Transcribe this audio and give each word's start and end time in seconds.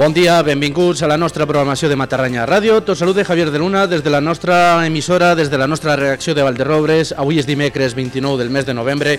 Bon 0.00 0.14
dia, 0.14 0.40
benvinguts 0.40 1.02
a 1.02 1.08
la 1.10 1.18
nostra 1.20 1.44
programació 1.44 1.90
de 1.90 1.96
Matarranya 2.00 2.46
Ràdio. 2.48 2.78
Tot 2.80 2.96
salut 2.96 3.18
de 3.18 3.24
Javier 3.28 3.50
de 3.52 3.58
Luna 3.60 3.82
des 3.84 4.00
de 4.00 4.08
la 4.08 4.22
nostra 4.24 4.80
emissora, 4.86 5.34
des 5.36 5.50
de 5.52 5.58
la 5.60 5.66
nostra 5.68 5.92
reacció 5.94 6.32
de 6.32 6.40
Valderrobres. 6.40 7.12
Avui 7.12 7.36
és 7.36 7.44
dimecres 7.44 7.92
29 7.92 8.40
del 8.40 8.48
mes 8.48 8.64
de 8.64 8.72
novembre 8.72 9.18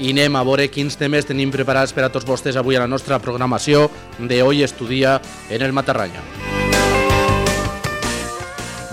i 0.00 0.14
anem 0.14 0.38
a 0.40 0.42
veure 0.48 0.70
quins 0.72 0.96
temes 0.96 1.28
tenim 1.28 1.52
preparats 1.52 1.92
per 1.92 2.06
a 2.06 2.08
tots 2.08 2.24
vostès 2.24 2.56
avui 2.56 2.80
a 2.80 2.80
la 2.80 2.88
nostra 2.88 3.18
programació 3.20 3.90
de 4.18 4.40
Hoy 4.40 4.62
Estudia 4.64 5.18
en 5.50 5.66
el 5.68 5.76
Matarranya. 5.76 6.24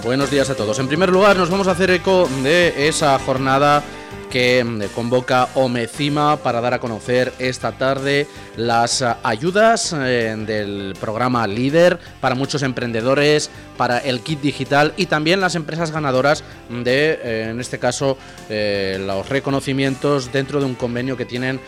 Buenos 0.04 0.32
días 0.32 0.50
a 0.50 0.56
todos. 0.56 0.78
En 0.80 0.90
primer 0.90 1.08
lugar, 1.08 1.38
nos 1.38 1.50
vamos 1.50 1.70
a 1.70 1.72
hacer 1.72 1.90
eco 1.92 2.28
de 2.44 2.90
esa 2.90 3.18
jornada 3.20 3.82
que 4.30 4.64
mm, 4.64 4.94
convoca 4.96 5.50
Omecima 5.56 6.38
para 6.38 6.62
dar 6.62 6.74
a 6.74 6.80
conocer 6.80 7.34
esta 7.40 7.72
tarde 7.72 8.28
las 8.56 9.02
eh, 9.02 9.08
ayudas 9.24 9.94
eh, 9.94 10.36
del 10.46 10.96
programa 11.00 11.48
Líder 11.48 12.00
para 12.22 12.36
muchos 12.36 12.64
emprendedores, 12.64 13.50
para 13.78 14.00
el 14.00 14.22
kit 14.22 14.42
digital 14.42 14.94
y 14.98 15.08
también 15.08 15.42
las 15.42 15.56
empresas 15.56 15.92
ganadoras 15.92 16.44
de, 16.70 17.20
eh, 17.24 17.48
en 17.52 17.60
este 17.60 17.80
caso, 17.80 18.18
los 18.50 19.30
reconocimientos 19.30 20.32
dentro 20.32 20.60
de 20.60 20.66
un 20.66 20.76
convenio 20.76 21.16
que 21.16 21.26
tienen 21.26 21.60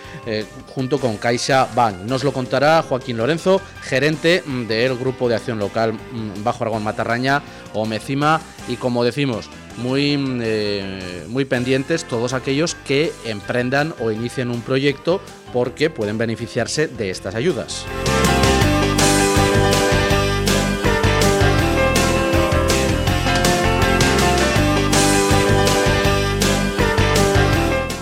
junto 0.68 1.00
con 1.00 1.18
Caixa 1.18 1.68
Bank. 1.76 1.98
Nos 2.06 2.24
lo 2.24 2.34
contará 2.34 2.82
Joaquín 2.82 3.18
Lorenzo, 3.18 3.62
gerente 3.82 4.44
mm, 4.46 4.68
del 4.68 4.98
Grupo 4.98 5.30
de 5.30 5.36
Acción 5.36 5.60
Local 5.60 5.94
mm, 5.94 6.44
Bajo 6.44 6.64
Aragón 6.64 6.84
Matarraña, 6.84 7.42
Omecima, 7.74 8.42
y 8.68 8.76
como 8.76 9.04
decimos, 9.04 9.50
muy, 9.78 10.18
eh, 10.42 11.26
muy 11.28 11.46
pendientes 11.46 12.06
todos 12.06 12.34
aquellos 12.34 12.76
que 12.76 13.12
emprendan 13.26 13.94
o 14.00 14.12
inicien 14.12 14.50
un 14.50 14.62
proyecto 14.62 15.22
porque 15.54 15.90
pueden 15.90 16.18
beneficiarse 16.18 16.88
de 16.88 17.10
estas 17.10 17.36
ayudas. 17.36 17.86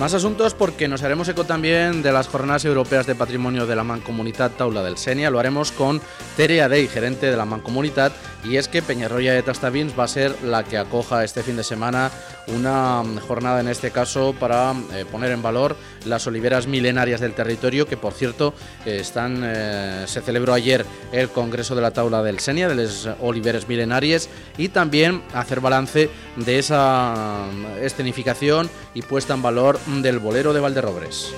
Más 0.09 0.15
asuntos 0.15 0.55
porque 0.55 0.88
nos 0.88 1.03
haremos 1.03 1.29
eco 1.29 1.43
también 1.43 2.02
de 2.02 2.11
las 2.11 2.27
Jornadas 2.27 2.65
Europeas 2.65 3.05
de 3.05 3.13
Patrimonio 3.13 3.67
de 3.67 3.75
la 3.75 3.83
Mancomunitat 3.83 4.57
Taula 4.57 4.81
del 4.81 4.97
Senia. 4.97 5.29
Lo 5.29 5.38
haremos 5.38 5.71
con 5.71 6.02
Tere 6.35 6.63
Adey, 6.63 6.88
gerente 6.88 7.29
de 7.29 7.38
la 7.38 7.45
Mancomunitat, 7.45 8.11
y 8.43 8.55
es 8.55 8.67
que 8.67 8.81
Peñarroya 8.81 9.33
de 9.33 9.43
Tastavins 9.43 9.93
va 9.97 10.05
a 10.05 10.07
ser 10.07 10.35
la 10.43 10.63
que 10.63 10.80
acoja 10.80 11.23
este 11.23 11.43
fin 11.43 11.57
de 11.57 11.63
semana 11.63 12.09
una 12.47 13.03
jornada 13.27 13.59
en 13.59 13.67
este 13.67 13.91
caso 13.91 14.33
para 14.39 14.73
eh, 14.93 15.05
poner 15.09 15.31
en 15.31 15.41
valor 15.41 15.75
las 16.05 16.25
oliveras 16.25 16.67
milenarias 16.67 17.19
del 17.19 17.33
territorio 17.33 17.85
que 17.85 17.97
por 17.97 18.13
cierto 18.13 18.53
eh, 18.85 18.97
están 19.02 19.41
eh, 19.43 20.05
se 20.07 20.21
celebró 20.21 20.53
ayer 20.53 20.85
el 21.11 21.30
Congreso 21.30 21.75
de 21.75 21.81
la 21.81 21.91
Taula 21.91 22.23
del 22.23 22.39
Senia 22.39 22.67
de 22.67 22.75
las 22.75 23.07
oliveras 23.21 23.67
milenarias 23.67 24.30
y 24.57 24.69
también 24.69 25.21
hacer 25.33 25.59
balance 25.59 26.09
de 26.37 26.59
esa 26.59 27.45
escenificación 27.81 28.69
y 28.93 29.02
puesta 29.02 29.33
en 29.33 29.41
valor 29.41 29.80
del 30.02 30.19
bolero 30.19 30.53
de 30.53 30.59
Valderrobres. 30.59 31.33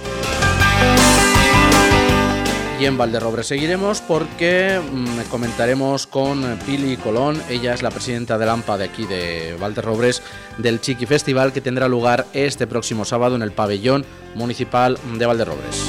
Y 2.79 2.85
en 2.87 2.97
Valderrobres 2.97 3.45
seguiremos 3.45 4.01
porque 4.01 4.79
mm, 4.79 5.29
comentaremos 5.29 6.07
con 6.07 6.57
Pili 6.65 6.97
Colón, 6.97 7.39
ella 7.47 7.75
es 7.75 7.83
la 7.83 7.91
presidenta 7.91 8.39
del 8.39 8.49
AMPA 8.49 8.79
de 8.79 8.85
aquí 8.85 9.05
de 9.05 9.55
Valderrobres, 9.59 10.23
del 10.57 10.81
Chiqui 10.81 11.05
Festival 11.05 11.53
que 11.53 11.61
tendrá 11.61 11.87
lugar 11.87 12.25
este 12.33 12.65
próximo 12.65 13.05
sábado 13.05 13.35
en 13.35 13.43
el 13.43 13.51
pabellón 13.51 14.03
municipal 14.33 14.97
de 15.15 15.25
Valderrobres. 15.27 15.85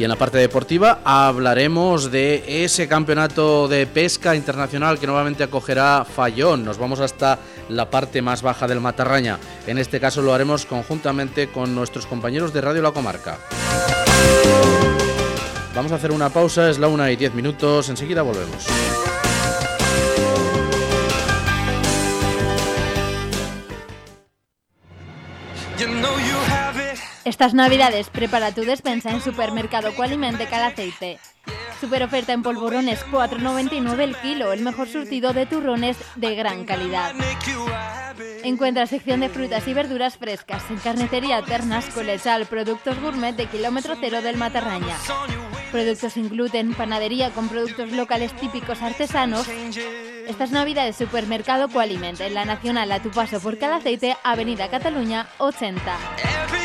Y 0.00 0.04
en 0.04 0.08
la 0.08 0.16
parte 0.16 0.38
deportiva 0.38 1.00
hablaremos 1.04 2.10
de 2.10 2.64
ese 2.64 2.88
campeonato 2.88 3.68
de 3.68 3.86
pesca 3.86 4.34
internacional 4.34 4.98
que 4.98 5.06
nuevamente 5.06 5.44
acogerá 5.44 6.06
Fallón. 6.06 6.64
Nos 6.64 6.78
vamos 6.78 7.00
hasta 7.00 7.38
la 7.70 7.90
parte 7.90 8.20
más 8.22 8.42
baja 8.42 8.66
del 8.66 8.80
Matarraña. 8.80 9.38
En 9.66 9.78
este 9.78 10.00
caso 10.00 10.22
lo 10.22 10.34
haremos 10.34 10.66
conjuntamente 10.66 11.48
con 11.48 11.74
nuestros 11.74 12.06
compañeros 12.06 12.52
de 12.52 12.60
Radio 12.60 12.82
La 12.82 12.92
Comarca. 12.92 13.38
Vamos 15.74 15.92
a 15.92 15.94
hacer 15.94 16.10
una 16.10 16.30
pausa, 16.30 16.68
es 16.68 16.78
la 16.78 16.88
una 16.88 17.10
y 17.10 17.16
diez 17.16 17.32
minutos, 17.32 17.88
enseguida 17.88 18.22
volvemos. 18.22 18.66
Estas 27.24 27.54
navidades 27.54 28.08
prepara 28.10 28.52
tu 28.52 28.62
despensa 28.62 29.10
en 29.12 29.20
Supermercado 29.20 29.94
Qualiment 29.94 30.36
de 30.36 30.46
Calaceite. 30.46 31.20
Super 31.80 32.02
oferta 32.02 32.34
en 32.34 32.42
polvorones 32.42 33.04
4,99 33.06 34.00
el 34.00 34.16
kilo, 34.16 34.52
el 34.52 34.60
mejor 34.60 34.86
surtido 34.86 35.32
de 35.32 35.46
turrones 35.46 35.96
de 36.14 36.34
gran 36.34 36.64
calidad. 36.64 37.14
Encuentra 38.42 38.86
sección 38.86 39.20
de 39.20 39.30
frutas 39.30 39.66
y 39.66 39.72
verduras 39.72 40.18
frescas 40.18 40.62
en 40.70 40.76
carnicería 40.76 41.42
Ternas 41.42 41.86
Colechal, 41.86 42.44
productos 42.46 43.00
gourmet 43.00 43.34
de 43.34 43.46
kilómetro 43.46 43.94
cero 43.98 44.20
del 44.20 44.36
Matarraña. 44.36 44.96
Productos 45.72 46.12
sin 46.12 46.28
gluten, 46.28 46.74
panadería 46.74 47.30
con 47.30 47.48
productos 47.48 47.92
locales 47.92 48.34
típicos 48.34 48.82
artesanos. 48.82 49.48
Estas 50.28 50.50
navidades 50.50 50.96
Supermercado 50.96 51.68
Qualiment 51.68 52.20
en 52.20 52.34
la 52.34 52.44
Nacional 52.44 52.92
a 52.92 53.00
tu 53.00 53.10
paso 53.10 53.40
por 53.40 53.56
Calaceite, 53.56 54.16
Avenida 54.22 54.68
Cataluña 54.68 55.28
80. 55.38 56.59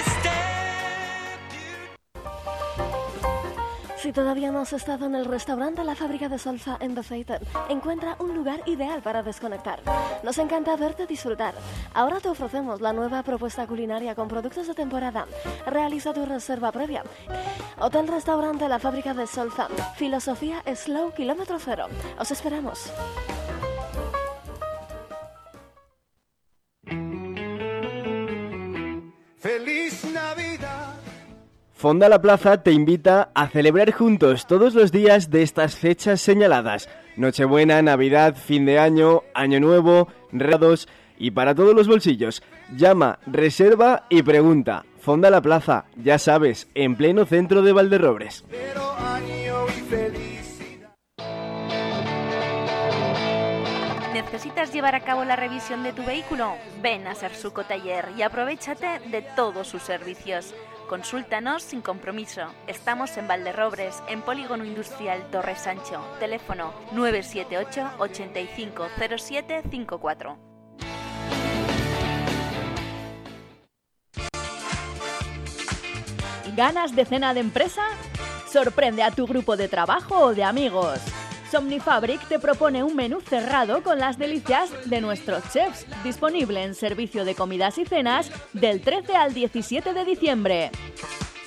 Si 4.06 4.14
todavía 4.14 4.52
no 4.52 4.60
has 4.60 4.72
estado 4.72 5.08
en 5.08 5.16
el 5.16 5.26
restaurante 5.26 5.84
La 5.84 5.96
Fábrica 5.96 6.30
de 6.30 6.38
Solfa 6.38 6.78
en 6.80 6.94
Bethesda, 6.94 7.40
encuentra 7.70 8.16
un 8.20 8.36
lugar 8.36 8.62
ideal 8.68 9.02
para 9.02 9.24
desconectar. 9.24 9.82
Nos 10.22 10.38
encanta 10.38 10.76
verte 10.76 11.08
disfrutar. 11.08 11.56
Ahora 11.92 12.20
te 12.20 12.30
ofrecemos 12.30 12.82
la 12.82 12.94
nueva 12.94 13.24
propuesta 13.24 13.66
culinaria 13.66 14.14
con 14.14 14.28
productos 14.28 14.68
de 14.68 14.76
temporada. 14.76 15.26
Realiza 15.66 16.14
tu 16.14 16.24
reserva 16.24 16.72
previa. 16.72 17.02
Hotel 17.80 18.08
Restaurante 18.08 18.70
La 18.70 18.78
Fábrica 18.78 19.16
de 19.16 19.26
Solfa. 19.26 19.70
Filosofía 19.96 20.62
Slow 20.76 21.12
Kilómetro 21.16 21.58
Cero. 21.58 21.88
Os 22.20 22.30
esperamos. 22.30 22.92
Fonda 31.86 32.10
La 32.10 32.20
Plaza 32.20 32.64
te 32.64 32.72
invita 32.72 33.30
a 33.36 33.48
celebrar 33.48 33.92
juntos 33.92 34.48
todos 34.48 34.74
los 34.74 34.92
días 34.92 35.30
de 35.30 35.44
estas 35.44 35.76
fechas 35.76 36.20
señaladas. 36.20 36.90
Nochebuena, 37.16 37.80
Navidad, 37.84 38.36
fin 38.36 38.66
de 38.66 38.80
año, 38.80 39.22
Año 39.36 39.60
Nuevo, 39.60 40.08
regados 40.32 40.88
y 41.20 41.30
para 41.30 41.54
todos 41.54 41.76
los 41.76 41.88
bolsillos. 41.88 42.42
Llama, 42.76 43.20
reserva 43.28 44.08
y 44.10 44.24
pregunta. 44.24 44.84
Fonda 45.00 45.30
La 45.30 45.44
Plaza, 45.44 45.86
ya 45.96 46.18
sabes, 46.18 46.68
en 46.74 46.96
pleno 46.96 47.28
centro 47.28 47.62
de 47.62 47.72
Valderrobres. 47.72 48.44
¿Necesitas 54.12 54.74
llevar 54.74 54.96
a 54.96 55.02
cabo 55.02 55.24
la 55.24 55.36
revisión 55.36 55.84
de 55.84 55.94
tu 55.94 56.04
vehículo? 56.04 56.56
Ven 56.82 57.06
a 57.06 57.14
Sersuco 57.14 57.64
Taller 57.64 58.10
y 58.18 58.24
aprovechate 58.24 59.02
de 59.12 59.22
todos 59.36 59.68
sus 59.68 59.84
servicios. 59.84 60.56
Consúltanos 60.88 61.64
sin 61.64 61.82
compromiso. 61.82 62.42
Estamos 62.68 63.18
en 63.18 63.28
Valderrobres, 63.28 64.04
en 64.08 64.22
Polígono 64.22 64.64
Industrial 64.66 65.28
Torre 65.32 65.56
Sancho. 65.56 66.00
Teléfono 66.20 66.76
978 66.92 67.94
850754. 67.98 70.38
¿Ganas 76.56 76.96
de 76.96 77.06
cena 77.06 77.34
de 77.34 77.40
empresa? 77.40 77.82
Sorprende 78.48 79.02
a 79.02 79.10
tu 79.12 79.26
grupo 79.26 79.58
de 79.58 79.68
trabajo 79.68 80.20
o 80.20 80.36
de 80.36 80.44
amigos. 80.44 81.00
Somnifabric 81.52 82.28
te 82.28 82.40
propone 82.40 82.84
un 82.84 82.96
menú 82.96 83.22
cerrado 83.22 83.84
con 83.84 84.00
las 84.00 84.18
delicias 84.18 84.72
de 84.90 85.00
nuestros 85.02 85.44
chefs, 85.52 85.86
disponible 86.04 86.64
en 86.64 86.74
servicio 86.74 87.24
de 87.24 87.36
comidas 87.36 87.78
y 87.78 87.86
cenas 87.86 88.32
del 88.54 88.82
13 88.82 89.16
al 89.16 89.34
17 89.34 89.94
de 89.94 90.06
diciembre. 90.06 90.72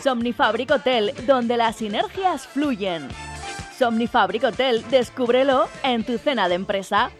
Somnifabric 0.02 0.70
Hotel, 0.70 1.12
donde 1.26 1.56
las 1.56 1.76
sinergias 1.76 2.46
fluyen. 2.46 3.08
Somnifabric 3.76 4.44
Hotel, 4.44 4.84
descúbrelo 4.90 5.68
en 5.82 6.04
tu 6.04 6.18
cena 6.18 6.48
de 6.48 6.54
empresa. 6.54 7.10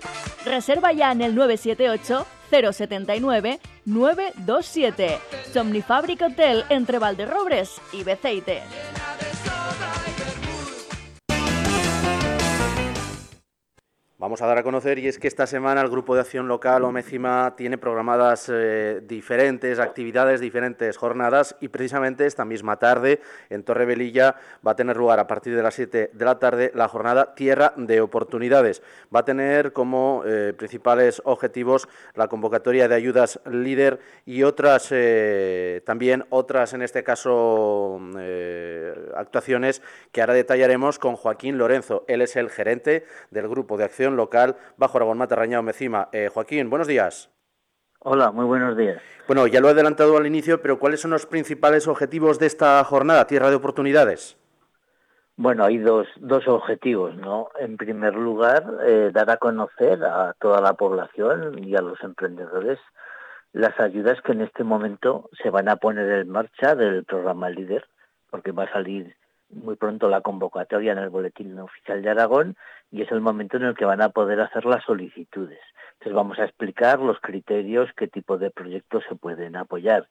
Reserva 0.45 0.93
ya 0.93 1.13
en 1.13 1.23
el 1.23 1.35
978 1.35 2.27
079 2.51 3.61
927. 3.85 5.19
Somnifabric 5.53 6.23
Hotel 6.23 6.65
entre 6.69 6.99
Valderrobres 6.99 7.81
y 7.93 8.05
Beceite. 8.05 8.63
Vamos 14.21 14.43
a 14.43 14.49
dar 14.49 14.59
a 14.59 14.65
conocer 14.65 14.99
y 14.99 15.07
es 15.07 15.17
que 15.21 15.29
esta 15.29 15.47
semana 15.47 15.81
el 15.81 15.91
Grupo 15.91 16.17
de 16.17 16.23
Acción 16.23 16.49
Local 16.49 16.83
Omecima 16.83 17.55
tiene 17.57 17.79
programadas 17.79 18.51
eh, 18.53 19.01
diferentes 19.07 19.79
actividades, 19.79 20.41
diferentes 20.41 20.97
jornadas 20.97 21.55
y 21.61 21.69
precisamente 21.69 22.27
esta 22.27 22.45
misma 22.45 22.81
tarde 22.81 23.21
en 23.49 23.63
Torre 23.63 23.87
Velilla 23.87 24.35
va 24.67 24.73
a 24.73 24.75
tener 24.75 24.97
lugar 24.97 25.21
a 25.21 25.29
partir 25.29 25.55
de 25.55 25.63
las 25.63 25.75
7 25.75 26.11
de 26.13 26.25
la 26.25 26.41
tarde 26.41 26.73
la 26.75 26.89
jornada 26.89 27.37
Tierra 27.37 27.75
de 27.77 28.01
Oportunidades. 28.01 28.83
Va 29.15 29.21
a 29.21 29.25
tener 29.25 29.73
como 29.73 30.25
eh, 30.27 30.53
principales 30.53 31.23
objetivos 31.25 31.89
la 32.17 32.27
convocatoria 32.27 32.89
de 32.89 32.97
ayudas 32.97 33.39
líder 33.49 34.01
y 34.27 34.43
otras 34.43 34.89
eh, 34.91 35.81
también 35.87 36.27
otras 36.31 36.73
en 36.73 36.83
este 36.83 37.05
caso 37.05 38.01
actuaciones 39.15 39.81
que 40.11 40.23
ahora 40.23 40.35
detallaremos 40.35 40.99
con 40.99 41.15
Joaquín 41.15 41.57
Lorenzo. 41.57 42.05
Él 42.09 42.21
es 42.23 42.35
el 42.35 42.51
gerente 42.51 43.05
del 43.31 43.47
Grupo 43.47 43.77
de 43.77 43.85
Acción 43.85 44.08
local 44.17 44.57
bajo 44.77 44.99
Aragón 44.99 45.19
Matarraña 45.19 45.63
Mecima. 45.63 46.09
Eh, 46.13 46.29
Joaquín, 46.33 46.71
buenos 46.71 46.87
días. 46.87 47.31
Hola, 48.01 48.31
muy 48.31 48.45
buenos 48.45 48.77
días. 48.77 49.03
Bueno, 49.27 49.47
ya 49.47 49.61
lo 49.61 49.69
he 49.69 49.73
adelantado 49.73 50.17
al 50.17 50.27
inicio, 50.27 50.63
pero 50.63 50.79
¿cuáles 50.79 51.01
son 51.01 51.11
los 51.11 51.27
principales 51.27 51.89
objetivos 51.89 52.39
de 52.39 52.47
esta 52.47 52.83
jornada, 52.85 53.27
Tierra 53.27 53.51
de 53.51 53.57
Oportunidades? 53.57 54.39
Bueno, 55.37 55.65
hay 55.65 55.79
dos, 55.79 56.09
dos 56.17 56.49
objetivos, 56.49 57.15
¿no? 57.17 57.49
En 57.61 57.77
primer 57.77 58.15
lugar, 58.15 58.65
eh, 58.87 59.11
dar 59.13 59.31
a 59.31 59.37
conocer 59.37 60.05
a 60.05 60.35
toda 60.41 60.61
la 60.61 60.75
población 60.75 61.63
y 61.63 61.77
a 61.77 61.81
los 61.81 62.03
emprendedores 62.03 62.79
las 63.53 63.79
ayudas 63.81 64.21
que 64.23 64.33
en 64.33 64.43
este 64.43 64.65
momento 64.65 65.31
se 65.43 65.51
van 65.51 65.69
a 65.69 65.77
poner 65.77 66.11
en 66.11 66.29
marcha 66.29 66.75
del 66.75 67.05
programa 67.05 67.51
Líder, 67.51 67.87
porque 68.31 68.53
va 68.53 68.65
a 68.65 68.73
salir 68.73 69.17
muy 69.51 69.77
pronto 69.77 70.09
la 70.09 70.21
convocatoria 70.21 70.93
en 70.93 70.99
el 70.99 71.11
Boletín 71.11 71.59
Oficial 71.59 72.03
de 72.03 72.11
Aragón 72.11 72.57
y 72.91 73.03
es 73.03 73.11
el 73.13 73.21
momento 73.21 73.57
en 73.57 73.65
el 73.65 73.75
que 73.75 73.85
van 73.85 74.03
a 74.03 74.11
poder 74.11 74.41
hacer 74.41 74.65
las 74.65 74.85
solicitudes. 74.85 75.61
Entonces 75.95 76.15
vamos 76.15 76.39
a 76.39 76.45
explicar 76.45 77.01
los 77.01 77.19
criterios, 77.21 77.91
qué 77.97 78.09
tipo 78.09 78.39
de 78.39 78.51
proyectos 78.51 79.05
se 79.09 79.17
pueden 79.17 79.57
apoyar. 79.57 80.09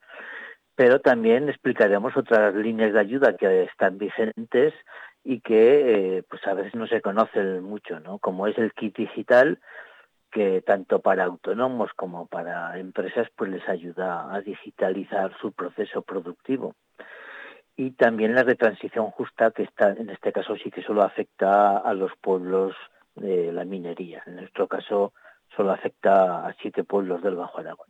Pero 0.76 1.00
también 1.00 1.50
explicaremos 1.50 2.16
otras 2.16 2.54
líneas 2.54 2.94
de 2.94 3.00
ayuda 3.00 3.36
que 3.36 3.64
están 3.64 3.98
vigentes 3.98 4.74
y 5.24 5.40
que 5.42 6.18
eh, 6.18 6.24
pues 6.30 6.46
a 6.46 6.54
veces 6.54 6.76
no 6.76 6.88
se 6.88 7.02
conocen 7.02 7.64
mucho, 7.64 8.00
¿no? 8.00 8.20
Como 8.20 8.48
es 8.48 8.58
el 8.58 8.74
kit 8.74 8.96
digital, 8.96 9.60
que 10.32 10.62
tanto 10.62 11.00
para 11.00 11.24
autónomos 11.24 11.92
como 11.96 12.28
para 12.28 12.78
empresas 12.78 13.28
pues 13.36 13.50
les 13.50 13.68
ayuda 13.68 14.34
a 14.34 14.42
digitalizar 14.42 15.36
su 15.40 15.52
proceso 15.52 16.02
productivo 16.02 16.76
y 17.78 17.92
también 17.92 18.34
la 18.34 18.44
retransición 18.44 19.12
justa 19.12 19.52
que 19.52 19.64
está 19.64 19.92
en 19.92 20.10
este 20.10 20.34
caso 20.34 20.56
sí 20.58 20.72
que 20.72 20.82
solo 20.82 21.04
afecta 21.04 21.78
a 21.78 21.94
los 21.94 22.12
pueblos 22.20 22.76
de 23.16 23.54
la 23.54 23.66
minería. 23.66 24.24
En 24.26 24.38
nuestro 24.38 24.68
caso 24.68 25.14
solo 25.56 25.72
afecta 25.72 26.48
a 26.48 26.54
siete 26.60 26.84
pueblos 26.84 27.22
del 27.22 27.36
Bajo 27.36 27.60
Aragón. 27.60 27.88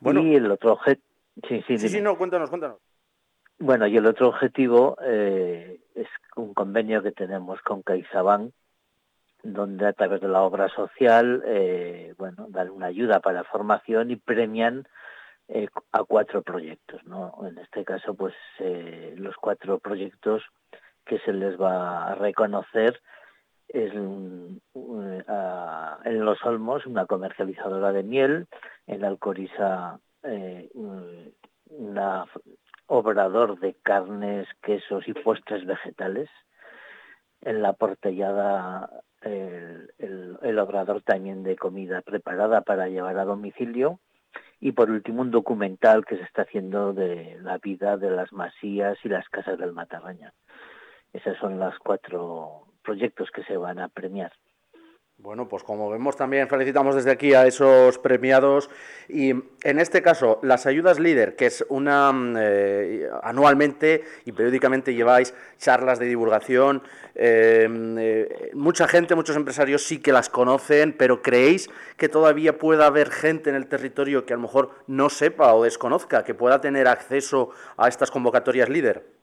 Bueno, 0.00 0.20
y 0.20 0.34
el 0.34 0.50
otro 0.50 0.74
objetivo... 0.74 1.06
Sí, 1.48 1.64
sí, 1.66 1.78
sí, 1.78 2.00
no, 2.02 2.18
cuéntanos, 2.18 2.50
cuéntanos. 2.50 2.78
Bueno, 3.58 3.86
y 3.86 3.96
el 3.96 4.06
otro 4.06 4.28
objetivo 4.28 4.96
eh, 5.02 5.80
es 5.94 6.08
un 6.36 6.52
convenio 6.52 7.02
que 7.02 7.12
tenemos 7.12 7.60
con 7.62 7.82
CaixaBank, 7.82 8.52
donde 9.42 9.86
a 9.86 9.92
través 9.94 10.20
de 10.20 10.28
la 10.28 10.42
obra 10.42 10.68
social, 10.68 11.42
eh, 11.46 12.14
bueno, 12.18 12.46
dan 12.50 12.70
una 12.70 12.86
ayuda 12.86 13.20
para 13.20 13.44
formación 13.44 14.10
y 14.10 14.16
premian 14.16 14.86
eh, 15.52 15.68
a 15.90 16.04
cuatro 16.04 16.42
proyectos, 16.42 17.04
¿no? 17.06 17.34
En 17.44 17.58
este 17.58 17.84
caso, 17.84 18.14
pues 18.14 18.34
eh, 18.60 19.14
los 19.16 19.34
cuatro 19.34 19.80
proyectos 19.80 20.44
que 21.04 21.18
se 21.18 21.32
les 21.32 21.60
va 21.60 22.06
a 22.06 22.14
reconocer 22.14 23.00
es 23.66 23.92
en 23.92 24.60
Los 26.24 26.44
Olmos 26.44 26.86
una 26.86 27.06
comercializadora 27.06 27.90
de 27.92 28.04
miel, 28.04 28.46
en 28.86 29.04
Alcoriza 29.04 29.98
eh, 30.22 30.70
un 30.74 31.34
obrador 32.86 33.58
de 33.58 33.74
carnes, 33.82 34.46
quesos 34.62 35.08
y 35.08 35.14
postres 35.14 35.66
vegetales, 35.66 36.30
en 37.40 37.60
la 37.60 37.72
portellada 37.72 38.88
el, 39.22 39.90
el 39.98 40.58
obrador 40.60 41.02
también 41.02 41.42
de 41.42 41.56
comida 41.56 42.02
preparada 42.02 42.60
para 42.60 42.86
llevar 42.86 43.18
a 43.18 43.24
domicilio 43.24 43.98
y 44.60 44.72
por 44.72 44.90
último 44.90 45.22
un 45.22 45.30
documental 45.30 46.04
que 46.04 46.16
se 46.16 46.22
está 46.22 46.42
haciendo 46.42 46.92
de 46.92 47.38
la 47.40 47.58
vida 47.58 47.96
de 47.96 48.10
las 48.10 48.32
masías 48.32 48.98
y 49.04 49.08
las 49.08 49.28
casas 49.28 49.58
del 49.58 49.72
Matarraña. 49.72 50.34
Esos 51.12 51.36
son 51.38 51.58
los 51.58 51.76
cuatro 51.78 52.66
proyectos 52.82 53.30
que 53.30 53.42
se 53.44 53.56
van 53.56 53.78
a 53.78 53.88
premiar. 53.88 54.32
Bueno, 55.22 55.48
pues 55.48 55.62
como 55.62 55.90
vemos 55.90 56.16
también 56.16 56.48
felicitamos 56.48 56.94
desde 56.94 57.10
aquí 57.10 57.34
a 57.34 57.46
esos 57.46 57.98
premiados 57.98 58.70
y 59.06 59.32
en 59.64 59.78
este 59.78 60.00
caso 60.00 60.38
las 60.42 60.64
ayudas 60.64 60.98
líder, 60.98 61.36
que 61.36 61.44
es 61.44 61.62
una 61.68 62.10
mm, 62.10 62.36
eh, 62.38 63.10
anualmente 63.22 64.02
y 64.24 64.32
periódicamente 64.32 64.94
lleváis 64.94 65.34
charlas 65.58 65.98
de 65.98 66.06
divulgación, 66.06 66.82
em, 67.14 67.98
eh, 67.98 68.50
mucha 68.54 68.88
gente, 68.88 69.14
muchos 69.14 69.36
empresarios 69.36 69.82
sí 69.82 69.98
que 69.98 70.10
las 70.10 70.30
conocen, 70.30 70.94
pero 70.96 71.20
creéis 71.20 71.68
que 71.98 72.08
todavía 72.08 72.56
pueda 72.56 72.86
haber 72.86 73.10
gente 73.10 73.50
en 73.50 73.56
el 73.56 73.66
territorio 73.66 74.24
que 74.24 74.32
a 74.32 74.36
lo 74.36 74.42
mejor 74.42 74.70
no 74.86 75.10
sepa 75.10 75.52
o 75.52 75.64
desconozca, 75.64 76.24
que 76.24 76.34
pueda 76.34 76.62
tener 76.62 76.88
acceso 76.88 77.50
a 77.76 77.88
estas 77.88 78.10
convocatorias 78.10 78.70
líder. 78.70 79.19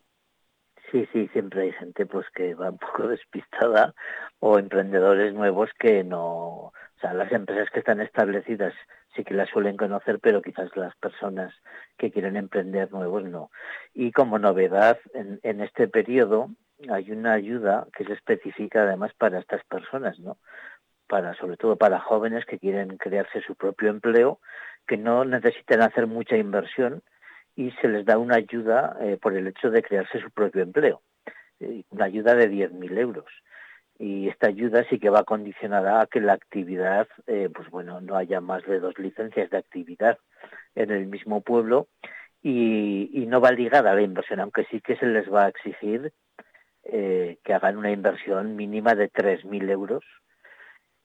Sí, 0.91 1.07
sí, 1.11 1.27
siempre 1.33 1.63
hay 1.63 1.71
gente 1.73 2.05
pues 2.05 2.25
que 2.33 2.53
va 2.53 2.69
un 2.69 2.77
poco 2.77 3.07
despistada 3.07 3.93
o 4.39 4.57
emprendedores 4.57 5.33
nuevos 5.33 5.69
que 5.79 6.03
no, 6.03 6.71
o 6.97 6.99
sea, 7.01 7.13
las 7.13 7.31
empresas 7.31 7.69
que 7.71 7.79
están 7.79 8.01
establecidas 8.01 8.73
sí 9.15 9.23
que 9.23 9.33
las 9.33 9.49
suelen 9.49 9.77
conocer, 9.77 10.19
pero 10.19 10.41
quizás 10.41 10.75
las 10.75 10.95
personas 10.95 11.53
que 11.97 12.11
quieren 12.11 12.37
emprender 12.37 12.91
nuevos 12.91 13.23
no. 13.23 13.51
Y 13.93 14.11
como 14.11 14.39
novedad, 14.39 14.99
en, 15.13 15.39
en 15.43 15.61
este 15.61 15.87
periodo 15.87 16.49
hay 16.89 17.11
una 17.11 17.33
ayuda 17.33 17.87
que 17.93 18.03
es 18.03 18.09
específica 18.09 18.83
además 18.83 19.11
para 19.17 19.39
estas 19.39 19.63
personas, 19.65 20.19
¿no? 20.19 20.37
Para, 21.07 21.33
sobre 21.35 21.57
todo 21.57 21.75
para 21.77 21.99
jóvenes 21.99 22.45
que 22.45 22.59
quieren 22.59 22.97
crearse 22.97 23.41
su 23.41 23.55
propio 23.55 23.89
empleo, 23.89 24.39
que 24.87 24.97
no 24.97 25.25
necesitan 25.25 25.81
hacer 25.81 26.07
mucha 26.07 26.37
inversión 26.37 27.01
y 27.57 27.71
se 27.81 27.87
les 27.87 28.05
da 28.05 28.19
una 28.19 28.35
ayuda 28.35 28.95
eh, 29.01 29.17
por 29.19 29.35
el 29.35 29.47
hecho 29.47 29.71
de 29.71 29.81
crearse 29.81 30.21
su 30.21 30.29
propio 30.29 30.61
empleo, 30.61 31.01
eh, 31.59 31.83
una 31.89 32.05
ayuda 32.05 32.35
de 32.35 32.49
10.000 32.49 32.97
euros 32.99 33.25
y 33.97 34.29
esta 34.29 34.47
ayuda 34.47 34.85
sí 34.87 34.99
que 34.99 35.09
va 35.09 35.23
condicionada 35.23 35.99
a 35.99 36.05
que 36.05 36.21
la 36.21 36.33
actividad, 36.33 37.07
eh, 37.25 37.49
pues 37.51 37.67
bueno, 37.71 37.99
no 37.99 38.15
haya 38.15 38.39
más 38.41 38.63
de 38.67 38.79
dos 38.79 38.97
licencias 38.99 39.49
de 39.49 39.57
actividad 39.57 40.19
en 40.75 40.91
el 40.91 41.07
mismo 41.07 41.41
pueblo 41.41 41.87
y, 42.43 43.25
no 43.27 43.41
va 43.41 43.51
ligada 43.51 43.91
a 43.91 43.95
la 43.95 44.03
inversión, 44.03 44.39
aunque 44.39 44.63
sí 44.71 44.79
que 44.79 44.95
se 44.95 45.07
les 45.07 45.29
va 45.29 45.45
a 45.45 45.49
exigir 45.49 46.13
que 46.83 47.53
hagan 47.53 47.75
una 47.75 47.91
inversión 47.91 48.55
mínima 48.55 48.95
de 48.95 49.11
3.000 49.11 49.69
euros 49.69 50.05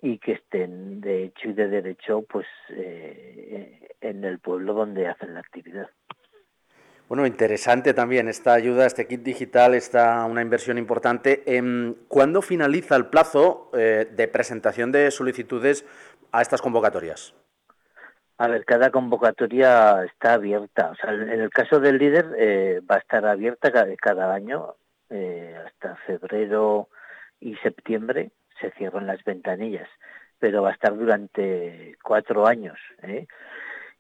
y 0.01 0.19
que 0.19 0.33
estén 0.33 1.01
de 1.01 1.25
hecho 1.25 1.49
y 1.49 1.53
de 1.55 1.67
derecho 1.67 2.23
pues 2.29 2.47
en 2.69 4.23
el 4.23 4.39
pueblo 4.39 4.75
donde 4.75 5.09
hacen 5.09 5.35
la 5.35 5.41
actividad. 5.41 5.89
Bueno, 7.13 7.27
interesante 7.27 7.93
también 7.93 8.27
esta 8.27 8.55
ayuda, 8.55 8.87
este 8.87 9.07
kit 9.07 9.21
digital, 9.21 9.75
esta 9.75 10.25
una 10.25 10.41
inversión 10.41 10.79
importante. 10.79 11.43
Em, 11.45 11.95
¿Cuándo 12.09 12.41
finaliza 12.41 12.97
el 12.97 13.05
plazo 13.05 13.71
eh, 13.75 14.09
de 14.11 14.29
presentación 14.29 14.93
de 14.93 15.11
solicitudes 15.11 15.85
a 16.33 16.41
estas 16.41 16.63
convocatorias? 16.63 17.35
A 18.39 18.49
ver, 18.49 18.65
cada 18.65 18.91
convocatoria 18.91 20.05
está 20.05 20.33
abierta. 20.33 20.95
En 21.07 21.39
el 21.39 21.51
caso 21.51 21.81
del 21.81 21.99
líder 21.99 22.31
eh, 22.39 22.81
va 22.91 22.95
a 22.95 23.01
estar 23.01 23.27
abierta 23.27 23.71
cada, 23.71 24.33
año 24.33 24.77
eh, 25.11 25.55
hasta 25.67 25.97
febrero 26.07 26.89
y 27.41 27.57
septiembre 27.57 28.31
se 28.59 28.71
cierran 28.71 29.07
las 29.07 29.23
ventanillas, 29.23 29.89
pero 30.39 30.63
va 30.63 30.71
a 30.71 30.73
estar 30.73 30.97
durante 30.97 31.95
cuatro 32.03 32.47
años. 32.47 32.79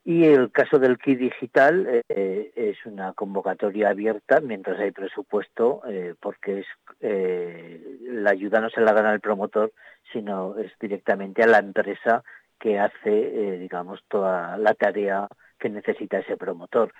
Y 0.04 0.24
el 0.24 0.50
caso 0.50 0.80
del 0.80 0.98
kit 0.98 1.18
digital 1.18 1.86
eh, 1.86 2.02
eh, 2.08 2.52
es 2.56 2.84
una 2.86 3.12
convocatoria 3.12 3.90
abierta 3.90 4.40
mientras 4.40 4.80
hay 4.80 4.90
presupuesto, 4.90 5.82
eh, 5.88 6.14
porque 6.20 6.60
es 6.60 6.66
la 7.00 8.30
ayuda 8.30 8.60
no 8.60 8.70
se 8.70 8.80
la 8.80 8.92
dan 8.92 9.06
al 9.06 9.20
promotor, 9.20 9.72
sino 10.12 10.56
es 10.58 10.72
directamente 10.80 11.42
a 11.42 11.46
la 11.46 11.58
empresa 11.58 12.22
que 12.58 12.78
hace, 12.78 13.58
digamos, 13.58 14.04
toda 14.08 14.56
la 14.58 14.74
tarea 14.74 15.26
que 15.58 15.68
necesita 15.68 16.20
ese 16.20 16.36
promotor. 16.36 16.92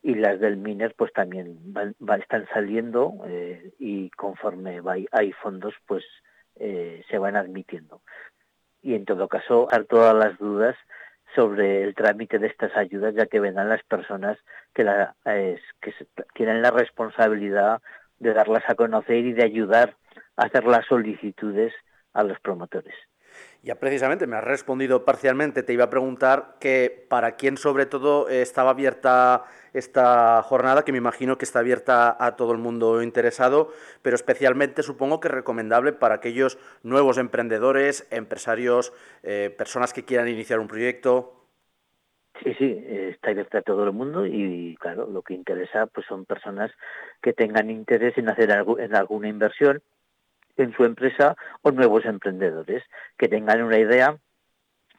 Y 0.00 0.14
las 0.14 0.38
del 0.38 0.56
MINER, 0.56 0.94
pues 0.96 1.12
también 1.12 1.58
están 2.20 2.46
saliendo 2.52 3.14
y 3.80 4.10
conforme 4.10 4.80
hay 5.10 5.32
fondos, 5.32 5.74
pues 5.86 6.04
se 6.56 7.18
van 7.18 7.36
admitiendo. 7.36 8.02
Y 8.80 8.94
en 8.94 9.04
todo 9.04 9.26
caso, 9.26 9.66
a 9.72 9.82
todas 9.82 10.14
las 10.14 10.38
dudas, 10.38 10.76
sobre 11.34 11.82
el 11.82 11.94
trámite 11.94 12.38
de 12.38 12.46
estas 12.46 12.76
ayudas, 12.76 13.14
ya 13.14 13.26
que 13.26 13.40
vendrán 13.40 13.68
las 13.68 13.82
personas 13.84 14.38
que, 14.74 14.84
la, 14.84 15.14
tienen 16.34 16.62
la 16.62 16.70
responsabilidad 16.70 17.80
de 18.18 18.32
darlas 18.32 18.64
a 18.68 18.74
conocer 18.74 19.24
y 19.24 19.32
de 19.32 19.44
ayudar 19.44 19.94
a 20.36 20.46
hacer 20.46 20.64
las 20.64 20.86
solicitudes 20.86 21.72
a 22.12 22.22
los 22.22 22.38
promotores. 22.40 22.94
Ya 23.62 23.74
precisamente 23.74 24.26
me 24.26 24.36
has 24.36 24.44
respondido 24.44 25.04
parcialmente. 25.04 25.62
Te 25.62 25.72
iba 25.72 25.84
a 25.84 25.90
preguntar 25.90 26.54
que 26.60 27.06
para 27.08 27.32
quién 27.32 27.56
sobre 27.56 27.86
todo 27.86 28.28
estaba 28.28 28.70
abierta 28.70 29.44
esta 29.72 30.42
jornada, 30.42 30.84
que 30.84 30.92
me 30.92 30.98
imagino 30.98 31.38
que 31.38 31.44
está 31.44 31.58
abierta 31.58 32.16
a 32.24 32.36
todo 32.36 32.52
el 32.52 32.58
mundo 32.58 33.02
interesado, 33.02 33.72
pero 34.02 34.14
especialmente 34.14 34.82
supongo 34.82 35.20
que 35.20 35.28
recomendable 35.28 35.92
para 35.92 36.16
aquellos 36.16 36.56
nuevos 36.82 37.18
emprendedores, 37.18 38.06
empresarios, 38.10 38.92
eh, 39.22 39.54
personas 39.56 39.92
que 39.92 40.04
quieran 40.04 40.28
iniciar 40.28 40.60
un 40.60 40.68
proyecto. 40.68 41.34
Sí, 42.42 42.54
sí, 42.54 42.84
está 42.88 43.30
abierta 43.30 43.58
a 43.58 43.62
todo 43.62 43.82
el 43.82 43.92
mundo 43.92 44.24
y 44.24 44.76
claro, 44.80 45.08
lo 45.08 45.22
que 45.22 45.34
interesa 45.34 45.86
pues 45.86 46.06
son 46.06 46.24
personas 46.24 46.70
que 47.20 47.32
tengan 47.32 47.68
interés 47.68 48.16
en 48.16 48.28
hacer 48.28 48.52
algo, 48.52 48.78
en 48.78 48.94
alguna 48.94 49.28
inversión 49.28 49.82
en 50.58 50.74
su 50.74 50.84
empresa 50.84 51.36
o 51.62 51.70
nuevos 51.70 52.04
emprendedores 52.04 52.82
que 53.16 53.28
tengan 53.28 53.62
una 53.62 53.78
idea 53.78 54.18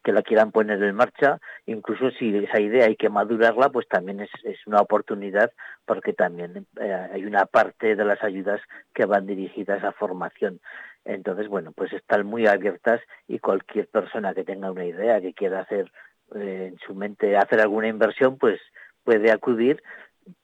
que 0.03 0.13
la 0.13 0.21
quieran 0.21 0.51
poner 0.51 0.81
en 0.81 0.95
marcha, 0.95 1.39
incluso 1.65 2.09
si 2.11 2.35
esa 2.35 2.59
idea 2.59 2.85
hay 2.85 2.95
que 2.95 3.09
madurarla, 3.09 3.69
pues 3.69 3.87
también 3.87 4.21
es, 4.21 4.29
una 4.65 4.81
oportunidad 4.81 5.51
porque 5.85 6.13
también 6.13 6.65
eh, 6.79 7.07
hay 7.11 7.25
una 7.25 7.45
parte 7.45 7.95
de 7.95 8.05
las 8.05 8.23
ayudas 8.23 8.61
que 8.93 9.05
van 9.05 9.27
dirigidas 9.27 9.83
a 9.83 9.91
formación. 9.91 10.61
Entonces, 11.03 11.47
bueno, 11.47 11.73
pues 11.73 11.91
están 11.91 12.25
muy 12.25 12.47
abiertas 12.47 13.01
y 13.27 13.39
cualquier 13.39 13.87
persona 13.87 14.33
que 14.33 14.43
tenga 14.43 14.71
una 14.71 14.85
idea, 14.85 15.21
que 15.21 15.33
quiera 15.33 15.61
hacer 15.61 15.91
eh, 16.35 16.69
en 16.71 16.79
su 16.79 16.95
mente 16.95 17.35
hacer 17.35 17.59
alguna 17.59 17.87
inversión, 17.87 18.37
pues 18.37 18.59
puede 19.03 19.31
acudir 19.31 19.83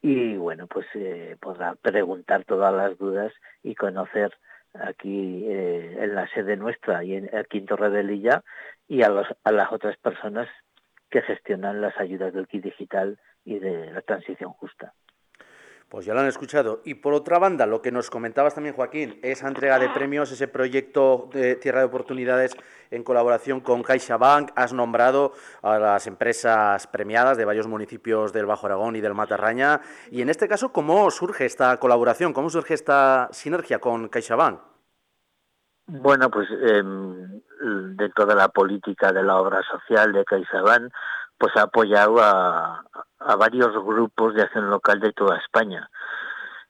y 0.01 0.35
bueno, 0.37 0.67
pues 0.67 0.87
eh, 0.95 1.37
podrá 1.39 1.75
preguntar 1.75 2.43
todas 2.45 2.73
las 2.73 2.97
dudas 2.97 3.31
y 3.63 3.75
conocer 3.75 4.31
aquí 4.81 5.45
eh, 5.47 5.97
en 5.99 6.15
la 6.15 6.27
sede 6.29 6.57
nuestra 6.57 7.03
y 7.03 7.15
en 7.15 7.29
el 7.31 7.47
Quinto 7.47 7.75
Redelilla 7.75 8.43
y 8.87 9.03
a, 9.03 9.09
los, 9.09 9.27
a 9.43 9.51
las 9.51 9.71
otras 9.71 9.97
personas 9.97 10.47
que 11.09 11.21
gestionan 11.21 11.81
las 11.81 11.97
ayudas 11.97 12.33
del 12.33 12.47
kit 12.47 12.63
digital 12.63 13.19
y 13.43 13.59
de 13.59 13.91
la 13.91 14.01
transición 14.01 14.51
justa. 14.51 14.93
Pues 15.95 16.05
ya 16.05 16.13
lo 16.13 16.19
han 16.19 16.27
escuchado. 16.27 16.81
Y 16.83 16.95
por 16.95 17.13
otra 17.13 17.39
banda, 17.39 17.65
lo 17.65 17.81
que 17.81 17.89
nos 17.89 18.09
comentabas 18.09 18.53
también, 18.53 18.75
Joaquín, 18.75 19.17
esa 19.23 19.47
entrega 19.47 19.79
de 19.79 19.87
premios, 19.87 20.29
ese 20.29 20.49
proyecto 20.49 21.29
de 21.31 21.55
Tierra 21.55 21.79
de 21.79 21.85
Oportunidades 21.85 22.53
en 22.91 23.01
colaboración 23.01 23.61
con 23.61 23.81
CaixaBank. 23.81 24.51
Has 24.57 24.73
nombrado 24.73 25.31
a 25.61 25.79
las 25.79 26.05
empresas 26.05 26.85
premiadas 26.87 27.37
de 27.37 27.45
varios 27.45 27.67
municipios 27.67 28.33
del 28.33 28.45
Bajo 28.45 28.65
Aragón 28.65 28.97
y 28.97 28.99
del 28.99 29.13
Matarraña. 29.13 29.79
Y 30.11 30.21
en 30.21 30.27
este 30.27 30.49
caso, 30.49 30.73
¿cómo 30.73 31.09
surge 31.11 31.45
esta 31.45 31.77
colaboración? 31.77 32.33
¿Cómo 32.33 32.49
surge 32.49 32.73
esta 32.73 33.29
sinergia 33.31 33.79
con 33.79 34.09
CaixaBank? 34.09 34.59
Bueno, 35.87 36.29
pues 36.29 36.49
eh, 36.51 36.83
dentro 37.95 38.25
de 38.25 38.35
la 38.35 38.49
política 38.49 39.13
de 39.13 39.23
la 39.23 39.37
obra 39.37 39.61
social 39.61 40.11
de 40.11 40.25
CaixaBank, 40.25 40.91
pues 41.37 41.55
ha 41.55 41.63
apoyado 41.63 42.21
a, 42.21 42.83
a 43.25 43.35
varios 43.35 43.71
grupos 43.83 44.33
de 44.35 44.43
acción 44.43 44.69
local 44.69 44.99
de 44.99 45.13
toda 45.13 45.37
España. 45.37 45.89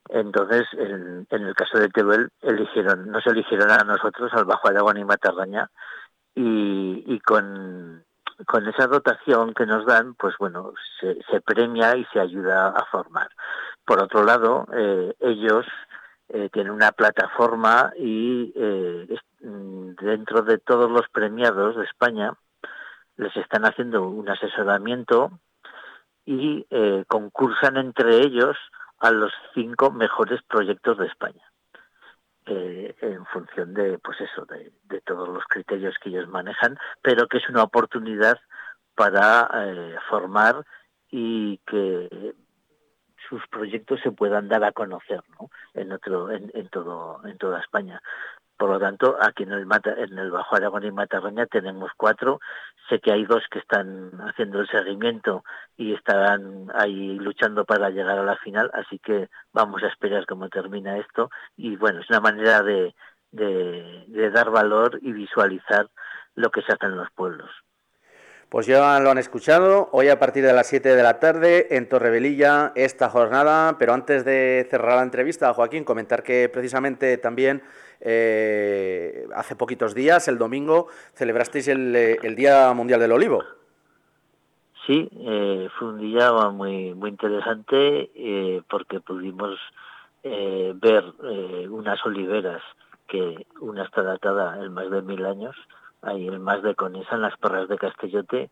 Entonces, 0.09 0.67
en, 0.73 1.25
el 1.29 1.55
caso 1.55 1.79
de 1.79 1.89
Teruel, 1.89 2.29
eligieron, 2.41 3.11
nos 3.11 3.25
eligieron 3.25 3.71
a 3.71 3.83
nosotros, 3.83 4.31
al 4.33 4.45
Bajo 4.45 4.67
Aragón 4.67 4.97
y 4.97 5.03
Matarraña, 5.03 5.69
y, 6.35 7.19
con, 7.21 8.03
con 8.45 8.67
esa 8.67 8.87
dotación 8.87 9.53
que 9.53 9.65
nos 9.65 9.85
dan, 9.85 10.13
pues 10.15 10.35
bueno, 10.37 10.73
se, 10.99 11.41
premia 11.41 11.95
y 11.95 12.05
se 12.05 12.19
ayuda 12.19 12.69
a 12.69 12.85
formar. 12.91 13.29
Por 13.85 14.03
otro 14.03 14.23
lado, 14.23 14.67
eh, 14.73 15.15
ellos 15.21 15.65
eh, 16.29 16.49
tienen 16.51 16.73
una 16.73 16.91
plataforma 16.91 17.93
y 17.97 18.51
eh, 18.55 19.07
dentro 19.39 20.41
de 20.41 20.57
todos 20.57 20.91
los 20.91 21.07
premiados 21.09 21.77
de 21.77 21.85
España 21.85 22.33
les 23.17 23.35
están 23.37 23.63
haciendo 23.63 24.07
un 24.07 24.27
asesoramiento 24.27 25.39
y 26.25 26.65
eh, 26.69 27.05
concursan 27.07 27.77
entre 27.77 28.17
ellos 28.21 28.57
a 28.99 29.11
los 29.11 29.31
cinco 29.53 29.91
mejores 29.91 30.41
proyectos 30.43 30.97
de 30.97 31.07
España. 31.07 31.43
Eh, 32.47 32.95
en 33.01 33.25
función 33.25 33.73
de 33.73 33.97
pues 33.97 34.21
eso 34.21 34.45
de, 34.45 35.01
todos 35.01 35.27
los 35.27 35.43
criterios 35.45 35.95
que 35.99 36.09
ellos 36.09 36.27
manejan 36.27 36.77
pero 37.01 37.27
que 37.27 37.39
es 37.39 37.49
una 37.49 37.63
oportunidad 37.63 38.39
para 38.93 39.49
eh, 39.51 39.95
formar 40.07 40.63
y 41.09 41.57
que 41.65 42.35
sus 43.27 43.41
proyectos 43.47 43.99
se 44.03 44.11
puedan 44.11 44.47
dar 44.47 44.63
a 44.63 44.73
conocer 44.73 45.21
en 45.73 45.89
todo 46.69 47.25
en 47.25 47.37
toda 47.39 47.61
España 47.61 47.99
por 48.57 48.69
lo 48.69 48.79
tanto, 48.79 49.17
aquí 49.21 49.43
en 49.43 49.51
el, 49.51 49.65
Mata, 49.65 49.93
en 49.97 50.17
el 50.17 50.31
Bajo 50.31 50.55
Aragón 50.55 50.85
y 50.85 50.91
Matarraña 50.91 51.45
tenemos 51.45 51.91
cuatro. 51.97 52.39
Sé 52.89 52.99
que 52.99 53.11
hay 53.11 53.25
dos 53.25 53.43
que 53.51 53.59
están 53.59 54.11
haciendo 54.21 54.61
el 54.61 54.69
seguimiento 54.69 55.43
y 55.75 55.93
estarán 55.93 56.71
ahí 56.73 57.17
luchando 57.19 57.65
para 57.65 57.89
llegar 57.89 58.17
a 58.17 58.23
la 58.23 58.37
final, 58.37 58.69
así 58.73 58.99
que 58.99 59.29
vamos 59.53 59.83
a 59.83 59.87
esperar 59.87 60.25
cómo 60.25 60.49
termina 60.49 60.97
esto. 60.97 61.29
Y 61.57 61.75
bueno, 61.75 62.01
es 62.01 62.09
una 62.09 62.21
manera 62.21 62.61
de, 62.61 62.95
de, 63.31 64.05
de 64.07 64.29
dar 64.31 64.49
valor 64.51 64.99
y 65.01 65.11
visualizar 65.11 65.89
lo 66.35 66.49
que 66.49 66.61
se 66.61 66.73
hace 66.73 66.85
en 66.85 66.97
los 66.97 67.11
pueblos. 67.11 67.49
Pues 68.55 68.67
ya 68.67 69.01
lo 69.01 69.11
han 69.11 69.17
escuchado, 69.17 69.89
hoy 69.91 70.07
a 70.07 70.17
partir 70.17 70.41
de 70.45 70.53
las 70.53 70.67
7 70.67 70.95
de 70.95 71.03
la 71.03 71.19
tarde 71.19 71.75
en 71.75 71.89
Torrebelilla 71.89 72.71
esta 72.75 73.09
jornada, 73.09 73.75
pero 73.77 73.93
antes 73.93 74.23
de 74.23 74.65
cerrar 74.69 74.95
la 74.95 75.03
entrevista, 75.03 75.53
Joaquín, 75.53 75.83
comentar 75.83 76.23
que 76.23 76.47
precisamente 76.47 77.17
también 77.17 77.63
eh, 77.99 79.27
hace 79.35 79.57
poquitos 79.57 79.93
días, 79.93 80.29
el 80.29 80.37
domingo, 80.37 80.87
celebrasteis 81.15 81.67
el, 81.67 81.93
el 81.93 82.35
Día 82.37 82.71
Mundial 82.73 83.01
del 83.01 83.11
Olivo. 83.11 83.43
Sí, 84.87 85.09
eh, 85.11 85.67
fue 85.77 85.89
un 85.89 85.99
día 85.99 86.31
muy, 86.49 86.93
muy 86.93 87.09
interesante 87.09 88.09
eh, 88.15 88.61
porque 88.69 89.01
pudimos 89.01 89.59
eh, 90.23 90.71
ver 90.75 91.03
eh, 91.25 91.67
unas 91.69 91.99
oliveras 92.05 92.61
que 93.09 93.47
una 93.59 93.83
está 93.83 94.01
datada 94.01 94.63
en 94.63 94.71
más 94.71 94.89
de 94.89 95.01
mil 95.01 95.25
años 95.25 95.57
hay 96.05 96.27
el 96.27 96.39
más 96.39 96.61
de 96.63 96.75
Conesa 96.75 97.15
en 97.15 97.21
las 97.21 97.37
Perras 97.37 97.67
de 97.67 97.77
Castellote 97.77 98.49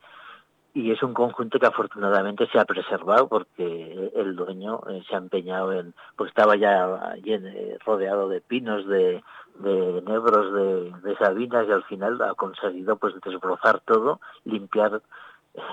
y 0.74 0.92
es 0.92 1.04
un 1.04 1.14
conjunto 1.14 1.60
que 1.60 1.68
afortunadamente 1.68 2.48
se 2.48 2.60
ha 2.60 2.66
preservado 2.66 3.28
porque 3.28 4.12
el 4.16 4.36
dueño 4.36 4.82
eh, 4.90 5.04
se 5.08 5.16
ha 5.16 5.20
empeñado 5.20 5.72
en 5.72 5.94
pues 6.16 6.30
estaba 6.30 6.56
ya 6.56 7.16
eh, 7.24 7.78
rodeado 7.86 8.28
de 8.28 8.42
pinos 8.42 8.88
de, 8.88 9.24
de 9.60 10.02
nebros 10.02 10.54
de, 10.54 10.92
de 11.10 11.18
sabinas 11.18 11.68
y 11.68 11.72
al 11.72 11.84
final 11.84 12.20
ha 12.24 12.34
conseguido 12.34 12.96
pues 12.96 13.14
desbrozar 13.24 13.82
todo 13.82 14.20
limpiar 14.46 15.02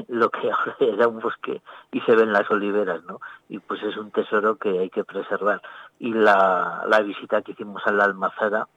lo 0.08 0.30
que 0.30 0.50
era 0.80 1.08
un 1.08 1.20
bosque 1.20 1.62
y 1.92 2.00
se 2.02 2.14
ven 2.14 2.32
las 2.32 2.50
oliveras, 2.50 3.02
¿no? 3.04 3.20
Y 3.49 3.58
pues 3.58 3.82
es 3.82 3.96
un 3.96 4.10
tesoro 4.10 4.56
que 4.56 4.78
hay 4.78 4.90
que 4.90 5.04
preservar. 5.04 5.62
Y 5.99 6.12
la, 6.12 6.84
la 6.87 7.00
visita 7.00 7.42
que 7.42 7.52
hicimos 7.52 7.82
a 7.87 7.92
la 7.92 8.04
almazara, 8.04 8.68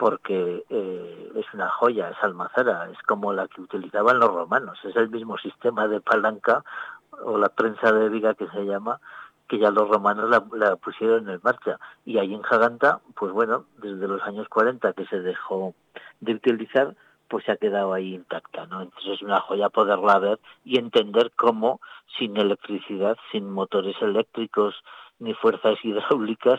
porque 0.00 0.64
eh, 0.70 1.32
es 1.34 1.44
una 1.52 1.68
joya, 1.68 2.08
es 2.08 2.16
almazara, 2.22 2.88
es 2.90 2.98
como 3.02 3.34
la 3.34 3.46
que 3.48 3.60
utilizaban 3.60 4.18
los 4.18 4.30
romanos, 4.30 4.78
es 4.82 4.96
el 4.96 5.10
mismo 5.10 5.36
sistema 5.36 5.88
de 5.88 6.00
palanca 6.00 6.64
o 7.22 7.36
la 7.36 7.50
prensa 7.50 7.92
de 7.92 8.08
viga 8.08 8.32
que 8.32 8.46
se 8.46 8.64
llama, 8.64 8.98
que 9.46 9.58
ya 9.58 9.70
los 9.70 9.90
romanos 9.90 10.30
la, 10.30 10.76
pusieron 10.76 11.28
en 11.28 11.38
marcha. 11.42 11.78
Y 12.06 12.16
ahí 12.16 12.32
en 12.32 12.40
Jaganta, 12.40 13.00
pues 13.14 13.30
bueno, 13.30 13.66
desde 13.76 14.08
los 14.08 14.22
años 14.22 14.48
40 14.48 14.94
que 14.94 15.04
se 15.04 15.20
dejó 15.20 15.74
de 16.20 16.32
utilizar, 16.32 16.96
pues 17.28 17.44
se 17.44 17.52
ha 17.52 17.56
quedado 17.58 17.92
ahí 17.92 18.14
intacta. 18.14 18.62
Entonces 18.62 19.16
es 19.16 19.22
una 19.22 19.40
joya 19.40 19.68
poderla 19.68 20.18
ver 20.18 20.40
y 20.64 20.78
entender 20.78 21.30
cómo 21.36 21.78
sin 22.18 22.38
electricidad, 22.38 23.18
sin 23.32 23.50
motores 23.50 24.00
eléctricos 24.00 24.82
ni 25.18 25.34
fuerzas 25.34 25.76
hidráulicas, 25.84 26.58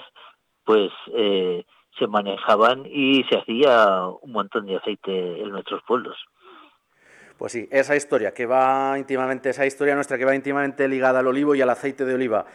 pues 0.63 0.91
eh, 1.15 1.65
se 1.97 2.07
manejaban 2.07 2.85
y 2.85 3.23
se 3.29 3.37
hacía 3.37 4.07
un 4.21 4.31
montón 4.31 4.65
de 4.65 4.77
aceite 4.77 5.41
en 5.41 5.49
nuestros 5.49 5.81
pueblos. 5.83 6.17
Pues 7.37 7.53
sí, 7.53 7.67
esa 7.71 7.95
historia 7.95 8.33
que 8.33 8.45
va 8.45 8.97
íntimamente, 8.97 9.49
esa 9.49 9.65
historia 9.65 9.95
nuestra 9.95 10.17
que 10.17 10.25
va 10.25 10.35
íntimamente 10.35 10.87
ligada 10.87 11.19
al 11.19 11.27
olivo 11.27 11.55
y 11.55 11.61
al 11.61 11.69
aceite 11.71 12.05
de 12.05 12.13
oliva. 12.13 12.45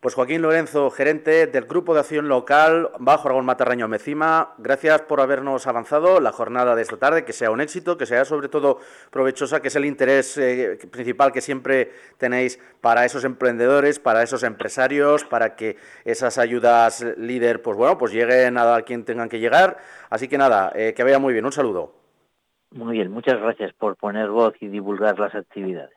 Pues 0.00 0.14
Joaquín 0.14 0.42
Lorenzo, 0.42 0.90
gerente 0.90 1.46
del 1.46 1.64
Grupo 1.64 1.94
de 1.94 2.00
Acción 2.00 2.28
Local 2.28 2.90
Bajo 2.98 3.28
Aragón 3.28 3.46
Matarraño 3.46 3.88
Mecima, 3.88 4.52
gracias 4.58 5.00
por 5.02 5.22
habernos 5.22 5.66
avanzado 5.66 6.20
la 6.20 6.32
jornada 6.32 6.76
de 6.76 6.82
esta 6.82 6.98
tarde, 6.98 7.24
que 7.24 7.32
sea 7.32 7.50
un 7.50 7.62
éxito, 7.62 7.96
que 7.96 8.04
sea 8.04 8.26
sobre 8.26 8.48
todo 8.48 8.78
provechosa, 9.10 9.62
que 9.62 9.68
es 9.68 9.76
el 9.76 9.86
interés 9.86 10.36
eh, 10.36 10.78
principal 10.92 11.32
que 11.32 11.40
siempre 11.40 11.92
tenéis 12.18 12.60
para 12.82 13.06
esos 13.06 13.24
emprendedores, 13.24 13.98
para 13.98 14.22
esos 14.22 14.42
empresarios, 14.42 15.24
para 15.24 15.56
que 15.56 15.78
esas 16.04 16.36
ayudas 16.36 17.02
líder, 17.16 17.62
pues 17.62 17.78
bueno, 17.78 17.96
pues 17.96 18.12
lleguen 18.12 18.58
a 18.58 18.82
quien 18.82 19.04
tengan 19.04 19.30
que 19.30 19.40
llegar. 19.40 19.78
Así 20.10 20.28
que 20.28 20.36
nada, 20.36 20.72
eh, 20.74 20.92
que 20.94 21.04
vaya 21.04 21.18
muy 21.18 21.32
bien, 21.32 21.46
un 21.46 21.52
saludo. 21.52 21.94
Muy 22.70 22.98
bien, 22.98 23.10
muchas 23.10 23.40
gracias 23.40 23.72
por 23.72 23.96
poner 23.96 24.28
voz 24.28 24.54
y 24.60 24.68
divulgar 24.68 25.18
las 25.18 25.34
actividades. 25.34 25.96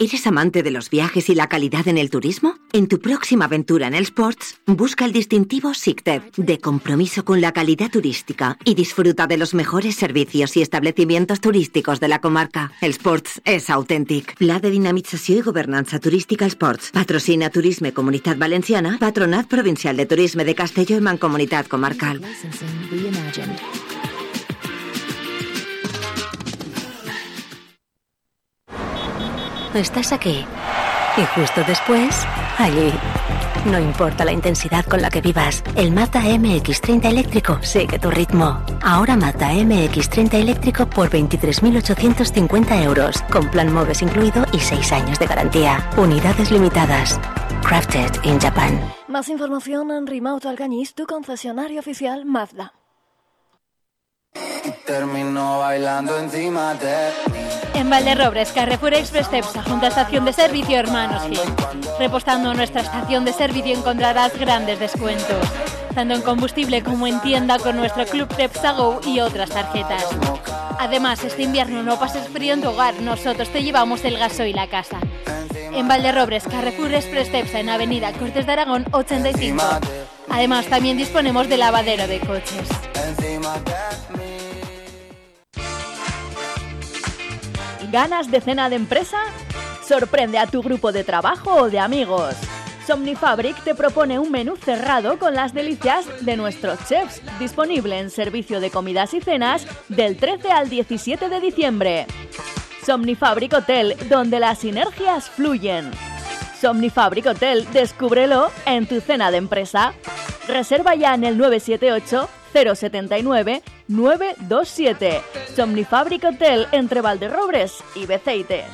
¿Eres 0.00 0.28
amante 0.28 0.62
de 0.62 0.70
los 0.70 0.90
viajes 0.90 1.28
y 1.28 1.34
la 1.34 1.48
calidad 1.48 1.88
en 1.88 1.98
el 1.98 2.08
turismo? 2.08 2.54
En 2.72 2.86
tu 2.86 3.00
próxima 3.00 3.46
aventura 3.46 3.88
en 3.88 3.94
el 3.96 4.04
Sports, 4.04 4.60
busca 4.64 5.04
el 5.04 5.12
distintivo 5.12 5.74
SICTEP, 5.74 6.36
de 6.36 6.58
compromiso 6.60 7.24
con 7.24 7.40
la 7.40 7.50
calidad 7.50 7.90
turística, 7.90 8.56
y 8.64 8.74
disfruta 8.74 9.26
de 9.26 9.36
los 9.36 9.54
mejores 9.54 9.96
servicios 9.96 10.56
y 10.56 10.62
establecimientos 10.62 11.40
turísticos 11.40 11.98
de 11.98 12.06
la 12.06 12.20
comarca. 12.20 12.70
El 12.80 12.92
Sports 12.92 13.40
és 13.44 13.70
autèntic. 13.70 14.36
Pla 14.38 14.60
de 14.62 14.70
dinamització 14.70 15.40
i 15.40 15.42
governança 15.42 15.98
turística 15.98 16.46
Sports. 16.46 16.92
Patrocina 16.94 17.50
Turisme 17.50 17.92
Comunitat 17.92 18.38
Valenciana, 18.38 18.98
Patronat 19.00 19.48
Provincial 19.50 19.96
de 19.96 20.06
Turisme 20.06 20.44
de 20.44 20.54
Castelló 20.54 21.02
i 21.02 21.02
Mancomunitat 21.02 21.66
Comarcal. 21.66 22.22
Estás 29.74 30.12
aquí. 30.12 30.44
Y 31.16 31.24
justo 31.38 31.62
después, 31.66 32.26
allí. 32.58 32.92
No 33.64 33.78
importa 33.78 34.24
la 34.24 34.32
intensidad 34.32 34.84
con 34.86 35.02
la 35.02 35.10
que 35.10 35.20
vivas, 35.20 35.62
el 35.76 35.90
Mazda 35.92 36.22
MX30 36.22 37.04
eléctrico 37.04 37.58
sigue 37.62 37.98
tu 37.98 38.10
ritmo. 38.10 38.62
Ahora 38.82 39.16
Mazda 39.16 39.52
MX30 39.52 40.34
eléctrico 40.34 40.86
por 40.86 41.10
23.850 41.10 42.82
euros, 42.84 43.22
con 43.30 43.50
plan 43.50 43.72
MOVES 43.72 44.02
incluido 44.02 44.44
y 44.52 44.60
6 44.60 44.92
años 44.92 45.18
de 45.18 45.26
garantía. 45.26 45.90
Unidades 45.96 46.50
limitadas. 46.50 47.20
Crafted 47.62 48.22
in 48.22 48.40
Japan. 48.40 48.80
Más 49.08 49.28
información 49.28 49.90
en 49.90 50.06
Rimauto 50.06 50.48
Alcañiz, 50.48 50.94
tu 50.94 51.06
concesionario 51.06 51.80
oficial 51.80 52.24
Mazda. 52.24 52.72
Termino 54.86 55.58
bailando 55.58 56.18
encima 56.18 56.74
de 56.74 57.57
En 57.78 57.90
Valderrobres, 57.90 58.50
Carrefour 58.50 58.92
Express 58.92 59.28
Cepsa, 59.28 59.62
junto 59.62 59.86
a 59.86 59.90
estación 59.90 60.24
de 60.24 60.32
servicio 60.32 60.76
Hermanos 60.80 61.22
Gil. 61.28 61.38
Repostando 62.00 62.52
nuestra 62.52 62.80
estación 62.80 63.24
de 63.24 63.32
servicio 63.32 63.72
encontrarás 63.72 64.36
grandes 64.36 64.80
descuentos, 64.80 65.46
tanto 65.94 66.14
en 66.14 66.22
combustible 66.22 66.82
como 66.82 67.06
en 67.06 67.20
tienda 67.20 67.56
con 67.60 67.76
nuestro 67.76 68.04
Club 68.04 68.26
Cepsa 68.34 68.72
Go 68.72 69.00
y 69.06 69.20
otras 69.20 69.50
tarjetas. 69.50 70.04
Además, 70.80 71.22
este 71.22 71.44
invierno 71.44 71.84
no 71.84 72.00
pases 72.00 72.26
frío 72.26 72.54
en 72.54 72.62
tu 72.62 72.70
hogar, 72.70 72.94
nosotros 73.00 73.48
te 73.48 73.62
llevamos 73.62 74.04
el 74.04 74.18
gasoil 74.18 74.58
a 74.58 74.66
casa. 74.66 74.98
En 75.72 75.86
Valderrobres, 75.86 76.48
Carrefour 76.48 76.92
Express 76.92 77.30
Cepsa, 77.30 77.60
en 77.60 77.68
Avenida 77.68 78.12
Cortes 78.12 78.44
de 78.44 78.52
Aragón 78.52 78.86
85. 78.90 79.62
Además, 80.28 80.66
también 80.66 80.96
disponemos 80.96 81.48
de 81.48 81.56
lavadero 81.58 82.08
de 82.08 82.18
coches. 82.18 82.68
¿Ganas 87.90 88.30
de 88.30 88.42
cena 88.42 88.68
de 88.68 88.76
empresa? 88.76 89.18
Sorprende 89.82 90.38
a 90.38 90.46
tu 90.46 90.62
grupo 90.62 90.92
de 90.92 91.04
trabajo 91.04 91.54
o 91.54 91.70
de 91.70 91.78
amigos. 91.78 92.34
Somnifabric 92.86 93.62
te 93.64 93.74
propone 93.74 94.18
un 94.18 94.30
menú 94.30 94.56
cerrado 94.56 95.18
con 95.18 95.34
las 95.34 95.54
delicias 95.54 96.06
de 96.24 96.36
nuestros 96.36 96.78
chefs, 96.86 97.22
disponible 97.38 97.98
en 97.98 98.10
servicio 98.10 98.60
de 98.60 98.70
comidas 98.70 99.14
y 99.14 99.22
cenas 99.22 99.66
del 99.88 100.18
13 100.18 100.52
al 100.52 100.68
17 100.68 101.30
de 101.30 101.40
diciembre. 101.40 102.06
Somnifabric 102.84 103.54
Hotel, 103.54 103.96
donde 104.10 104.38
las 104.38 104.58
sinergias 104.58 105.30
fluyen. 105.30 105.90
Somnifabric 106.60 107.26
Hotel, 107.26 107.66
descúbrelo 107.72 108.50
en 108.66 108.86
tu 108.86 109.00
cena 109.00 109.30
de 109.30 109.38
empresa. 109.38 109.94
Reserva 110.46 110.94
ya 110.94 111.14
en 111.14 111.24
el 111.24 111.38
978 111.38 112.28
079 112.52 113.62
927. 113.88 115.22
Somnifabric 115.56 116.24
Hotel 116.24 116.66
entre 116.72 117.00
Valderrobres 117.00 117.82
y 117.94 118.04
Beceite. 118.04 118.64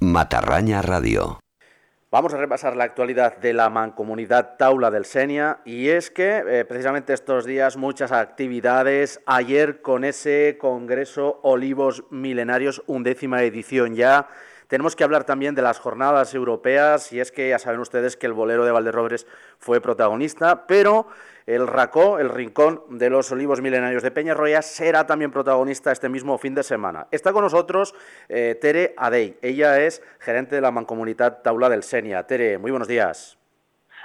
Matarraña 0.00 0.82
Radio. 0.82 1.38
Vamos 2.10 2.34
a 2.34 2.36
repasar 2.36 2.76
la 2.76 2.84
actualidad 2.84 3.38
de 3.38 3.54
la 3.54 3.70
mancomunidad 3.70 4.56
Taula 4.58 4.90
del 4.90 5.04
Senia 5.04 5.60
y 5.64 5.88
es 5.88 6.10
que 6.10 6.42
eh, 6.46 6.64
precisamente 6.66 7.14
estos 7.14 7.46
días 7.46 7.76
muchas 7.76 8.12
actividades, 8.12 9.20
ayer 9.24 9.80
con 9.80 10.04
ese 10.04 10.58
Congreso 10.60 11.38
Olivos 11.42 12.04
Milenarios, 12.10 12.82
undécima 12.86 13.42
edición 13.44 13.94
ya, 13.94 14.28
tenemos 14.66 14.96
que 14.96 15.04
hablar 15.04 15.24
también 15.24 15.54
de 15.54 15.62
las 15.62 15.78
jornadas 15.78 16.34
europeas 16.34 17.12
y 17.12 17.20
es 17.20 17.30
que 17.30 17.50
ya 17.50 17.58
saben 17.58 17.80
ustedes 17.80 18.16
que 18.16 18.26
el 18.26 18.32
bolero 18.32 18.64
de 18.64 18.72
Valderrobres 18.72 19.26
fue 19.58 19.80
protagonista, 19.80 20.66
pero 20.66 21.06
el 21.46 21.66
RACO, 21.66 22.18
el 22.18 22.28
Rincón 22.28 22.82
de 22.90 23.10
los 23.10 23.30
Olivos 23.32 23.60
Milenarios 23.60 24.02
de 24.02 24.10
Peñarroya, 24.10 24.62
será 24.62 25.06
también 25.06 25.30
protagonista 25.30 25.92
este 25.92 26.08
mismo 26.08 26.38
fin 26.38 26.54
de 26.54 26.62
semana. 26.62 27.06
Está 27.10 27.32
con 27.32 27.42
nosotros 27.42 27.94
eh, 28.28 28.56
Tere 28.60 28.94
Adey. 28.96 29.38
Ella 29.42 29.80
es 29.80 30.02
gerente 30.18 30.54
de 30.54 30.60
la 30.60 30.70
Mancomunidad 30.70 31.42
Taula 31.42 31.68
del 31.68 31.82
Senia. 31.82 32.26
Tere, 32.26 32.58
muy 32.58 32.70
buenos 32.70 32.88
días. 32.88 33.38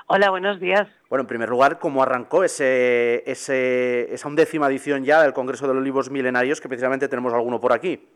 Hola, 0.08 0.30
buenos 0.30 0.60
días. 0.60 0.88
Bueno, 1.10 1.24
en 1.24 1.28
primer 1.28 1.50
lugar, 1.50 1.80
¿cómo 1.80 2.02
arrancó 2.02 2.44
ese, 2.44 3.30
ese, 3.30 4.14
esa 4.14 4.28
undécima 4.28 4.68
edición 4.68 5.04
ya 5.04 5.22
del 5.22 5.34
Congreso 5.34 5.68
de 5.68 5.74
los 5.74 5.82
Olivos 5.82 6.10
Milenarios, 6.10 6.62
que 6.62 6.70
precisamente 6.70 7.10
tenemos 7.10 7.34
alguno 7.34 7.60
por 7.60 7.74
aquí? 7.74 8.08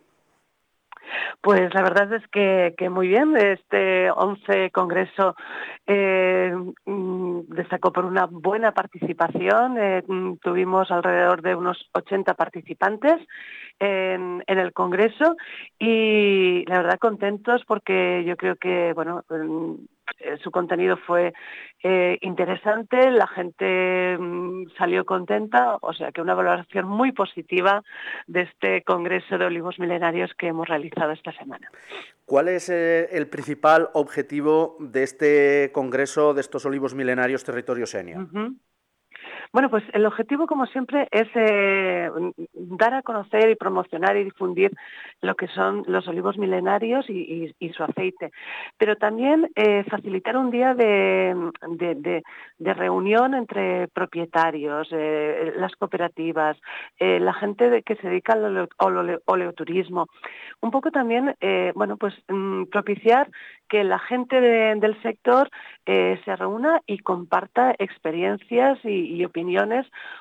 Pues 1.40 1.74
la 1.74 1.82
verdad 1.82 2.12
es 2.14 2.28
que, 2.28 2.74
que 2.78 2.90
muy 2.90 3.08
bien. 3.08 3.36
Este 3.38 4.12
11 4.12 4.72
Congreso 4.72 5.36
eh, 5.88 6.54
mm, 6.86 7.40
destacó 7.48 7.92
por 7.92 8.06
una 8.06 8.26
buena 8.26 8.74
participación. 8.74 9.78
Eh, 9.78 10.04
mm, 10.06 10.36
tuvimos 10.38 10.92
alrededor 10.92 11.42
de 11.42 11.56
unos 11.56 11.90
80 11.94 12.34
participantes 12.34 13.16
en, 13.80 14.44
en, 14.46 14.60
el 14.60 14.74
Congreso 14.74 15.36
y 15.80 16.66
la 16.68 16.82
verdad 16.82 17.00
contentos 17.00 17.64
porque 17.66 18.24
yo 18.26 18.38
creo 18.38 18.56
que, 18.58 18.94
bueno, 18.94 19.24
mm, 19.30 19.76
su 20.44 20.52
contenido 20.52 20.98
fue 20.98 21.34
eh, 21.84 22.18
interesante, 22.22 23.10
la 23.12 23.28
gente 23.28 24.18
mm, 24.18 24.70
salió 24.78 25.06
contenta, 25.06 25.78
o 25.82 25.94
sea 25.94 26.12
que 26.12 26.22
una 26.22 26.36
valoración 26.36 26.88
muy 26.88 27.12
positiva 27.12 27.84
de 28.28 28.42
este 28.42 28.84
Congreso 28.84 29.38
de 29.38 29.46
Olivos 29.46 29.80
Milenarios 29.80 30.32
que 30.38 30.48
hemos 30.48 30.68
realizado 30.68 31.12
esta 31.12 31.32
semana. 31.34 31.70
¿Cuál 32.26 32.50
es 32.50 32.70
eh, 32.70 33.10
el 33.12 33.28
principal 33.28 33.90
objetivo 33.94 34.78
de 34.80 35.04
este 35.04 35.72
Congreso 35.74 36.34
de 36.34 36.42
estos 36.42 36.66
Olivos 36.66 36.96
Milenarios 36.96 37.44
Territorio 37.44 37.86
Senia? 37.86 38.20
Uh 38.20 38.28
-huh. 38.32 38.56
Bueno, 39.54 39.70
pues 39.70 39.84
el 39.92 40.06
objetivo, 40.06 40.48
como 40.48 40.66
siempre, 40.68 41.10
es 41.12 41.28
eh, 41.36 42.10
dar 42.54 42.94
a 42.94 43.02
conocer 43.02 43.50
y 43.50 43.56
promocionar 43.56 44.16
y 44.16 44.24
difundir 44.24 44.72
lo 45.22 45.36
que 45.36 45.48
son 45.48 45.84
los 45.88 46.08
olivos 46.08 46.38
milenarios 46.38 47.10
y, 47.10 47.54
su 47.76 47.84
aceite, 47.84 48.32
pero 48.78 48.96
también 48.96 49.50
eh, 49.56 49.84
facilitar 49.90 50.36
un 50.36 50.52
día 50.52 50.74
de, 50.74 52.24
reunión 52.60 53.34
entre 53.34 53.88
propietarios, 53.90 54.88
eh, 54.92 55.54
las 55.58 55.74
cooperativas, 55.76 56.58
la 57.00 57.34
gente 57.34 57.84
que 57.84 57.96
se 57.96 58.08
dedica 58.10 58.34
al 58.34 58.70
ole, 58.78 59.20
oleoturismo. 59.26 60.08
Un 60.62 60.72
poco 60.72 60.92
también, 60.92 61.36
bueno, 61.76 61.98
pues 61.98 62.14
mm, 62.28 62.66
propiciar 62.66 63.30
que 63.68 63.84
la 63.84 64.00
gente 64.00 64.40
del 64.42 65.02
sector 65.02 65.50
se 65.86 66.36
reúna 66.36 66.82
y 66.86 67.00
comparta 67.00 67.74
experiencias 67.78 68.80
y 68.84 69.24
opiniones, 69.24 69.41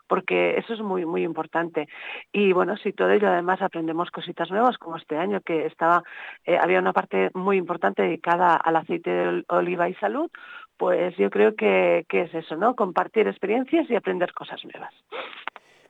porque 0.06 0.56
eso 0.59 0.74
es 0.74 0.80
muy, 0.80 1.04
muy 1.04 1.22
importante. 1.22 1.88
Y 2.33 2.52
bueno, 2.52 2.76
si 2.76 2.92
todo 2.92 3.11
ello 3.11 3.28
además 3.28 3.62
aprendemos 3.62 4.11
cositas 4.11 4.50
nuevas, 4.50 4.78
como 4.78 4.96
este 4.96 5.16
año, 5.16 5.40
que 5.40 5.66
estaba, 5.66 6.02
eh, 6.44 6.59
había 6.59 6.78
una 6.78 6.92
parte 6.92 7.30
muy 7.35 7.56
importante 7.56 8.02
dedicada 8.02 8.56
al 8.56 8.76
aceite 8.76 9.11
de 9.11 9.44
oliva 9.48 9.88
y 9.88 9.94
salud, 9.94 10.30
pues 10.76 11.16
yo 11.16 11.28
creo 11.30 11.54
que, 11.54 12.06
que 12.09 12.22
es 12.22 12.35
eso, 12.35 12.56
¿no? 12.56 12.74
Compartir 12.74 13.28
experiencias 13.28 13.90
y 13.90 13.96
aprender 13.96 14.33
cosas 14.33 14.61
nuevas. 14.64 14.94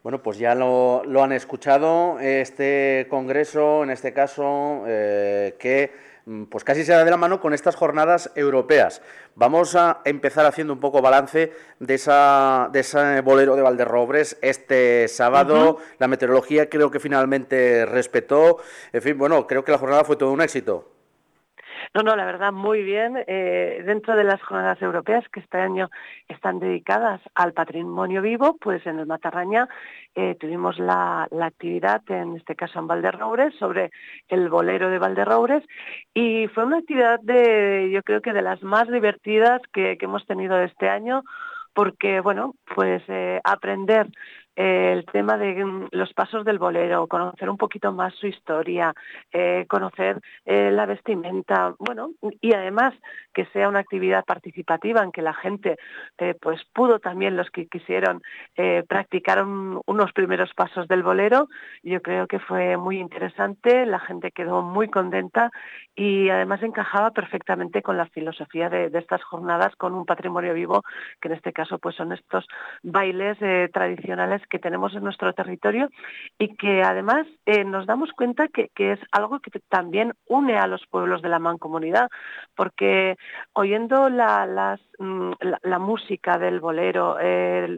Bueno, 0.02 0.22
pues 0.22 0.38
ya 0.38 0.54
lo, 0.54 1.02
lo, 1.04 1.22
han 1.22 1.32
escuchado, 1.32 2.18
este 2.20 3.06
congreso, 3.10 3.84
en 3.84 3.90
este 3.90 4.14
caso, 4.14 4.84
eh, 4.86 5.56
que 5.60 5.92
pues 6.48 6.64
casi 6.64 6.84
se 6.84 6.92
da 6.92 7.04
de 7.04 7.10
la 7.10 7.16
mano 7.16 7.40
con 7.40 7.54
estas 7.54 7.76
jornadas 7.76 8.30
europeas. 8.34 9.02
Vamos 9.34 9.74
a 9.74 10.00
empezar 10.04 10.46
haciendo 10.46 10.72
un 10.72 10.80
poco 10.80 11.02
balance 11.02 11.52
de, 11.78 11.94
esa, 11.94 12.68
de 12.72 12.80
ese 12.80 13.20
bolero 13.22 13.56
de 13.56 13.62
Valderrobres 13.62 14.38
este 14.42 15.08
sábado. 15.08 15.54
Uh 15.54 15.78
-huh. 15.78 15.82
La 15.98 16.08
meteorología 16.08 16.68
creo 16.68 16.90
que 16.90 17.00
finalmente 17.00 17.86
respetó. 17.86 18.58
En 18.92 19.02
fin, 19.02 19.18
bueno, 19.18 19.46
creo 19.46 19.64
que 19.64 19.72
la 19.72 19.78
jornada 19.78 20.04
fue 20.04 20.16
todo 20.16 20.32
un 20.32 20.42
éxito. 20.42 20.99
No, 21.92 22.02
no, 22.02 22.14
la 22.14 22.24
verdad, 22.24 22.52
muy 22.52 22.84
bien. 22.84 23.16
Eh, 23.26 23.82
dentro 23.84 24.14
de 24.14 24.22
las 24.22 24.40
jornadas 24.42 24.80
europeas 24.80 25.28
que 25.28 25.40
este 25.40 25.58
año 25.58 25.90
están 26.28 26.60
dedicadas 26.60 27.20
al 27.34 27.52
patrimonio 27.52 28.22
vivo, 28.22 28.56
pues 28.60 28.86
en 28.86 29.00
el 29.00 29.06
Matarraña 29.06 29.68
eh, 30.14 30.36
tuvimos 30.38 30.78
la, 30.78 31.26
la, 31.32 31.46
actividad, 31.46 32.00
en 32.08 32.36
este 32.36 32.54
caso 32.54 32.78
en 32.78 32.86
Valderrobres, 32.86 33.56
sobre 33.56 33.90
el 34.28 34.48
bolero 34.48 34.88
de 34.88 35.00
Valderrobres, 35.00 35.64
y 36.14 36.46
fue 36.54 36.64
una 36.64 36.78
actividad 36.78 37.18
de, 37.22 37.90
yo 37.92 38.04
creo 38.04 38.22
que 38.22 38.32
de 38.32 38.42
las 38.42 38.62
más 38.62 38.88
divertidas 38.88 39.60
que, 39.72 39.98
hemos 40.00 40.24
tenido 40.26 40.60
este 40.60 40.88
año, 40.88 41.24
porque, 41.74 42.20
bueno, 42.20 42.54
pues 42.72 43.02
eh, 43.08 43.40
aprender 43.42 44.06
el 44.56 45.06
tema 45.06 45.36
de 45.36 45.64
mm, 45.64 45.88
los 45.92 46.12
pasos 46.12 46.44
del 46.44 46.58
bolero, 46.58 47.06
conocer 47.06 47.48
un 47.48 47.56
poquito 47.56 47.92
más 47.92 48.14
su 48.14 48.26
historia, 48.26 48.92
eh, 49.32 49.64
conocer 49.68 50.20
eh, 50.44 50.70
la 50.70 50.86
vestimenta, 50.86 51.74
bueno, 51.78 52.10
y 52.40 52.52
además 52.52 52.94
que 53.32 53.46
sea 53.46 53.68
una 53.68 53.80
actividad 53.80 54.24
participativa 54.24 55.02
en 55.02 55.12
que 55.12 55.22
la 55.22 55.34
gente 55.34 55.76
pues 56.40 56.60
pudo 56.74 56.98
también 56.98 57.36
los 57.36 57.48
que 57.50 57.66
quisieron 57.66 58.20
practicar 58.88 59.44
unos 59.44 60.12
primeros 60.12 60.52
pasos 60.54 60.88
del 60.88 61.02
bolero. 61.02 61.48
Yo 61.82 62.02
creo 62.02 62.26
que 62.26 62.38
fue 62.40 62.76
muy 62.76 62.98
interesante, 62.98 63.86
la 63.86 64.00
gente 64.00 64.32
quedó 64.32 64.62
muy 64.62 64.88
contenta 64.88 65.50
y 65.94 66.28
además 66.28 66.62
encajaba 66.62 67.12
perfectamente 67.12 67.82
con 67.82 67.96
la 67.96 68.06
filosofía 68.06 68.68
de, 68.68 68.90
de 68.90 68.98
estas 68.98 69.22
jornadas, 69.22 69.74
con 69.76 69.94
un 69.94 70.04
patrimonio 70.04 70.52
vivo, 70.52 70.82
que 71.20 71.28
en 71.28 71.34
este 71.34 71.52
caso 71.52 71.78
pues 71.78 71.94
son 71.94 72.12
estos 72.12 72.46
bailes 72.82 73.38
tradicionales 73.72 74.39
que 74.48 74.58
tenemos 74.58 74.94
en 74.94 75.04
nuestro 75.04 75.32
territorio 75.32 75.88
y 76.38 76.56
que 76.56 76.82
además 76.82 77.26
eh, 77.46 77.64
nos 77.64 77.86
damos 77.86 78.10
cuenta 78.12 78.48
que, 78.48 78.70
es 78.76 78.98
algo 79.12 79.40
que 79.40 79.50
también 79.68 80.14
une 80.26 80.56
a 80.56 80.66
los 80.66 80.86
pueblos 80.86 81.22
de 81.22 81.28
la 81.28 81.38
mancomunidad, 81.38 82.08
porque 82.56 83.16
oyendo 83.52 84.08
la, 84.08 84.78
mm, 84.98 85.32
música 85.80 86.38
del 86.38 86.60
bolero, 86.60 87.16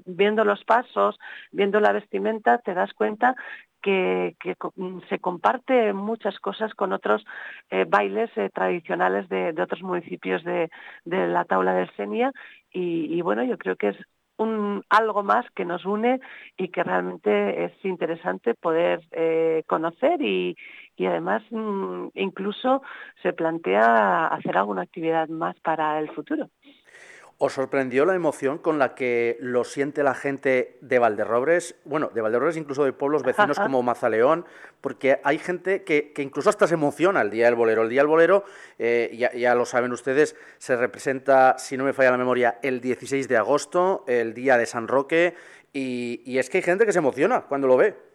viendo 0.06 0.44
los 0.44 0.64
pasos, 0.64 1.18
viendo 1.50 1.80
la 1.80 1.92
vestimenta, 1.92 2.58
te 2.58 2.74
das 2.74 2.92
cuenta 2.94 3.34
que, 3.82 4.36
mm, 4.76 5.00
se 5.08 5.18
comparte 5.18 5.92
muchas 5.92 6.38
cosas 6.38 6.72
con 6.74 6.92
otros 6.92 7.24
eh, 7.70 7.84
bailes 7.86 8.30
eh, 8.36 8.48
tradicionales 8.54 9.28
de, 9.28 9.54
otros 9.60 9.82
municipios 9.82 10.42
de, 10.44 10.70
la 11.04 11.44
tabla 11.44 11.74
del 11.74 11.90
Senia. 11.96 12.32
Y, 12.70 13.20
bueno, 13.20 13.44
yo 13.44 13.58
creo 13.58 13.76
que 13.76 13.88
es 13.88 13.96
un, 14.36 14.82
algo 14.88 15.22
más 15.22 15.44
que 15.54 15.64
nos 15.64 15.84
une 15.84 16.20
y 16.56 16.68
que 16.68 16.82
realmente 16.82 17.64
es 17.64 17.72
interesante 17.84 18.54
poder 18.54 19.00
eh, 19.12 19.62
conocer 19.66 20.20
y, 20.22 20.56
y 20.96 21.06
además 21.06 21.42
mm, 21.50 22.08
incluso 22.14 22.82
se 23.22 23.32
plantea 23.32 24.26
hacer 24.26 24.56
alguna 24.56 24.82
actividad 24.82 25.28
más 25.28 25.58
para 25.60 25.98
el 25.98 26.10
futuro. 26.10 26.48
¿Os 27.44 27.54
sorprendió 27.54 28.04
la 28.04 28.14
emoción 28.14 28.58
con 28.58 28.78
la 28.78 28.94
que 28.94 29.36
lo 29.40 29.64
siente 29.64 30.04
la 30.04 30.14
gente 30.14 30.76
de 30.80 31.00
Valderrobres? 31.00 31.74
Bueno, 31.84 32.08
de 32.14 32.20
Valderrobres, 32.20 32.56
incluso 32.56 32.84
de 32.84 32.92
pueblos 32.92 33.24
vecinos 33.24 33.58
como 33.58 33.82
Mazaleón, 33.82 34.46
porque 34.80 35.20
hay 35.24 35.38
gente 35.38 35.82
que, 35.82 36.14
incluso 36.18 36.50
hasta 36.50 36.68
se 36.68 36.74
emociona 36.74 37.20
el 37.20 37.30
Día 37.30 37.46
del 37.46 37.56
Bolero. 37.56 37.82
El 37.82 37.88
Día 37.88 38.02
del 38.02 38.06
Bolero, 38.06 38.44
eh, 38.78 39.10
ya, 39.36 39.54
lo 39.56 39.66
saben 39.66 39.90
ustedes, 39.90 40.36
se 40.58 40.76
representa, 40.76 41.58
si 41.58 41.76
no 41.76 41.82
me 41.82 41.92
falla 41.92 42.12
la 42.12 42.16
memoria, 42.16 42.60
el 42.62 42.80
16 42.80 43.26
de 43.26 43.36
agosto, 43.36 44.04
el 44.06 44.34
Día 44.34 44.56
de 44.56 44.66
San 44.66 44.86
Roque, 44.86 45.34
y 45.72 46.38
es 46.38 46.48
que 46.48 46.58
hay 46.58 46.62
gente 46.62 46.86
que 46.86 46.92
se 46.92 47.00
emociona 47.00 47.40
cuando 47.40 47.66
lo 47.66 47.76
ve. 47.76 48.11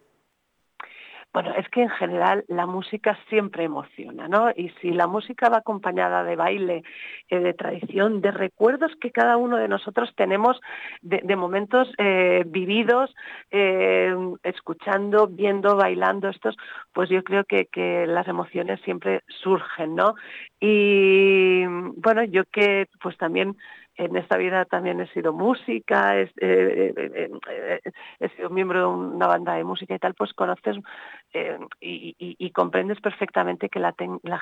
Bueno, 1.33 1.53
es 1.55 1.67
que 1.69 1.83
en 1.83 1.89
general 1.89 2.45
la 2.47 2.65
música 2.65 3.17
siempre 3.29 3.63
emociona, 3.63 4.27
¿no? 4.27 4.49
Y 4.55 4.69
si 4.81 4.91
la 4.91 5.07
música 5.07 5.49
va 5.49 5.57
acompañada 5.57 6.23
de 6.23 6.35
baile, 6.35 6.83
eh, 7.29 7.39
de 7.39 7.53
tradición, 7.53 8.21
de 8.21 8.31
recuerdos 8.31 8.91
que 8.99 9.11
cada 9.11 9.37
uno 9.37 9.57
de 9.57 9.67
nosotros 9.67 10.11
tenemos 10.15 10.59
de, 11.01 11.35
momentos 11.35 11.89
eh, 11.99 12.43
vividos, 12.47 13.13
eh, 13.51 14.15
escuchando, 14.43 15.27
viendo, 15.27 15.75
bailando 15.75 16.29
estos, 16.29 16.55
pues 16.93 17.09
yo 17.09 17.23
creo 17.23 17.43
que, 17.43 17.65
que 17.65 18.07
las 18.07 18.27
emociones 18.27 18.81
siempre 18.81 19.21
surgen, 19.43 19.95
¿no? 19.95 20.15
Y 20.59 21.65
bueno, 21.97 22.23
yo 22.23 22.45
que 22.45 22.87
pues 23.01 23.15
también 23.17 23.55
en 23.97 24.15
esta 24.15 24.37
vida 24.37 24.65
también 24.65 25.01
he 25.01 25.07
sido 25.07 25.33
música, 25.33 26.17
he, 26.19 26.29
sido 28.35 28.49
miembro 28.49 28.79
de 28.79 28.85
una 28.85 29.27
banda 29.27 29.55
de 29.55 29.63
música 29.63 29.95
y 29.95 29.99
tal, 29.99 30.13
pues 30.13 30.33
conoces 30.33 30.77
y, 31.79 32.51
comprendes 32.51 32.99
perfectamente 33.01 33.69
que 33.69 33.79
la, 33.79 33.93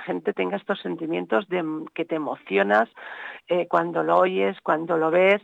gente 0.06 0.34
tenga 0.34 0.58
estos 0.58 0.80
sentimientos 0.82 1.48
de 1.50 1.64
que 1.94 2.06
te 2.06 2.16
emocionas 2.16 2.90
cuando 3.70 4.04
lo 4.04 4.18
oyes, 4.18 4.58
cuando 4.62 4.98
lo 4.98 5.12
ves, 5.12 5.42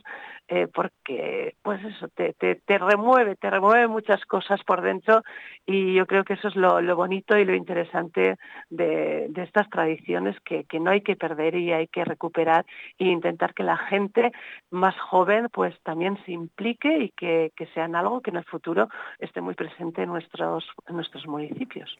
eh, 0.54 0.68
porque 0.68 1.56
pues 1.62 1.82
eso 1.82 2.10
te, 2.10 2.34
te, 2.34 2.78
remueve, 2.78 3.38
te 3.38 3.50
remueve 3.50 3.88
muchas 3.88 4.26
cosas 4.26 4.62
por 4.66 4.82
dentro 4.82 5.24
y 5.66 5.94
yo 5.94 6.06
creo 6.06 6.26
que 6.26 6.34
eso 6.34 6.50
es 6.50 6.58
lo, 6.58 6.82
bonito 6.94 7.38
y 7.38 7.46
lo 7.46 7.56
interesante 7.56 8.36
de, 8.70 9.32
estas 9.34 9.70
tradiciones 9.70 10.36
que, 10.42 10.66
no 10.78 10.92
hay 10.92 11.00
que 11.00 11.16
perder 11.16 11.56
y 11.56 11.72
hay 11.72 11.88
que 11.88 12.04
recuperar 12.04 12.66
e 13.00 13.06
intentar 13.06 13.54
que 13.54 13.64
la 13.64 13.78
gente 13.78 14.34
más 14.72 15.00
joven 15.00 15.48
pues 15.54 15.74
también 15.84 16.22
se 16.26 16.34
implique 16.34 16.98
y 16.98 17.10
que, 17.12 17.54
que 17.56 17.68
sean 17.68 17.96
algo 17.96 18.20
que 18.20 18.32
en 18.32 18.36
el 18.36 18.44
futuro 18.44 18.90
esté 19.20 19.40
muy 19.40 19.54
presente 19.54 20.04
en 20.04 20.10
nuestros, 20.10 20.68
en 20.86 20.98
nuestros 20.98 21.28
municipios. 21.28 21.96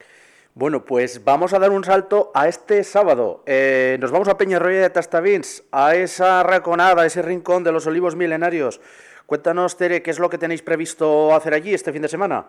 Bueno, 0.54 0.84
pues 0.84 1.24
vamos 1.24 1.54
a 1.54 1.58
dar 1.58 1.70
un 1.70 1.82
salto 1.82 2.30
a 2.34 2.46
este 2.46 2.84
sábado. 2.84 3.42
Eh, 3.46 3.96
nos 4.02 4.10
vamos 4.10 4.28
a 4.28 4.36
Peñarroya 4.36 4.82
de 4.82 4.90
Tastavins, 4.90 5.66
a 5.72 5.94
esa 5.94 6.42
raconada, 6.42 7.02
a 7.02 7.06
ese 7.06 7.22
rincón 7.22 7.64
de 7.64 7.72
los 7.72 7.86
olivos 7.86 8.16
milenarios. 8.16 8.78
Cuéntanos, 9.24 9.78
Tere, 9.78 10.02
¿qué 10.02 10.10
es 10.10 10.18
lo 10.18 10.28
que 10.28 10.36
tenéis 10.36 10.60
previsto 10.60 11.34
hacer 11.34 11.54
allí 11.54 11.72
este 11.72 11.90
fin 11.90 12.02
de 12.02 12.08
semana? 12.08 12.48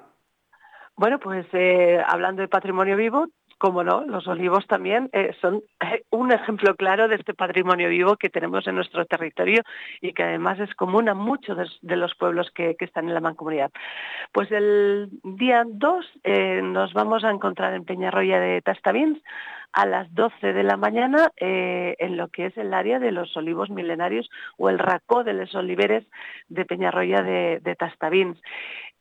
Bueno, 0.97 1.17
pues 1.17 1.45
eh, 1.53 1.97
hablando 2.05 2.41
de 2.41 2.49
patrimonio 2.49 2.97
vivo, 2.97 3.27
como 3.63 3.81
no, 3.81 4.03
los 4.03 4.27
olivos 4.27 4.67
también 4.67 5.09
eh, 5.13 5.33
son 5.39 5.63
eh, 5.79 6.03
un 6.09 6.33
ejemplo 6.33 6.75
claro 6.75 7.07
de 7.07 7.15
este 7.15 7.33
patrimonio 7.33 7.87
vivo 7.87 8.17
que 8.17 8.29
tenemos 8.29 8.67
en 8.67 8.75
nuestro 8.75 9.05
territorio 9.05 9.61
y 10.01 10.11
que 10.11 10.23
además 10.23 10.59
es 10.59 10.75
común 10.75 11.07
a 11.07 11.13
muchos 11.13 11.79
de, 11.81 11.95
los 11.95 12.13
pueblos 12.15 12.51
que, 12.53 12.75
están 12.77 13.07
en 13.07 13.13
la 13.13 13.21
mancomunidad. 13.21 13.71
Pues 14.33 14.51
el 14.51 15.07
día 15.23 15.63
2 15.65 16.05
eh, 16.25 16.61
nos 16.61 16.91
vamos 16.91 17.23
a 17.23 17.31
encontrar 17.31 17.73
en 17.73 17.85
Peñarroya 17.85 18.37
de 18.37 18.61
Tastavins 18.61 19.23
a 19.71 19.85
las 19.85 20.13
12 20.13 20.51
de 20.51 20.63
la 20.63 20.75
mañana 20.75 21.31
en 21.37 22.15
lo 22.15 22.27
que 22.27 22.47
es 22.47 22.57
el 22.57 22.75
área 22.75 22.99
de 22.99 23.11
los 23.11 23.35
olivos 23.35 23.71
milenarios 23.71 24.29
o 24.57 24.69
el 24.69 24.77
racó 24.77 25.23
de 25.23 25.33
los 25.33 25.55
oliveres 25.55 26.05
de 26.47 26.65
Peñarroya 26.65 27.23
de, 27.23 27.59
de 27.59 27.75
Tastavins. 27.75 28.37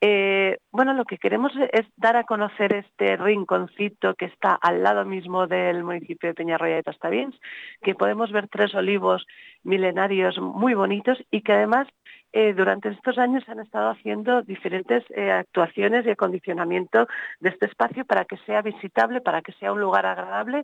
Eh, 0.04 0.58
bueno, 0.72 0.94
lo 0.94 1.04
que 1.04 1.16
queremos 1.16 1.52
es 1.70 1.86
dar 1.96 2.16
a 2.16 2.24
conocer 2.24 2.74
este 2.74 3.16
rinconcito 3.16 4.14
que 4.14 4.24
está 4.24 4.52
al 4.52 4.82
lado 4.82 5.04
mismo 5.04 5.46
del 5.46 5.84
municipio 5.84 6.28
de 6.28 6.34
Peñarroya 6.34 6.74
de 6.74 6.82
Tastavins, 6.82 7.38
que 7.82 7.94
podemos 7.94 8.32
ver 8.32 8.48
tres 8.48 8.74
olivos 8.74 9.24
milenarios 9.64 10.38
muy 10.38 10.75
bonitos 10.75 11.18
y 11.31 11.42
que 11.42 11.53
además 11.53 11.88
eh, 12.35 12.55
durante 12.55 12.88
estos 12.88 13.18
años 13.18 13.46
han 13.46 13.61
estado 13.61 13.90
haciendo 13.90 14.40
diferentes 14.40 15.05
eh, 15.11 15.31
actuaciones 15.31 16.07
y 16.07 16.11
acondicionamiento 16.11 17.07
de 17.40 17.51
este 17.51 17.66
espacio 17.66 18.07
para 18.07 18.25
que 18.25 18.38
sea 18.38 18.62
visitable, 18.62 19.20
para 19.20 19.42
que 19.42 19.53
sea 19.53 19.70
un 19.70 19.83
lugar 19.83 20.07
agradable, 20.07 20.62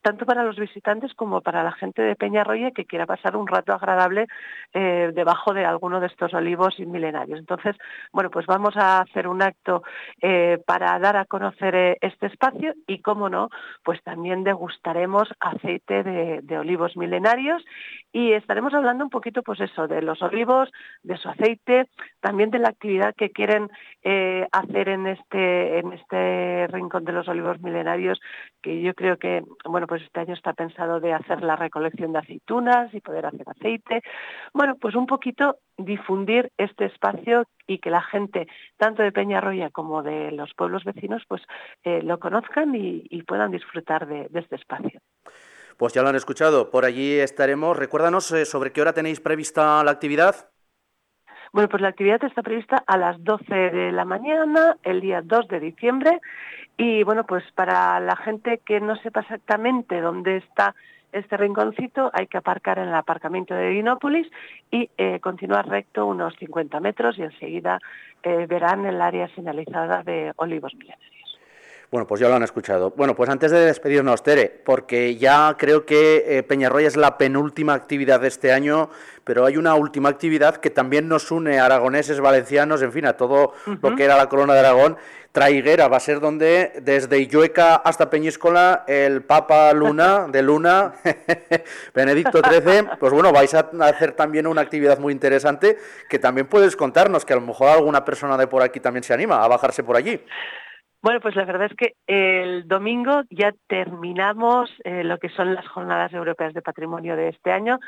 tanto 0.00 0.24
para 0.26 0.44
los 0.44 0.56
visitantes 0.56 1.12
como 1.14 1.40
para 1.40 1.64
la 1.64 1.72
gente 1.72 2.02
de 2.02 2.14
Peñarroya 2.14 2.70
que 2.70 2.84
quiera 2.84 3.04
pasar 3.04 3.36
un 3.36 3.48
rato 3.48 3.72
agradable 3.72 4.28
eh, 4.74 5.10
debajo 5.12 5.52
de 5.52 5.64
alguno 5.64 5.98
de 5.98 6.06
estos 6.06 6.32
olivos 6.34 6.78
milenarios. 6.78 7.40
Entonces, 7.40 7.74
bueno, 8.12 8.30
pues 8.30 8.46
vamos 8.46 8.76
a 8.76 9.00
hacer 9.00 9.26
un 9.26 9.42
acto 9.42 9.82
para 10.66 10.98
dar 11.00 11.16
a 11.16 11.24
conocer 11.24 11.98
este 12.00 12.26
espacio 12.26 12.74
y, 12.86 13.00
como 13.00 13.28
no, 13.28 13.48
pues 13.82 14.00
también 14.02 14.44
degustaremos 14.44 15.28
aceite 15.40 16.04
de, 16.04 16.40
de 16.42 16.58
olivos 16.58 16.96
milenarios 16.96 17.64
y 18.12 18.21
estaremos 18.30 18.72
hablando 18.72 19.02
un 19.02 19.10
poquito, 19.10 19.42
pues 19.42 19.60
eso, 19.60 19.88
de 19.88 20.02
los 20.02 20.22
olivos, 20.22 20.70
de 21.02 21.16
su 21.16 21.28
aceite, 21.28 21.88
también 22.20 22.50
de 22.50 22.60
la 22.60 22.68
actividad 22.68 23.14
que 23.16 23.30
quieren 23.30 23.68
eh, 24.02 24.46
hacer 24.52 24.88
en 24.88 25.08
este, 25.08 25.78
en 25.80 25.92
este 25.92 26.68
rincón 26.68 27.04
de 27.04 27.12
los 27.12 27.26
olivos 27.26 27.60
milenarios, 27.60 28.20
que 28.62 28.80
yo 28.80 28.94
creo 28.94 29.16
que, 29.18 29.42
bueno, 29.64 29.86
pues 29.86 30.02
este 30.02 30.20
año 30.20 30.34
está 30.34 30.52
pensado 30.52 31.00
de 31.00 31.12
hacer 31.12 31.42
la 31.42 31.56
recolección 31.56 32.12
de 32.12 32.20
aceitunas 32.20 32.94
y 32.94 33.00
poder 33.00 33.26
hacer 33.26 33.48
aceite. 33.48 34.02
Bueno, 34.54 34.76
pues 34.80 34.94
un 34.94 35.06
poquito 35.06 35.56
difundir 35.76 36.50
este 36.58 36.86
espacio 36.86 37.44
y 37.66 37.78
que 37.78 37.90
la 37.90 38.02
gente, 38.02 38.46
tanto 38.76 39.02
de 39.02 39.12
Peñarroya 39.12 39.70
como 39.70 40.02
de 40.02 40.32
los 40.32 40.52
pueblos 40.54 40.84
vecinos, 40.84 41.22
pues 41.28 41.42
eh, 41.84 42.02
lo 42.02 42.18
conozcan 42.18 42.74
y, 42.74 43.22
puedan 43.22 43.52
disfrutar 43.52 44.06
de, 44.06 44.28
este 44.34 44.56
espacio. 44.56 45.00
Pues 45.76 45.92
ya 45.92 46.02
lo 46.02 46.08
han 46.08 46.16
escuchado, 46.16 46.70
por 46.70 46.84
allí 46.84 47.18
estaremos. 47.18 47.76
Recuérdanos 47.76 48.30
eh, 48.32 48.44
sobre 48.44 48.72
qué 48.72 48.80
hora 48.80 48.92
tenéis 48.92 49.20
prevista 49.20 49.82
la 49.84 49.90
actividad. 49.90 50.50
Bueno, 51.52 51.68
pues 51.68 51.82
la 51.82 51.88
actividad 51.88 52.24
está 52.24 52.42
prevista 52.42 52.82
a 52.86 52.96
las 52.96 53.22
12 53.22 53.54
de 53.54 53.92
la 53.92 54.06
mañana, 54.06 54.76
el 54.84 55.02
día 55.02 55.20
2 55.22 55.48
de 55.48 55.60
diciembre, 55.60 56.20
y 56.78 57.02
bueno, 57.02 57.24
pues 57.24 57.44
para 57.54 58.00
la 58.00 58.16
gente 58.16 58.62
que 58.64 58.80
no 58.80 58.96
sepa 58.96 59.20
exactamente 59.20 60.00
dónde 60.00 60.38
está 60.38 60.74
este 61.12 61.36
rinconcito, 61.36 62.10
hay 62.14 62.26
que 62.26 62.38
aparcar 62.38 62.78
en 62.78 62.88
el 62.88 62.94
aparcamiento 62.94 63.54
de 63.54 63.68
Dinópolis 63.68 64.26
y 64.70 64.88
eh, 64.96 65.20
continuar 65.20 65.68
recto 65.68 66.06
unos 66.06 66.34
50 66.36 66.80
metros 66.80 67.18
y 67.18 67.22
enseguida 67.22 67.78
eh, 68.22 68.46
verán 68.46 68.86
el 68.86 69.00
área 69.00 69.28
señalizada 69.34 70.02
de 70.02 70.32
Olivos 70.36 70.74
Milenarios. 70.74 71.21
Bueno, 71.92 72.06
pues 72.06 72.22
ya 72.22 72.28
lo 72.30 72.36
han 72.36 72.42
escuchado. 72.42 72.94
Bueno, 72.96 73.14
pues 73.14 73.28
antes 73.28 73.50
de 73.50 73.66
despedirnos, 73.66 74.22
Tere, 74.22 74.48
porque 74.48 75.16
ya 75.16 75.54
creo 75.58 75.84
que 75.84 76.24
eh, 76.26 76.42
Peñarroya 76.42 76.88
es 76.88 76.96
la 76.96 77.18
penúltima 77.18 77.74
actividad 77.74 78.18
de 78.18 78.28
este 78.28 78.50
año, 78.50 78.88
pero 79.24 79.44
hay 79.44 79.58
una 79.58 79.74
última 79.74 80.08
actividad 80.08 80.56
que 80.56 80.70
también 80.70 81.06
nos 81.06 81.30
une 81.30 81.60
a 81.60 81.66
aragoneses, 81.66 82.18
valencianos, 82.18 82.80
en 82.80 82.92
fin, 82.92 83.04
a 83.04 83.18
todo 83.18 83.52
lo 83.82 83.94
que 83.94 84.04
era 84.04 84.16
la 84.16 84.30
corona 84.30 84.54
de 84.54 84.60
Aragón. 84.60 84.96
Traiguera 85.32 85.88
va 85.88 85.98
a 85.98 86.00
ser 86.00 86.20
donde 86.20 86.72
desde 86.80 87.18
Illueca 87.18 87.74
hasta 87.74 88.08
Peñíscola 88.08 88.84
el 88.86 89.22
Papa 89.22 89.70
Luna 89.74 90.28
de 90.28 90.40
Luna, 90.40 90.94
Benedicto 91.94 92.40
XIII, 92.42 92.88
pues 92.98 93.12
bueno, 93.12 93.32
vais 93.32 93.52
a 93.52 93.68
hacer 93.82 94.12
también 94.12 94.46
una 94.46 94.62
actividad 94.62 94.98
muy 94.98 95.12
interesante 95.12 95.76
que 96.08 96.18
también 96.18 96.46
puedes 96.46 96.74
contarnos, 96.74 97.26
que 97.26 97.34
a 97.34 97.36
lo 97.36 97.42
mejor 97.42 97.68
alguna 97.68 98.02
persona 98.02 98.38
de 98.38 98.46
por 98.46 98.62
aquí 98.62 98.80
también 98.80 99.04
se 99.04 99.12
anima 99.12 99.44
a 99.44 99.48
bajarse 99.48 99.82
por 99.82 99.96
allí. 99.96 100.18
Bueno, 101.02 101.18
pues 101.18 101.34
la 101.34 101.44
verdad 101.44 101.68
es 101.68 101.76
que 101.76 101.94
el 102.06 102.68
domingo 102.68 103.22
ya 103.28 103.52
terminamos 103.66 104.70
eh, 104.84 105.02
lo 105.02 105.18
que 105.18 105.30
son 105.30 105.52
las 105.52 105.66
jornadas 105.66 106.12
europeas 106.12 106.54
de 106.54 106.62
patrimonio 106.62 107.16
de 107.16 107.30
este 107.30 107.50
año. 107.50 107.80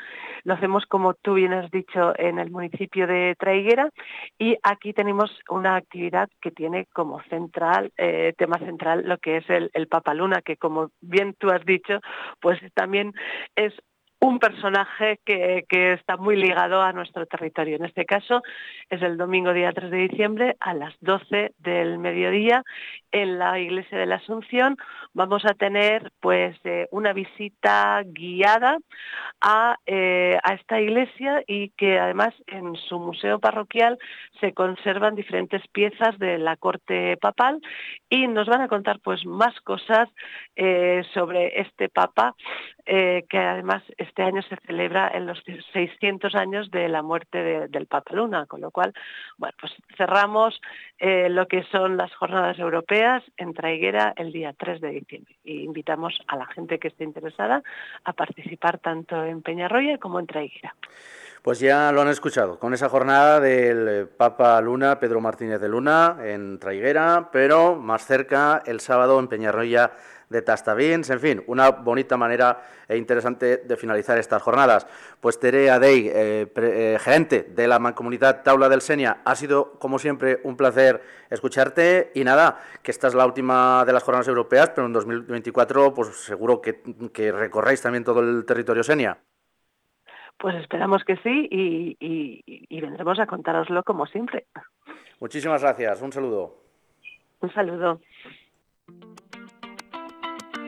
Lo 0.43 0.53
hacemos, 0.53 0.85
como 0.85 1.13
tú 1.13 1.35
bien 1.35 1.53
has 1.53 1.71
dicho, 1.71 2.11
en 2.19 2.39
el 2.39 2.51
municipio 2.51 3.07
de 3.07 3.33
Traiguera 3.39 3.89
y 4.37 4.57
aquí 4.63 4.91
tenemos 4.91 5.31
una 5.49 5.77
actividad 5.77 6.27
que 6.41 6.51
tiene 6.51 6.87
como 6.93 7.21
central, 7.29 7.93
eh, 7.95 8.33
tema 8.37 8.57
central, 8.59 9.03
lo 9.05 9.17
que 9.17 9.37
es 9.37 9.49
el, 9.49 9.71
el 9.73 9.87
Papaluna, 9.87 10.41
que 10.41 10.57
como 10.57 10.89
bien 10.99 11.35
tú 11.39 11.51
has 11.51 11.63
dicho, 11.63 12.01
pues 12.41 12.59
también 12.73 13.13
es 13.55 13.73
un 14.25 14.39
personaje 14.39 15.19
que, 15.23 15.63
está 15.93 16.17
muy 16.17 16.35
ligado 16.35 16.81
a 16.81 16.91
nuestro 16.93 17.27
territorio. 17.27 17.75
En 17.75 17.85
este 17.85 18.05
caso 18.05 18.41
es 18.89 19.01
el 19.03 19.17
domingo 19.17 19.53
día 19.53 19.71
3 19.71 19.91
de 19.91 19.97
diciembre 19.97 20.55
a 20.59 20.73
las 20.73 20.95
12 21.01 21.53
del 21.59 21.99
mediodía 21.99 22.63
en 23.11 23.37
la 23.37 23.59
iglesia 23.59 23.99
de 23.99 24.07
la 24.07 24.15
Asunción. 24.15 24.77
Vamos 25.13 25.45
a 25.45 25.53
tener 25.53 26.11
pues 26.21 26.57
eh, 26.63 26.87
una 26.91 27.13
visita 27.13 28.01
guiada 28.03 28.79
a, 29.41 29.77
eh, 29.85 30.37
a 30.43 30.53
esta 30.55 30.81
iglesia 30.81 31.43
y 31.45 31.69
que 31.77 31.99
además 31.99 32.33
en 32.47 32.75
su 32.75 32.97
museo 32.97 33.39
parroquial 33.39 33.99
se 34.39 34.53
conservan 34.53 35.15
diferentes 35.15 35.61
piezas 35.67 36.17
de 36.17 36.39
la 36.39 36.57
corte 36.57 37.17
papal 37.17 37.61
y 38.09 38.27
nos 38.27 38.47
van 38.47 38.61
a 38.61 38.67
contar 38.67 38.99
pues 39.01 39.23
más 39.25 39.59
cosas 39.61 40.09
eh, 40.55 41.03
sobre 41.13 41.61
este 41.61 41.89
papa 41.89 42.33
que 42.85 43.37
además 43.37 43.83
este 43.97 44.21
año 44.21 44.41
se 44.43 44.55
celebra 44.67 45.09
en 45.13 45.25
los 45.25 45.41
600 45.73 46.35
años 46.35 46.69
de 46.71 46.87
la 46.87 47.01
muerte 47.01 47.67
del 47.67 47.87
Papa 47.87 48.15
Luna, 48.15 48.45
con 48.45 48.61
lo 48.61 48.71
cual, 48.71 48.93
bueno, 49.37 49.55
pues 49.59 49.73
cerramos 49.97 50.61
eh, 50.99 51.29
lo 51.29 51.47
que 51.47 51.63
son 51.71 51.97
las 51.97 52.13
jornadas 52.15 52.57
europeas 52.59 53.23
en 53.37 53.53
Traiguera 53.53 54.13
el 54.15 54.31
día 54.31 54.53
3 54.57 54.81
de 54.81 54.89
diciembre 54.89 55.35
y 55.43 55.63
invitamos 55.63 56.17
a 56.27 56.37
la 56.37 56.45
gente 56.45 56.79
que 56.79 56.89
esté 56.89 57.03
interesada 57.03 57.63
a 58.03 58.13
participar 58.13 58.79
tanto 58.79 59.23
en 59.23 59.41
Peñarroya 59.41 59.97
como 59.97 60.19
en 60.19 60.27
Traiguera. 60.27 60.75
Pues 61.41 61.59
ya 61.59 61.91
lo 61.91 62.01
han 62.01 62.07
escuchado, 62.07 62.57
con 62.57 62.73
esa 62.73 62.89
jornada 62.89 63.39
del 63.39 64.07
Papa 64.07 64.59
Luna, 64.61 64.99
Pedro 64.99 65.21
Martínez 65.21 65.61
de 65.61 65.69
Luna, 65.69 66.17
en 66.23 66.57
Traiguera, 66.57 67.29
pero 67.31 67.75
más 67.75 68.03
cerca 68.05 68.63
el 68.65 68.79
sábado 68.79 69.19
en 69.19 69.27
Peñarroya 69.27 69.91
de 70.35 70.41
Tastavins, 70.41 71.09
en 71.09 71.19
fin, 71.19 71.43
una 71.47 71.69
bonita 71.71 72.17
manera 72.17 72.61
e 72.87 72.97
interesante 72.97 73.57
de 73.57 73.77
finalizar 73.77 74.17
estas 74.17 74.41
jornadas. 74.41 74.85
Pues 75.21 75.39
Tere 75.39 75.71
Adey, 75.71 76.09
eh, 76.09 76.51
eh, 76.55 76.97
gerente 76.99 77.43
de 77.43 77.67
la 77.67 77.79
Mancomunidad 77.79 78.43
Taula 78.43 78.67
del 78.67 78.81
Senia, 78.81 79.21
ha 79.23 79.35
sido 79.35 79.79
como 79.79 79.97
siempre 79.97 80.41
un 80.43 80.57
placer 80.57 81.01
escucharte 81.29 82.11
y 82.13 82.23
nada, 82.23 82.59
que 82.83 82.91
esta 82.91 83.07
es 83.07 83.15
la 83.15 83.25
última 83.25 83.85
de 83.85 83.93
las 83.93 84.03
jornadas 84.03 84.27
europeas, 84.27 84.69
pero 84.75 84.87
en 84.87 84.93
2024 84.93 85.93
pues 85.93 86.09
seguro 86.17 86.61
que, 86.61 86.81
que 87.13 87.31
recorréis 87.31 87.81
también 87.81 88.03
todo 88.03 88.19
el 88.19 88.45
territorio 88.45 88.83
Senia. 88.83 89.17
Pues 90.37 90.55
esperamos 90.57 91.03
que 91.05 91.15
sí 91.17 91.47
y, 91.49 91.97
y 91.97 92.81
vendremos 92.81 93.17
a 93.19 93.25
contároslo 93.25 93.83
como 93.83 94.05
siempre. 94.05 94.45
Muchísimas 95.21 95.61
gracias, 95.61 96.01
un 96.01 96.11
saludo. 96.11 96.57
Un 97.39 97.53
saludo. 97.53 98.01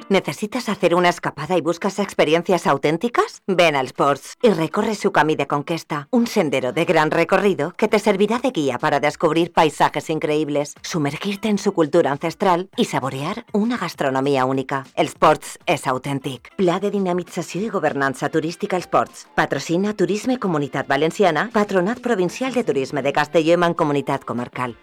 ¿Necesitas 0.10 0.70
hacer 0.70 0.96
una 0.96 1.10
escapada 1.10 1.58
y 1.58 1.62
buscas 1.62 2.00
experiencias 2.00 2.66
auténticas? 2.66 3.42
Ven 3.46 3.76
al 3.76 3.88
Sports 3.88 4.36
y 4.42 4.50
recorre 4.52 4.96
su 4.96 5.12
camino 5.12 5.40
de 5.40 5.48
conquista, 5.48 6.08
un 6.12 6.28
sendero 6.28 6.72
de 6.72 6.86
gran 6.86 7.12
recorrido 7.12 7.74
que 7.74 7.90
te 7.90 8.00
servirá 8.00 8.40
de 8.40 8.52
guía 8.52 8.78
para 8.78 9.02
descubrir 9.02 9.52
paisajes 9.52 10.10
increíbles, 10.10 10.76
sumergirte 10.82 11.50
en 11.50 11.58
su 11.58 11.74
cultura 11.74 12.12
ancestral 12.12 12.70
y 12.78 12.86
saborear 12.86 13.46
una 13.52 13.78
gastronomía 13.78 14.46
única. 14.46 14.86
El 14.96 15.08
Sports 15.08 15.60
es 15.66 15.86
auténtic. 15.86 16.56
Pla 16.56 16.80
de 16.80 16.90
dinamització 16.90 17.62
i 17.68 17.70
governança 17.70 18.30
turística 18.30 18.78
Sports. 18.78 19.28
Patrocina 19.36 19.94
Turisme 19.94 20.40
Comunitat 20.40 20.88
Valenciana, 20.88 21.50
Patronat 21.52 22.00
Provincial 22.00 22.54
de 22.54 22.64
Turisme 22.64 23.02
de 23.02 23.12
Castelló 23.12 23.58
i 23.58 24.20
Comarcal. 24.26 24.78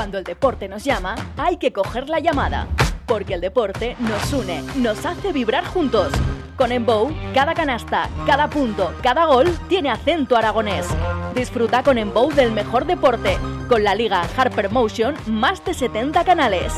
Cuando 0.00 0.16
el 0.16 0.24
deporte 0.24 0.66
nos 0.66 0.82
llama, 0.82 1.14
hay 1.36 1.58
que 1.58 1.74
coger 1.74 2.08
la 2.08 2.20
llamada. 2.20 2.66
Porque 3.04 3.34
el 3.34 3.42
deporte 3.42 3.96
nos 3.98 4.32
une, 4.32 4.62
nos 4.76 5.04
hace 5.04 5.30
vibrar 5.30 5.66
juntos. 5.66 6.10
Con 6.56 6.72
Embow, 6.72 7.14
cada 7.34 7.52
canasta, 7.52 8.08
cada 8.24 8.48
punto, 8.48 8.94
cada 9.02 9.26
gol 9.26 9.54
tiene 9.68 9.90
acento 9.90 10.38
aragonés. 10.38 10.86
Disfruta 11.34 11.82
con 11.82 11.98
Embow 11.98 12.32
del 12.32 12.50
mejor 12.50 12.86
deporte, 12.86 13.36
con 13.68 13.84
la 13.84 13.94
liga 13.94 14.26
Harper 14.38 14.70
Motion, 14.70 15.16
más 15.26 15.62
de 15.66 15.74
70 15.74 16.24
canales. 16.24 16.72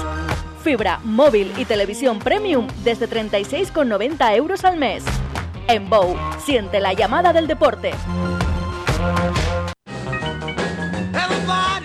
Fibra, 0.64 0.98
móvil 1.04 1.52
y 1.56 1.64
televisión 1.64 2.18
premium 2.18 2.66
desde 2.82 3.08
36,90 3.08 4.34
euros 4.36 4.64
al 4.64 4.78
mes. 4.78 5.04
Embow, 5.68 6.16
siente 6.44 6.80
la 6.80 6.92
llamada 6.92 7.32
del 7.32 7.46
deporte. 7.46 7.92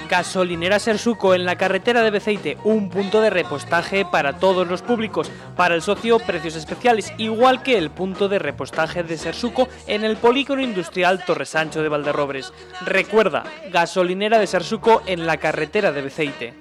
Gasolinera 0.08 0.80
Sersuco 0.80 1.36
en 1.36 1.46
la 1.46 1.58
carretera 1.58 2.02
de 2.02 2.12
Beceite, 2.12 2.58
un 2.64 2.90
punto 2.90 3.22
de 3.22 3.30
repostaje 3.30 4.06
para 4.06 4.40
todos 4.40 4.68
los 4.68 4.82
públicos. 4.82 5.30
Para 5.56 5.76
el 5.76 5.82
socio, 5.82 6.20
precios 6.20 6.56
especiales, 6.56 7.14
igual 7.18 7.62
que 7.62 7.78
el 7.78 7.90
punto 7.90 8.30
de 8.30 8.40
repostaje 8.40 9.04
de 9.04 9.18
Sersuco 9.18 9.68
en 9.86 10.04
el 10.04 10.18
polígono 10.18 10.62
industrial 10.62 11.24
Torresancho 11.26 11.84
de 11.84 11.90
Valderrobres. 11.90 12.54
Recuerda, 12.86 13.44
gasolinera 13.72 14.40
de 14.40 14.48
Sersuco 14.48 15.02
en 15.06 15.26
la 15.26 15.38
carretera 15.38 15.92
de 15.92 16.02
Beceite. 16.02 16.54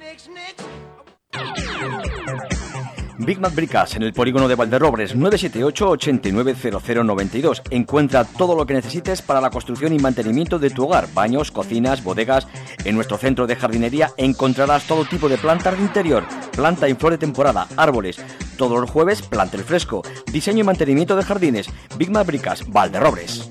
Big 3.27 3.39
Mac 3.41 3.55
Bricas 3.57 3.97
en 3.97 4.05
el 4.05 4.13
polígono 4.13 4.47
de 4.47 4.55
Valderrobres 4.55 5.17
978-890092. 5.17 7.63
Encuentra 7.71 8.25
todo 8.25 8.55
lo 8.55 8.65
que 8.65 8.75
necesites 8.75 9.21
para 9.21 9.41
la 9.41 9.51
construcción 9.51 9.93
y 9.93 9.99
mantenimiento 9.99 10.61
de 10.61 10.71
tu 10.71 10.85
hogar, 10.85 11.09
baños, 11.13 11.51
cocinas, 11.51 12.05
bodegas. 12.05 12.47
En 12.85 12.95
nuestro 12.95 13.19
centro 13.19 13.49
de 13.49 13.57
jardinería 13.57 14.13
encontrarás 14.17 14.87
todo 14.87 15.05
tipo 15.05 15.29
de 15.29 15.39
plantas 15.39 15.77
de 15.77 15.83
interior, 15.83 16.23
planta 16.53 16.87
en 16.87 16.97
flor 16.97 17.15
de 17.15 17.19
temporada, 17.19 17.67
árboles. 17.77 18.21
Todos 18.57 18.81
los 18.81 18.89
jueves, 18.89 19.23
planta 19.23 19.57
el 19.57 19.65
fresco, 19.65 20.03
diseño 20.31 20.61
y 20.61 20.65
mantenimiento 20.65 21.17
de 21.17 21.25
jardines. 21.25 21.69
Big 21.99 22.13
Mac 22.13 22.29
Bricas, 22.29 22.63
Valderrobres. 22.71 23.51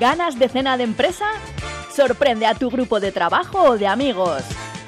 ¿Ganas 0.00 0.36
de 0.36 0.48
cena 0.48 0.76
de 0.76 0.82
empresa? 0.82 1.26
Sorprende 1.94 2.46
a 2.46 2.56
tu 2.56 2.70
grupo 2.70 2.98
de 2.98 3.12
trabajo 3.12 3.62
o 3.62 3.78
de 3.78 3.86
amigos. 3.86 4.42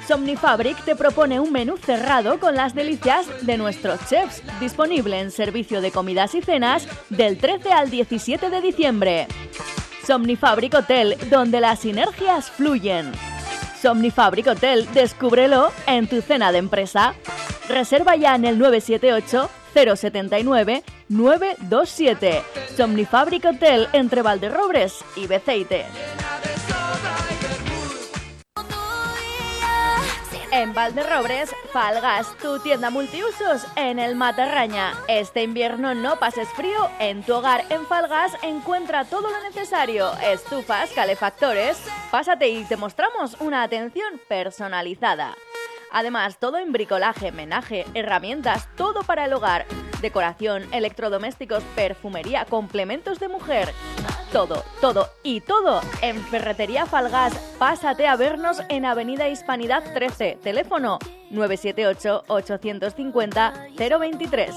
Somnifabric 0.07 0.85
te 0.85 0.95
propone 0.95 1.37
un 1.39 1.51
menú 1.51 1.75
cerrado 1.77 2.39
con 2.39 2.55
las 2.55 2.73
delicias 2.73 3.27
de 3.45 3.57
nuestros 3.57 3.99
chefs, 4.07 4.41
disponible 4.61 5.19
en 5.19 5.31
servicio 5.31 5.81
de 5.81 5.91
comidas 5.91 6.33
y 6.33 6.41
cenas 6.41 6.87
del 7.09 7.37
13 7.37 7.73
al 7.73 7.89
17 7.89 8.49
de 8.49 8.61
diciembre. 8.61 9.27
Somnifabric 10.05 10.75
Hotel, 10.75 11.17
donde 11.29 11.59
las 11.59 11.79
sinergias 11.79 12.49
fluyen. 12.49 13.11
Somnifabric 13.81 14.47
Hotel, 14.47 14.87
descúbrelo 14.93 15.71
en 15.87 16.07
tu 16.07 16.21
cena 16.21 16.53
de 16.53 16.59
empresa. 16.59 17.13
Reserva 17.67 18.15
ya 18.15 18.35
en 18.35 18.45
el 18.45 18.57
978 18.57 19.49
079 19.73 20.83
927. 21.09 22.43
Somnifabric 22.77 23.43
Hotel 23.43 23.89
entre 23.91 24.21
Valderrobres 24.21 25.03
y 25.17 25.27
Beceite. 25.27 25.85
En 30.51 30.73
Valderrobres, 30.73 31.53
Falgas, 31.73 32.33
tu 32.37 32.59
tienda 32.59 32.89
multiusos 32.89 33.65
en 33.75 33.99
el 33.99 34.15
Matarraña. 34.15 34.93
Este 35.09 35.43
invierno 35.43 35.93
no 35.93 36.19
pases 36.19 36.47
frío, 36.49 36.89
en 36.99 37.21
tu 37.23 37.33
hogar 37.35 37.65
en 37.69 37.85
Falgas 37.85 38.31
encuentra 38.41 39.03
todo 39.03 39.29
lo 39.29 39.43
necesario, 39.43 40.13
estufas, 40.23 40.89
calefactores. 40.91 41.77
Pásate 42.11 42.47
y 42.47 42.63
te 42.63 42.77
mostramos 42.77 43.35
una 43.41 43.61
atención 43.61 44.21
personalizada. 44.29 45.35
Además, 45.91 46.37
todo 46.39 46.57
en 46.57 46.71
bricolaje, 46.71 47.31
menaje, 47.33 47.85
herramientas, 47.93 48.69
todo 48.75 49.03
para 49.03 49.25
el 49.25 49.33
hogar. 49.33 49.65
Decoración, 50.01 50.63
electrodomésticos, 50.73 51.63
perfumería, 51.75 52.45
complementos 52.45 53.19
de 53.19 53.27
mujer. 53.27 53.73
Todo, 54.31 54.63
todo 54.81 55.09
y 55.23 55.41
todo 55.41 55.81
en 56.01 56.21
Ferretería 56.25 56.85
Falgas. 56.85 57.33
Pásate 57.57 58.07
a 58.07 58.15
vernos 58.15 58.61
en 58.69 58.85
Avenida 58.85 59.29
Hispanidad 59.29 59.93
13. 59.93 60.39
Teléfono 60.43 60.99
978 61.31 62.25
850 62.27 63.53
023. 63.77 64.55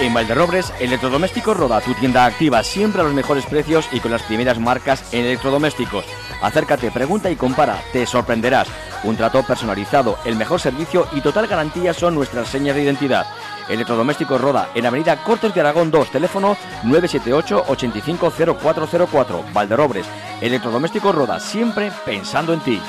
En 0.00 0.14
Valderrobres, 0.14 0.72
Electrodomésticos 0.78 1.56
Roda, 1.56 1.80
tu 1.80 1.92
tienda 1.94 2.24
activa 2.24 2.62
siempre 2.62 3.00
a 3.00 3.04
los 3.04 3.14
mejores 3.14 3.46
precios 3.46 3.88
y 3.92 3.98
con 3.98 4.12
las 4.12 4.22
primeras 4.22 4.58
marcas 4.60 5.12
en 5.12 5.24
electrodomésticos. 5.24 6.04
Acércate, 6.42 6.90
pregunta 6.90 7.30
y 7.30 7.36
compara, 7.36 7.80
te 7.92 8.06
sorprenderás. 8.06 8.68
Un 9.04 9.16
trato 9.16 9.42
personalizado, 9.42 10.18
el 10.24 10.36
mejor 10.36 10.60
servicio 10.60 11.06
y 11.12 11.20
total 11.20 11.46
garantía 11.46 11.94
son 11.94 12.14
nuestras 12.14 12.48
señas 12.48 12.74
de 12.76 12.82
identidad. 12.82 13.26
Electrodomésticos 13.68 14.40
Roda, 14.40 14.68
en 14.74 14.86
Avenida 14.86 15.22
Cortes 15.22 15.54
de 15.54 15.60
Aragón 15.60 15.90
2, 15.90 16.10
teléfono 16.10 16.56
978 16.84 17.64
850404, 17.68 19.44
Valderrobres. 19.52 20.06
Electrodomésticos 20.40 21.14
Roda, 21.14 21.38
siempre 21.38 21.92
pensando 22.04 22.52
en 22.52 22.60
ti. 22.60 22.80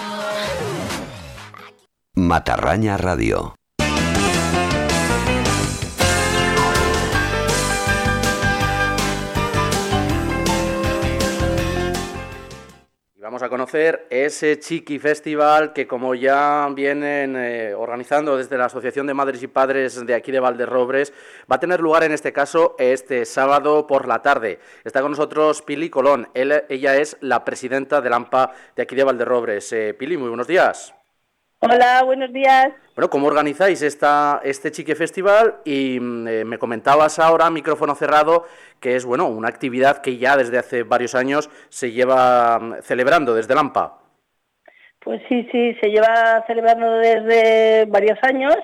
Matarraña 2.15 2.97
Radio. 2.97 3.58
Vamos 13.39 13.47
a 13.54 13.58
conocer 13.58 14.06
ese 14.10 14.60
Chiqui 14.60 14.99
Festival 14.99 15.71
que 15.71 15.88
como 15.88 16.13
ya 16.13 16.67
vienen 16.75 17.38
eh, 17.38 17.73
organizando 17.73 18.36
desde 18.36 18.58
la 18.58 18.65
Asociación 18.65 19.08
de 19.08 19.13
Madres 19.13 19.41
y 19.41 19.47
Padres 19.47 20.06
de 20.06 20.13
aquí 20.13 20.34
de 20.34 20.41
Valderrobres, 20.41 21.13
va 21.49 21.56
a 21.56 21.60
tener 21.62 21.80
lugar 21.80 22.04
en 22.04 22.12
este 22.12 22.34
caso 22.34 22.75
este 22.80 23.23
sábado 23.23 23.88
por 23.88 24.10
la 24.10 24.21
tarde. 24.21 24.60
Está 24.84 24.99
con 24.99 25.12
nosotros 25.12 25.62
Pili 25.62 25.89
Colón, 25.89 26.28
ella 26.34 26.97
es 26.97 27.15
la 27.21 27.45
presidenta 27.45 28.02
del 28.02 28.12
AMPA 28.12 28.52
de 28.75 28.84
aquí 28.84 28.93
de 28.93 29.06
Valderrobres. 29.06 29.71
Eh, 29.71 29.93
Pili, 29.97 30.17
muy 30.17 30.28
buenos 30.28 30.47
días. 30.47 30.93
Hola, 31.62 32.04
buenos 32.06 32.32
días. 32.32 32.71
Bueno, 32.95 33.10
¿cómo 33.10 33.28
organizáis 33.28 33.82
esta, 33.82 34.39
este 34.45 34.71
Chique 34.71 34.95
Festival? 34.95 35.58
Y 35.65 35.99
mm, 35.99 36.28
eh, 36.28 36.45
me 36.45 36.58
comentabas 36.58 37.19
ahora, 37.19 37.49
micrófono 37.49 37.95
cerrado, 37.95 38.45
que 38.79 38.95
es 38.95 39.05
bueno 39.05 39.27
una 39.27 39.47
actividad 39.47 40.01
que 40.01 40.17
ya 40.17 40.37
desde 40.37 40.57
hace 40.57 40.83
varios 40.83 41.15
años 41.15 41.49
se 41.69 41.91
lleva 41.91 42.59
mm, 42.59 42.81
celebrando 42.81 43.33
desde 43.33 43.55
Lampa. 43.55 43.99
Pues 44.99 45.21
sí, 45.29 45.47
sí, 45.51 45.75
se 45.81 45.89
lleva 45.89 46.43
celebrando 46.47 46.91
desde 46.97 47.85
varios 47.85 48.19
años. 48.21 48.55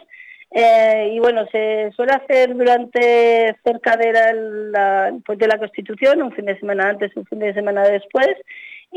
Eh, 0.51 1.11
y 1.13 1.19
bueno, 1.19 1.45
se 1.51 1.91
suele 1.95 2.13
hacer 2.13 2.55
durante 2.55 3.55
cerca 3.63 3.97
de 3.97 4.13
la, 4.13 5.11
de 5.11 5.47
la 5.47 5.57
Constitución, 5.57 6.21
un 6.21 6.31
fin 6.31 6.45
de 6.45 6.57
semana 6.59 6.89
antes, 6.89 7.11
un 7.17 7.25
fin 7.25 7.39
de 7.39 7.53
semana 7.53 7.83
después, 7.83 8.29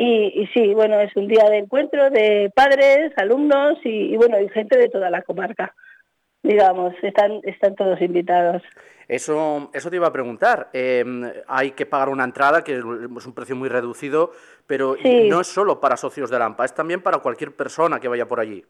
y, 0.00 0.48
sí, 0.54 0.74
bueno, 0.74 1.00
es 1.00 1.14
un 1.16 1.26
día 1.26 1.42
de 1.50 1.58
encuentro 1.58 2.08
de 2.10 2.52
padres, 2.54 3.12
alumnos 3.16 3.80
y, 3.82 4.16
bueno, 4.16 4.40
y 4.40 4.48
gente 4.50 4.78
de 4.78 4.88
toda 4.88 5.10
la 5.10 5.22
comarca. 5.22 5.74
Digamos, 6.44 6.94
están, 7.02 7.40
están 7.42 7.74
todos 7.74 8.00
invitados. 8.00 8.62
Eso, 9.08 9.70
eso 9.72 9.90
te 9.90 9.96
iba 9.96 10.06
a 10.06 10.12
preguntar. 10.12 10.68
Em, 10.72 11.24
hay 11.46 11.70
que 11.72 11.86
pagar 11.86 12.10
una 12.10 12.24
entrada, 12.24 12.62
que 12.62 12.76
es 12.76 12.84
un 13.26 13.34
precio 13.34 13.56
muy 13.56 13.68
reducido, 13.68 14.32
pero 14.66 14.96
no 15.02 15.40
es 15.40 15.46
solo 15.46 15.80
para 15.80 15.96
socios 15.96 16.30
de 16.30 16.38
Lampa, 16.38 16.66
es 16.66 16.74
también 16.74 17.02
para 17.02 17.18
cualquier 17.18 17.56
persona 17.56 17.98
que 17.98 18.08
vaya 18.08 18.28
por 18.28 18.38
allí. 18.38 18.64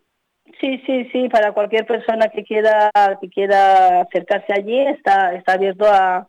Sí, 0.61 0.83
sí, 0.87 1.09
sí, 1.12 1.29
para 1.29 1.53
cualquier 1.53 1.87
persona 1.87 2.29
que 2.29 2.44
quiera, 2.44 2.90
que 3.20 3.29
quiera 3.29 4.03
acercarse 4.03 4.53
allí, 4.53 4.81
está, 4.81 5.35
está 5.35 5.55
abierto 5.55 5.85
a, 5.87 6.27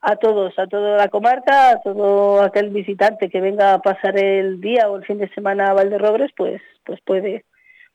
a 0.00 0.16
todos, 0.16 0.58
a 0.58 0.66
toda 0.66 0.96
la 0.96 1.08
comarca, 1.08 1.70
a 1.70 1.82
todo 1.82 2.42
aquel 2.42 2.70
visitante 2.70 3.28
que 3.28 3.40
venga 3.40 3.74
a 3.74 3.82
pasar 3.82 4.18
el 4.18 4.60
día 4.60 4.88
o 4.90 4.96
el 4.96 5.04
fin 5.04 5.18
de 5.18 5.28
semana 5.34 5.70
a 5.70 5.74
Valderrobres, 5.74 6.30
pues, 6.36 6.60
pues 6.84 7.00
puede, 7.04 7.44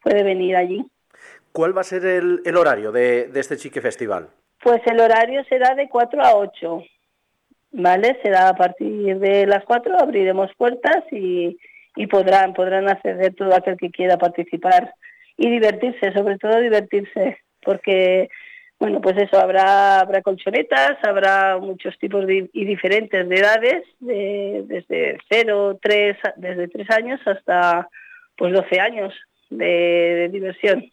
puede 0.01 0.23
venir 0.23 0.55
allí. 0.55 0.85
¿Cuál 1.51 1.75
va 1.75 1.81
a 1.81 1.85
ser 1.85 2.05
el, 2.05 2.57
horario 2.57 2.91
de, 2.91 3.31
este 3.33 3.57
Chique 3.57 3.81
Festival? 3.81 4.29
Pues 4.65 4.81
el 4.87 4.99
horario 4.99 5.43
será 5.47 5.75
de 5.75 5.87
4 5.87 6.23
a 6.23 6.37
8, 6.37 6.83
¿vale? 7.73 8.17
Será 8.23 8.49
a 8.49 8.55
partir 8.55 9.19
de 9.19 9.45
las 9.45 9.63
4, 9.63 9.99
abriremos 9.99 10.49
puertas 10.57 11.03
y, 11.11 11.55
y 11.95 12.07
podrán, 12.07 12.55
podrán 12.55 12.89
acceder 12.89 13.35
todo 13.35 13.53
aquel 13.53 13.77
que 13.77 13.91
quiera 13.91 14.17
participar 14.17 14.91
y 15.37 15.51
divertirse, 15.51 16.11
sobre 16.13 16.39
todo 16.39 16.59
divertirse, 16.59 17.37
porque 17.63 18.27
bueno, 18.79 19.01
pues 19.01 19.15
eso, 19.17 19.37
habrá, 19.39 19.99
habrá 19.99 20.23
colchonetas, 20.23 20.97
habrá 21.03 21.59
muchos 21.59 21.95
tipos 21.99 22.25
y 22.27 22.65
diferentes 22.65 23.29
de 23.29 23.35
edades, 23.35 23.83
desde 23.99 25.19
0, 25.29 25.77
3, 25.79 26.17
desde 26.37 26.67
3 26.69 26.89
años 26.89 27.21
hasta 27.27 27.87
pues 28.35 28.51
12 28.51 28.79
años 28.79 29.13
de, 29.51 30.27
diversión. 30.31 30.91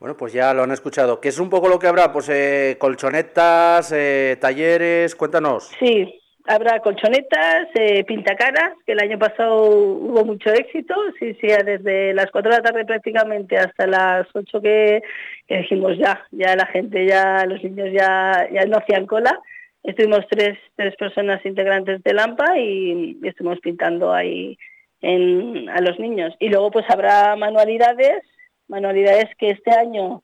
Bueno, 0.00 0.16
pues 0.16 0.32
ya 0.32 0.52
lo 0.52 0.62
han 0.62 0.72
escuchado. 0.72 1.20
¿Qué 1.20 1.28
es 1.28 1.38
un 1.38 1.48
poco 1.48 1.68
lo 1.68 1.78
que 1.78 1.86
habrá? 1.86 2.12
Pues 2.12 2.28
eh, 2.28 2.76
colchonetas, 2.78 3.92
eh, 3.92 4.36
talleres, 4.40 5.14
cuéntanos. 5.14 5.70
Sí, 5.78 6.20
Habrá 6.46 6.80
colchonetas, 6.80 7.68
eh, 7.74 8.04
pintacaras, 8.04 8.74
que 8.84 8.92
el 8.92 9.00
año 9.00 9.18
pasado 9.18 9.64
hubo 9.64 10.26
mucho 10.26 10.52
éxito, 10.52 10.94
sí, 11.18 11.32
sí, 11.40 11.46
desde 11.46 12.12
las 12.12 12.30
4 12.30 12.50
de 12.50 12.56
la 12.58 12.62
tarde 12.62 12.84
prácticamente 12.84 13.56
hasta 13.56 13.86
las 13.86 14.26
8 14.34 14.60
que, 14.60 15.02
dijimos 15.48 15.96
ya, 15.96 16.22
ya 16.32 16.54
la 16.54 16.66
gente, 16.66 17.06
ya 17.06 17.46
los 17.46 17.64
niños 17.64 17.88
ya, 17.94 18.46
ya 18.52 18.66
no 18.66 18.76
hacían 18.76 19.06
cola. 19.06 19.40
Estuvimos 19.82 20.26
tres, 20.28 20.58
tres 20.76 20.94
personas 20.96 21.44
integrantes 21.46 22.02
de 22.02 22.12
Lampa 22.12 22.58
y, 22.58 23.18
estuvimos 23.22 23.60
pintando 23.60 24.12
ahí 24.12 24.58
en, 25.00 25.70
a 25.70 25.80
los 25.80 25.98
niños. 25.98 26.34
Y 26.40 26.50
luego 26.50 26.70
pues 26.72 26.84
habrá 26.90 27.36
manualidades, 27.36 28.22
manualidades 28.68 29.34
que 29.36 29.50
este 29.50 29.72
año 29.72 30.22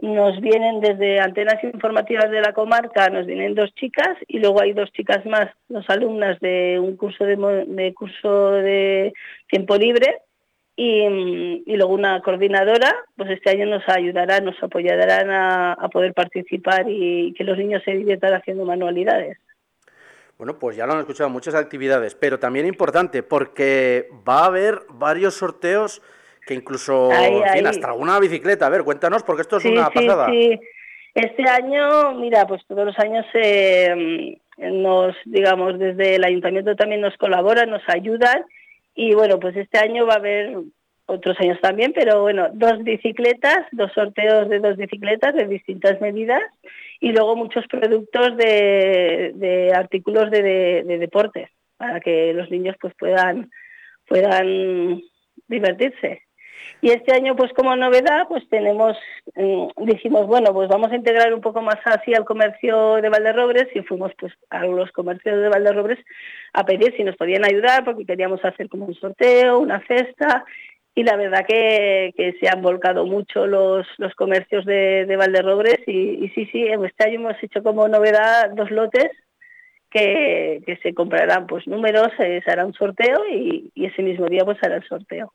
nos 0.00 0.40
vienen 0.40 0.80
desde 0.80 1.18
antenas 1.18 1.62
informativas 1.64 2.30
de 2.30 2.40
la 2.40 2.52
comarca, 2.52 3.08
nos 3.08 3.26
vienen 3.26 3.54
dos 3.54 3.74
chicas 3.74 4.16
y 4.28 4.38
luego 4.38 4.62
hay 4.62 4.72
dos 4.72 4.92
chicas 4.92 5.26
más, 5.26 5.50
dos 5.68 5.84
alumnas 5.88 6.38
de 6.40 6.78
un 6.78 6.96
curso 6.96 7.24
de, 7.24 7.94
curso 7.94 8.52
de 8.52 9.12
tiempo 9.48 9.76
libre 9.76 10.18
y, 10.76 11.74
luego 11.74 11.92
una 11.92 12.20
coordinadora, 12.22 12.94
pues 13.16 13.30
este 13.30 13.50
año 13.50 13.66
nos 13.66 13.82
ayudará, 13.88 14.40
nos 14.40 14.62
apoyarán 14.62 15.30
a, 15.30 15.72
a 15.72 15.88
poder 15.88 16.14
participar 16.14 16.86
y 16.88 17.34
que 17.34 17.42
los 17.42 17.58
niños 17.58 17.82
se 17.84 17.90
diviertan 17.90 18.34
haciendo 18.34 18.64
manualidades. 18.64 19.38
Bueno, 20.36 20.56
pues 20.60 20.76
ya 20.76 20.86
lo 20.86 20.92
han 20.92 21.00
escuchado, 21.00 21.28
muchas 21.28 21.56
actividades, 21.56 22.14
pero 22.14 22.38
también 22.38 22.64
importante 22.64 23.24
porque 23.24 24.08
va 24.28 24.42
a 24.42 24.46
haber 24.46 24.82
varios 24.90 25.34
sorteos 25.34 26.00
que 26.48 26.54
incluso 26.54 27.10
hasta 27.12 27.92
una 27.92 28.18
bicicleta. 28.18 28.66
A 28.66 28.70
ver, 28.70 28.82
cuéntanos, 28.82 29.22
porque 29.22 29.42
esto 29.42 29.58
es 29.58 29.66
una 29.66 29.90
pasada. 29.90 30.30
Sí. 30.30 30.58
Este 31.14 31.48
año, 31.48 32.14
mira, 32.14 32.46
pues 32.46 32.64
todos 32.66 32.86
los 32.86 32.98
años 32.98 33.26
eh, 33.34 34.38
nos, 34.56 35.14
digamos, 35.26 35.78
desde 35.78 36.16
el 36.16 36.24
ayuntamiento 36.24 36.74
también 36.74 37.02
nos 37.02 37.16
colaboran, 37.18 37.70
nos 37.70 37.82
ayudan 37.88 38.44
y 38.94 39.14
bueno, 39.14 39.38
pues 39.38 39.56
este 39.56 39.78
año 39.78 40.06
va 40.06 40.14
a 40.14 40.18
haber 40.18 40.56
otros 41.06 41.38
años 41.40 41.60
también, 41.60 41.92
pero 41.92 42.22
bueno, 42.22 42.48
dos 42.52 42.82
bicicletas, 42.82 43.66
dos 43.72 43.92
sorteos 43.92 44.48
de 44.48 44.60
dos 44.60 44.76
bicicletas 44.76 45.34
de 45.34 45.46
distintas 45.46 46.00
medidas 46.00 46.42
y 47.00 47.12
luego 47.12 47.36
muchos 47.36 47.66
productos 47.66 48.36
de, 48.36 49.72
artículos 49.74 50.30
de, 50.30 50.82
de, 50.84 50.98
deporte 50.98 51.50
para 51.76 52.00
que 52.00 52.32
los 52.32 52.50
niños 52.50 52.76
pues 52.80 52.94
puedan 52.98 53.50
puedan 54.06 55.02
divertirse. 55.46 56.27
Y 56.80 56.90
este 56.90 57.12
año, 57.12 57.34
pues 57.34 57.52
como 57.54 57.74
novedad, 57.74 58.28
pues 58.28 58.48
tenemos, 58.48 58.96
mm, 59.34 59.84
dijimos, 59.84 60.26
bueno, 60.26 60.52
pues 60.52 60.68
vamos 60.68 60.92
a 60.92 60.96
integrar 60.96 61.34
un 61.34 61.40
poco 61.40 61.60
más 61.60 61.78
así 61.84 62.14
al 62.14 62.24
comercio 62.24 62.96
de 62.96 63.08
Valderrobres 63.08 63.66
y 63.74 63.80
fuimos 63.82 64.12
pues 64.18 64.32
a 64.50 64.64
los 64.64 64.92
comercios 64.92 65.40
de 65.40 65.48
Valderrobres 65.48 65.98
a 66.52 66.64
pedir 66.64 66.94
si 66.96 67.02
nos 67.02 67.16
podían 67.16 67.44
ayudar 67.44 67.84
porque 67.84 68.06
queríamos 68.06 68.44
hacer 68.44 68.68
como 68.68 68.86
un 68.86 68.94
sorteo, 68.94 69.58
una 69.58 69.84
cesta 69.88 70.44
y 70.94 71.02
la 71.02 71.16
verdad 71.16 71.44
que, 71.46 72.12
se 72.40 72.48
han 72.48 72.62
volcado 72.62 73.06
mucho 73.06 73.46
los, 73.46 73.86
los 73.98 74.14
comercios 74.14 74.64
de, 74.64 75.04
de 75.06 75.16
Valderrobres 75.16 75.80
y, 75.86 76.28
sí, 76.34 76.46
sí, 76.52 76.64
este 76.66 77.04
año 77.04 77.20
hemos 77.20 77.42
hecho 77.42 77.62
como 77.62 77.88
novedad 77.88 78.50
dos 78.54 78.70
lotes 78.70 79.10
que, 79.90 80.62
que 80.64 80.76
se 80.76 80.94
comprarán 80.94 81.48
pues 81.48 81.66
números, 81.66 82.08
se 82.16 82.42
hará 82.46 82.64
un 82.64 82.74
sorteo 82.74 83.24
y, 83.28 83.72
y 83.74 83.86
ese 83.86 84.02
mismo 84.02 84.26
día 84.26 84.44
pues 84.44 84.58
hará 84.62 84.76
el 84.76 84.86
sorteo. 84.86 85.32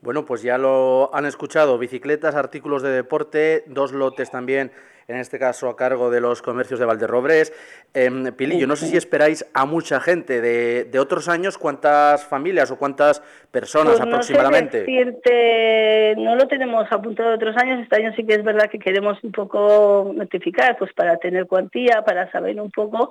Bueno, 0.00 0.24
pues 0.24 0.42
ya 0.42 0.58
lo 0.58 1.14
han 1.14 1.26
escuchado, 1.26 1.76
bicicletas, 1.76 2.36
artículos 2.36 2.82
de 2.82 2.90
deporte, 2.90 3.64
dos 3.66 3.92
lotes 3.92 4.30
también, 4.30 4.70
en 5.08 5.16
este 5.16 5.40
caso 5.40 5.68
a 5.68 5.76
cargo 5.76 6.08
de 6.10 6.20
los 6.20 6.40
comercios 6.40 6.78
de 6.78 6.86
Valderrobres. 6.86 7.52
Eh, 7.94 8.32
Pilillo, 8.36 8.68
no 8.68 8.76
sé 8.76 8.86
si 8.86 8.96
esperáis 8.96 9.44
a 9.54 9.64
mucha 9.64 9.98
gente 9.98 10.40
de, 10.40 10.84
de 10.84 10.98
otros 11.00 11.28
años, 11.28 11.58
¿cuántas 11.58 12.24
familias 12.24 12.70
o 12.70 12.78
cuántas 12.78 13.20
personas 13.50 13.96
Pues 13.96 14.06
aproximadamente? 14.06 14.80
No, 14.80 14.84
sé 14.84 14.92
decirte, 14.92 16.14
no 16.18 16.36
lo 16.36 16.46
tenemos 16.46 16.86
apuntado 16.92 17.30
de 17.30 17.34
otros 17.34 17.56
años, 17.56 17.80
este 17.82 17.96
año 17.96 18.12
sí 18.14 18.24
que 18.24 18.34
es 18.34 18.44
verdad 18.44 18.70
que 18.70 18.78
queremos 18.78 19.18
un 19.24 19.32
poco 19.32 20.12
notificar, 20.14 20.76
pues 20.78 20.92
para 20.92 21.16
tener 21.16 21.46
cuantía, 21.46 22.02
para 22.06 22.30
saber 22.30 22.60
un 22.60 22.70
poco, 22.70 23.10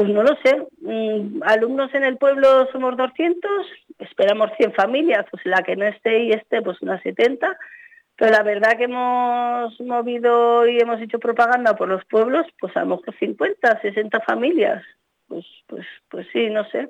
pues 0.00 0.08
no 0.08 0.22
lo 0.22 0.34
sé, 0.42 0.56
mm, 0.80 1.42
alumnos 1.42 1.92
en 1.92 2.04
el 2.04 2.16
pueblo 2.16 2.66
somos 2.72 2.96
200, 2.96 3.50
esperamos 3.98 4.50
100 4.56 4.72
familias, 4.72 5.26
pues 5.30 5.44
la 5.44 5.62
que 5.62 5.76
no 5.76 5.84
esté 5.84 6.20
y 6.20 6.30
esté, 6.30 6.62
pues 6.62 6.80
unas 6.80 7.02
70, 7.02 7.54
pero 8.16 8.30
la 8.30 8.42
verdad 8.42 8.78
que 8.78 8.84
hemos 8.84 9.78
movido 9.82 10.66
y 10.66 10.78
hemos 10.80 11.02
hecho 11.02 11.18
propaganda 11.18 11.76
por 11.76 11.88
los 11.88 12.02
pueblos, 12.06 12.46
pues 12.58 12.74
a 12.78 12.80
lo 12.80 12.96
mejor 12.96 13.14
50, 13.14 13.82
60 13.82 14.20
familias, 14.20 14.82
pues, 15.28 15.44
pues, 15.66 15.86
pues 16.08 16.26
sí, 16.32 16.48
no 16.48 16.64
sé. 16.70 16.88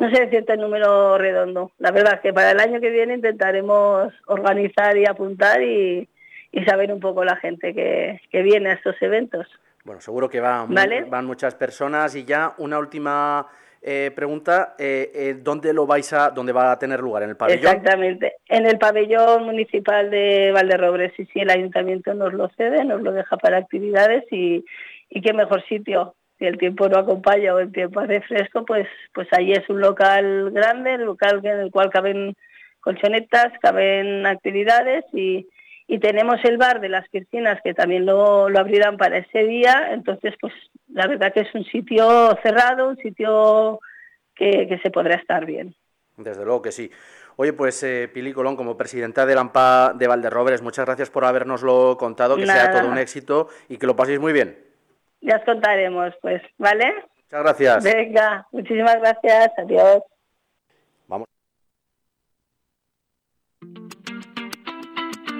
No 0.00 0.10
sé 0.10 0.24
decirte 0.24 0.54
el 0.54 0.60
número 0.60 1.18
redondo. 1.18 1.72
La 1.76 1.90
verdad 1.90 2.22
que 2.22 2.32
para 2.32 2.52
el 2.52 2.60
año 2.60 2.80
que 2.80 2.88
viene 2.88 3.16
intentaremos 3.16 4.14
organizar 4.28 4.96
y 4.96 5.04
apuntar 5.04 5.60
y, 5.60 6.08
y 6.52 6.64
saber 6.64 6.90
un 6.90 7.00
poco 7.00 7.22
la 7.22 7.36
gente 7.36 7.74
que, 7.74 8.22
que 8.30 8.40
viene 8.40 8.70
a 8.70 8.74
estos 8.76 8.96
eventos. 9.02 9.46
Bueno, 9.86 10.00
seguro 10.00 10.28
que 10.28 10.40
van, 10.40 10.74
Vale. 10.74 11.04
van 11.04 11.24
muchas 11.24 11.54
personas 11.54 12.16
y 12.16 12.24
ya 12.24 12.54
una 12.58 12.76
última 12.76 13.46
eh, 13.80 14.10
pregunta, 14.16 14.74
eh, 14.76 15.12
eh, 15.14 15.36
¿dónde 15.40 15.72
lo 15.72 15.86
vais 15.86 16.12
a, 16.12 16.30
dónde 16.30 16.52
va 16.52 16.72
a 16.72 16.78
tener 16.80 16.98
lugar? 16.98 17.22
¿En 17.22 17.30
el 17.30 17.36
pabellón? 17.36 17.64
Exactamente. 17.64 18.32
En 18.48 18.66
el 18.66 18.78
pabellón 18.78 19.44
municipal 19.44 20.10
de 20.10 20.50
Valderrobres, 20.52 21.12
y 21.20 21.26
si 21.26 21.38
el 21.38 21.50
ayuntamiento 21.50 22.14
nos 22.14 22.34
lo 22.34 22.48
cede, 22.56 22.84
nos 22.84 23.00
lo 23.00 23.12
deja 23.12 23.36
para 23.36 23.58
actividades 23.58 24.24
y, 24.32 24.64
y 25.08 25.20
qué 25.20 25.32
mejor 25.32 25.64
sitio. 25.68 26.16
Si 26.40 26.46
el 26.46 26.58
tiempo 26.58 26.88
no 26.88 26.98
acompaña 26.98 27.54
o 27.54 27.60
el 27.60 27.70
tiempo 27.70 28.00
hace 28.00 28.22
fresco, 28.22 28.64
pues, 28.64 28.88
pues 29.14 29.28
allí 29.30 29.52
es 29.52 29.70
un 29.70 29.80
local 29.80 30.50
grande, 30.50 30.94
el 30.94 31.02
local 31.02 31.40
en 31.44 31.60
el 31.60 31.70
cual 31.70 31.90
caben 31.90 32.34
colchonetas, 32.80 33.52
caben 33.62 34.26
actividades 34.26 35.04
y, 35.12 35.46
y 35.88 35.98
tenemos 36.00 36.36
el 36.44 36.58
bar 36.58 36.80
de 36.80 36.88
las 36.88 37.08
piscinas 37.08 37.60
que 37.62 37.74
también 37.74 38.06
lo, 38.06 38.48
lo 38.48 38.58
abrirán 38.58 38.96
para 38.96 39.18
ese 39.18 39.44
día. 39.44 39.90
Entonces, 39.92 40.34
pues 40.40 40.52
la 40.88 41.06
verdad 41.06 41.32
que 41.32 41.40
es 41.40 41.54
un 41.54 41.64
sitio 41.64 42.36
cerrado, 42.42 42.88
un 42.88 42.96
sitio 42.96 43.80
que, 44.34 44.66
que 44.68 44.78
se 44.82 44.90
podrá 44.90 45.14
estar 45.14 45.46
bien. 45.46 45.74
Desde 46.16 46.44
luego 46.44 46.62
que 46.62 46.72
sí. 46.72 46.90
Oye, 47.36 47.52
pues 47.52 47.82
eh, 47.82 48.08
Pili 48.12 48.32
Colón, 48.32 48.56
como 48.56 48.76
presidenta 48.76 49.26
del 49.26 49.38
AMPA 49.38 49.92
de 49.94 50.08
Valderrobres, 50.08 50.62
muchas 50.62 50.86
gracias 50.86 51.10
por 51.10 51.24
habernoslo 51.24 51.96
contado, 51.98 52.36
que 52.36 52.46
sea 52.46 52.72
todo 52.72 52.88
un 52.88 52.98
éxito 52.98 53.48
y 53.68 53.76
que 53.76 53.86
lo 53.86 53.94
paséis 53.94 54.18
muy 54.18 54.32
bien. 54.32 54.58
Ya 55.20 55.36
os 55.36 55.44
contaremos, 55.44 56.14
pues, 56.22 56.40
¿vale? 56.56 56.94
Muchas 57.24 57.42
gracias. 57.42 57.84
Venga, 57.84 58.46
muchísimas 58.52 58.98
gracias, 58.98 59.52
adiós. 59.58 60.02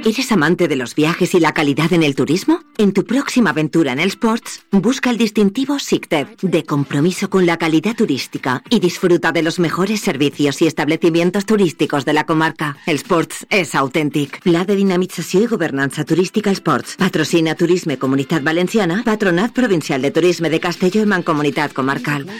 ¿Eres 0.07 0.31
amante 0.31 0.69
de 0.69 0.77
los 0.77 0.95
viajes 0.95 1.35
y 1.35 1.41
la 1.41 1.53
calidad 1.53 1.93
en 1.93 2.05
el 2.05 2.15
turismo? 2.15 2.61
En 2.79 2.93
tu 2.93 3.05
próxima 3.05 3.51
aventura 3.51 3.91
en 3.91 3.99
el 3.99 4.11
Sports, 4.11 4.63
busca 4.71 5.11
el 5.11 5.19
distintivo 5.19 5.81
SICTEP 5.81 6.43
de 6.43 6.63
compromiso 6.63 7.29
con 7.29 7.45
la 7.45 7.57
calidad 7.57 7.97
turística 7.97 8.63
y 8.71 8.79
disfruta 8.79 9.33
de 9.33 9.43
los 9.43 9.59
mejores 9.59 10.01
servicios 10.01 10.63
y 10.63 10.69
establecimientos 10.69 11.45
turísticos 11.45 12.05
de 12.05 12.13
la 12.13 12.25
comarca. 12.25 12.77
El 12.87 13.03
Sports 13.03 13.49
és 13.51 13.75
autèntic. 13.75 14.39
Pla 14.47 14.63
de 14.63 14.79
dinamització 14.79 15.43
i 15.43 15.51
governança 15.51 16.07
turística 16.07 16.55
Sports. 16.55 16.95
Patrocina 17.03 17.57
Turisme 17.57 17.99
Comunitat 17.99 18.47
Valenciana, 18.47 19.03
Patronat 19.05 19.51
Provincial 19.59 20.01
de 20.07 20.13
Turisme 20.13 20.55
de 20.55 20.61
Castelló 20.61 21.03
i 21.03 21.11
Mancomunitat 21.11 21.75
Comarcal. 21.75 22.31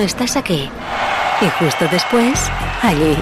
Estás 0.00 0.36
aquí. 0.36 0.68
Y 1.42 1.48
justo 1.62 1.86
después, 1.90 2.50
allí. 2.82 3.16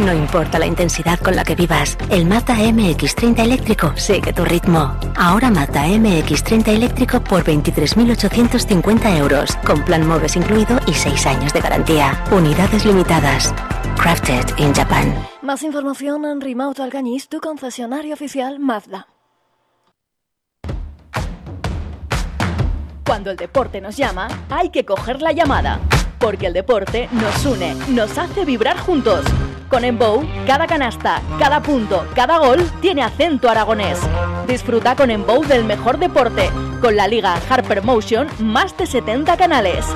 No 0.00 0.12
importa 0.12 0.58
la 0.58 0.66
intensidad 0.66 1.20
con 1.20 1.36
la 1.36 1.44
que 1.44 1.54
vivas, 1.54 1.96
el 2.08 2.26
Mazda 2.26 2.56
MX30 2.56 3.38
eléctrico 3.38 3.92
sigue 3.96 4.32
tu 4.32 4.44
ritmo. 4.44 4.96
Ahora 5.16 5.50
Mazda 5.50 5.86
MX30 5.86 6.68
eléctrico 6.68 7.22
por 7.22 7.44
23.850 7.44 9.18
euros, 9.18 9.56
con 9.64 9.84
plan 9.84 10.06
MOVES 10.06 10.36
incluido 10.36 10.80
y 10.86 10.94
6 10.94 11.26
años 11.26 11.52
de 11.52 11.60
garantía. 11.60 12.24
Unidades 12.32 12.84
limitadas. 12.84 13.54
Crafted 13.96 14.46
in 14.58 14.74
Japan. 14.74 15.14
Más 15.42 15.62
información 15.62 16.24
en 16.24 16.40
Rimauto 16.40 16.82
Alcañiz, 16.82 17.28
tu 17.28 17.40
concesionario 17.40 18.14
oficial 18.14 18.58
Mazda. 18.58 19.06
Cuando 23.06 23.30
el 23.30 23.36
deporte 23.36 23.80
nos 23.80 23.96
llama, 23.96 24.28
hay 24.48 24.70
que 24.70 24.84
coger 24.84 25.20
la 25.20 25.32
llamada. 25.32 25.80
Porque 26.20 26.46
el 26.46 26.52
deporte 26.52 27.08
nos 27.12 27.46
une, 27.46 27.74
nos 27.88 28.18
hace 28.18 28.44
vibrar 28.44 28.78
juntos. 28.78 29.24
Con 29.70 29.84
Embow, 29.84 30.22
cada 30.46 30.66
canasta, 30.66 31.22
cada 31.38 31.62
punto, 31.62 32.06
cada 32.14 32.36
gol 32.38 32.62
tiene 32.82 33.02
acento 33.02 33.48
aragonés. 33.48 33.98
Disfruta 34.46 34.94
con 34.94 35.10
Embow 35.10 35.44
del 35.46 35.64
mejor 35.64 35.98
deporte, 35.98 36.50
con 36.82 36.94
la 36.94 37.08
liga 37.08 37.40
Harper 37.48 37.82
Motion, 37.82 38.28
más 38.38 38.76
de 38.76 38.84
70 38.84 39.34
canales. 39.38 39.86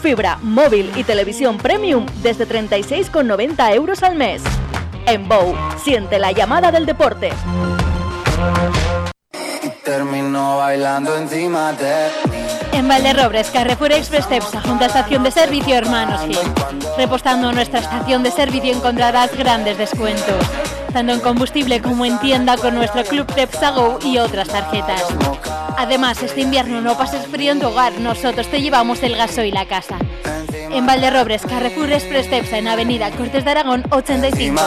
Fibra, 0.00 0.38
móvil 0.40 0.90
y 0.96 1.04
televisión 1.04 1.58
premium 1.58 2.06
desde 2.22 2.48
36,90 2.48 3.74
euros 3.74 4.02
al 4.02 4.14
mes. 4.14 4.42
Embow, 5.04 5.54
siente 5.84 6.18
la 6.18 6.32
llamada 6.32 6.72
del 6.72 6.86
deporte. 6.86 7.30
Termino 9.84 10.58
bailando 10.58 11.14
encima 11.16 11.72
de 11.72 12.37
En 12.78 12.86
Valderrobres, 12.86 13.50
Carrefour 13.50 13.90
Express 13.90 14.28
Cepsa, 14.28 14.60
junto 14.60 14.84
a 14.84 14.86
estación 14.86 15.24
de 15.24 15.32
servicio 15.32 15.74
Hermanos 15.74 16.20
Gil. 16.20 16.38
Repostando 16.96 17.48
en 17.48 17.56
nuestra 17.56 17.80
estación 17.80 18.22
de 18.22 18.30
servicio 18.30 18.72
encontrarás 18.72 19.36
grandes 19.36 19.76
descuentos, 19.76 20.46
tanto 20.92 21.12
en 21.12 21.18
combustible 21.18 21.82
como 21.82 22.04
en 22.04 22.20
tienda 22.20 22.56
con 22.56 22.76
nuestro 22.76 23.02
Club 23.02 23.26
Cepsa 23.34 23.72
Go 23.72 23.98
y 24.04 24.18
otras 24.18 24.46
tarjetas. 24.46 25.02
Además, 25.76 26.22
este 26.22 26.42
invierno 26.42 26.80
no 26.80 26.96
pases 26.96 27.26
frío 27.26 27.50
en 27.50 27.58
tu 27.58 27.66
hogar, 27.66 27.94
nosotros 27.98 28.46
te 28.46 28.62
llevamos 28.62 29.02
el 29.02 29.16
gasoil 29.16 29.56
a 29.56 29.66
casa. 29.66 29.98
En 30.70 30.86
Valderrobres, 30.86 31.42
Carrefour 31.42 31.90
Express 31.90 32.28
Cepsa, 32.28 32.58
en 32.58 32.68
Avenida 32.68 33.10
Cortes 33.10 33.44
de 33.44 33.50
Aragón 33.50 33.82
85. 33.90 34.62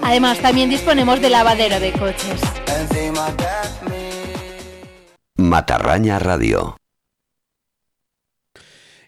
Además, 0.00 0.38
también 0.38 0.70
disponemos 0.70 1.20
de 1.20 1.28
lavadero 1.28 1.78
de 1.80 1.92
coches. 1.92 2.40
Matarraña 5.36 6.18
Radio. 6.18 6.76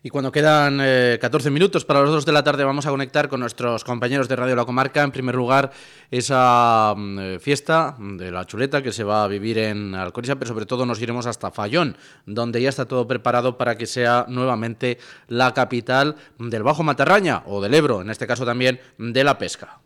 Y 0.07 0.11
cuando 0.11 0.30
quedan 0.30 0.80
eh, 0.82 1.16
14 1.18 1.50
minutos 1.50 1.86
para 1.86 2.02
las 2.02 2.11
2 2.11 2.26
de 2.26 2.32
la 2.32 2.44
tarde 2.44 2.62
vamos 2.62 2.86
a 2.86 2.90
conectar 2.90 3.26
con 3.26 3.40
nuestros 3.40 3.84
compañeros 3.84 4.28
de 4.28 4.36
Radio 4.36 4.55
La 4.55 4.66
Comarca. 4.66 5.02
En 5.02 5.11
primer 5.11 5.34
lugar, 5.34 5.70
esa 6.11 6.92
mm, 6.94 7.18
eh, 7.18 7.38
fiesta 7.38 7.96
de 7.98 8.30
la 8.30 8.44
chuleta 8.44 8.82
que 8.82 8.92
se 8.92 9.02
va 9.02 9.24
a 9.24 9.28
vivir 9.28 9.57
en 9.57 9.94
Alcoriza, 9.94 10.34
pero 10.34 10.50
sobre 10.50 10.66
todo 10.66 10.84
nos 10.84 11.00
iremos 11.00 11.24
hasta 11.24 11.50
Fallón, 11.50 11.96
donde 12.26 12.61
ya 12.61 12.68
está 12.68 12.86
todo 12.86 13.09
preparado 13.09 13.57
para 13.57 13.78
que 13.78 13.86
sea 13.86 14.26
nuevamente 14.28 14.98
la 15.28 15.55
capital 15.55 16.16
del 16.38 16.62
Bajo 16.62 16.82
Matarraña, 16.82 17.42
o 17.46 17.62
del 17.62 17.72
Ebro, 17.72 18.02
en 18.02 18.11
este 18.11 18.26
caso 18.26 18.44
también 18.44 18.80
de 18.98 19.24
la 19.24 19.38
pesca. 19.38 19.80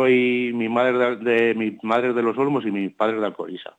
Soy 0.00 0.52
mi 0.54 0.70
madre 0.70 1.16
de, 1.16 1.54
mi 1.54 1.76
madre 1.82 2.14
de 2.14 2.22
los 2.22 2.38
Olmos 2.38 2.64
y 2.64 2.70
mi 2.70 2.88
padre 2.88 3.20
de 3.20 3.26
Alcoriza. 3.26 3.76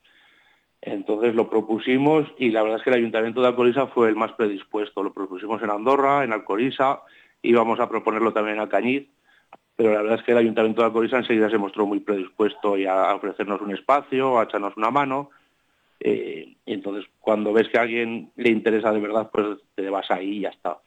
Entonces 0.89 1.35
lo 1.35 1.49
propusimos 1.49 2.25
y 2.37 2.49
la 2.49 2.63
verdad 2.63 2.77
es 2.77 2.83
que 2.83 2.91
el 2.91 2.95
Ayuntamiento 2.95 3.41
de 3.41 3.47
Alcoriza 3.47 3.87
fue 3.87 4.07
el 4.07 4.15
más 4.15 4.31
predispuesto. 4.31 5.03
Lo 5.03 5.11
propusimos 5.11 5.61
en 5.61 5.69
Andorra, 5.69 6.23
en 6.23 6.31
Alcoriza, 6.31 7.01
íbamos 7.41 7.81
a 7.81 7.89
proponerlo 7.89 8.31
también 8.31 8.61
a 8.61 8.69
Cañiz, 8.69 9.05
pero 9.75 9.91
la 9.91 10.01
verdad 10.01 10.19
es 10.19 10.23
que 10.23 10.31
el 10.31 10.37
Ayuntamiento 10.37 10.81
de 10.81 10.85
Alcoriza 10.85 11.17
enseguida 11.17 11.49
se 11.49 11.57
mostró 11.57 11.85
muy 11.85 11.99
predispuesto 11.99 12.77
y 12.77 12.85
a 12.85 13.13
ofrecernos 13.13 13.59
un 13.59 13.73
espacio, 13.73 14.39
a 14.39 14.45
echarnos 14.45 14.77
una 14.77 14.89
mano. 14.89 15.29
Eh, 15.99 16.55
entonces 16.65 17.03
cuando 17.19 17.51
ves 17.51 17.67
que 17.67 17.79
a 17.79 17.81
alguien 17.81 18.31
le 18.37 18.49
interesa 18.49 18.93
de 18.93 19.01
verdad, 19.01 19.29
pues 19.29 19.59
te 19.75 19.89
vas 19.89 20.09
ahí 20.09 20.37
y 20.37 20.39
ya 20.41 20.49
está. 20.49 20.77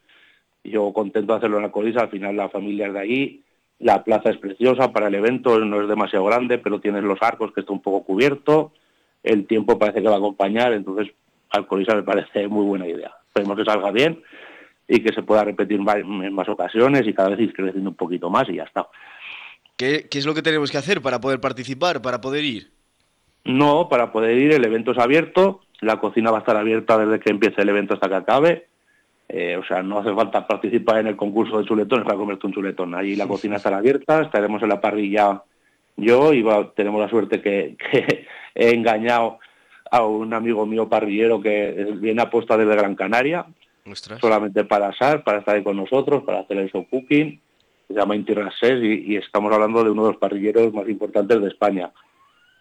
Yo 0.64 0.94
contento 0.94 1.34
de 1.34 1.38
hacerlo 1.40 1.58
en 1.58 1.64
Alcoriza, 1.64 2.00
al 2.00 2.10
final 2.10 2.36
la 2.36 2.48
familia 2.48 2.86
es 2.86 2.94
de 2.94 3.00
allí, 3.00 3.44
la 3.78 4.02
plaza 4.02 4.30
es 4.30 4.38
preciosa 4.38 4.94
para 4.94 5.08
el 5.08 5.14
evento, 5.14 5.58
no 5.58 5.82
es 5.82 5.88
demasiado 5.88 6.24
grande, 6.24 6.56
pero 6.56 6.80
tienes 6.80 7.02
los 7.02 7.20
arcos 7.20 7.52
que 7.52 7.60
está 7.60 7.72
un 7.74 7.82
poco 7.82 8.02
cubierto, 8.02 8.72
el 9.22 9.46
tiempo 9.46 9.78
parece 9.78 10.02
que 10.02 10.08
va 10.08 10.14
a 10.14 10.18
acompañar, 10.18 10.72
entonces 10.72 11.12
Alcoriza 11.50 11.94
me 11.94 12.02
parece 12.02 12.48
muy 12.48 12.64
buena 12.64 12.86
idea. 12.86 13.12
Esperemos 13.26 13.56
que 13.56 13.64
salga 13.64 13.90
bien 13.90 14.22
y 14.88 15.00
que 15.02 15.12
se 15.12 15.22
pueda 15.22 15.44
repetir 15.44 15.80
en 15.80 16.32
más 16.32 16.48
ocasiones 16.48 17.06
y 17.06 17.14
cada 17.14 17.30
vez 17.30 17.40
ir 17.40 17.52
creciendo 17.52 17.90
un 17.90 17.96
poquito 17.96 18.30
más 18.30 18.48
y 18.48 18.56
ya 18.56 18.64
está. 18.64 18.88
¿Qué, 19.76 20.08
qué 20.10 20.18
es 20.18 20.26
lo 20.26 20.34
que 20.34 20.42
tenemos 20.42 20.70
que 20.70 20.78
hacer 20.78 21.00
para 21.00 21.20
poder 21.20 21.40
participar, 21.40 22.02
para 22.02 22.20
poder 22.20 22.44
ir? 22.44 22.70
No, 23.44 23.88
para 23.88 24.12
poder 24.12 24.36
ir 24.36 24.52
el 24.52 24.64
evento 24.64 24.92
es 24.92 24.98
abierto, 24.98 25.60
la 25.80 25.98
cocina 25.98 26.30
va 26.30 26.38
a 26.38 26.40
estar 26.40 26.56
abierta 26.56 26.98
desde 26.98 27.20
que 27.20 27.30
empiece 27.30 27.62
el 27.62 27.68
evento 27.68 27.94
hasta 27.94 28.08
que 28.08 28.14
acabe. 28.14 28.66
Eh, 29.28 29.56
o 29.56 29.64
sea, 29.64 29.82
no 29.82 29.98
hace 29.98 30.12
falta 30.12 30.46
participar 30.46 30.98
en 30.98 31.06
el 31.06 31.16
concurso 31.16 31.58
de 31.58 31.64
chuletones 31.64 32.04
para 32.04 32.18
comerte 32.18 32.46
un 32.46 32.52
chuletón. 32.52 32.94
Allí 32.94 33.14
la 33.14 33.28
cocina 33.28 33.56
estará 33.56 33.78
abierta, 33.78 34.22
estaremos 34.22 34.62
en 34.62 34.68
la 34.68 34.80
parrilla 34.80 35.42
yo 35.96 36.32
y 36.32 36.44
tenemos 36.74 37.00
la 37.00 37.08
suerte 37.08 37.40
que, 37.40 37.76
he 38.54 38.70
engañado 38.70 39.38
a 39.90 40.04
un 40.04 40.32
amigo 40.34 40.66
mío 40.66 40.88
parrillero 40.88 41.40
que 41.40 41.94
viene 41.98 42.22
a 42.22 42.30
posta 42.30 42.56
desde 42.56 42.76
Gran 42.76 42.94
Canaria, 42.94 43.46
solamente 44.20 44.64
para 44.64 44.88
asar, 44.88 45.24
para 45.24 45.38
estar 45.38 45.56
ahí 45.56 45.62
con 45.62 45.76
nosotros, 45.76 46.22
para 46.22 46.40
hacer 46.40 46.58
el 46.58 46.70
show 46.70 46.86
cooking. 46.88 47.40
Se 47.88 47.94
llama 47.94 48.14
Inti 48.14 48.32
y, 48.32 49.14
y 49.14 49.16
estamos 49.16 49.52
hablando 49.52 49.82
de 49.82 49.90
uno 49.90 50.04
de 50.04 50.12
los 50.12 50.20
parrilleros 50.20 50.72
más 50.72 50.88
importantes 50.88 51.40
de 51.40 51.48
España 51.48 51.90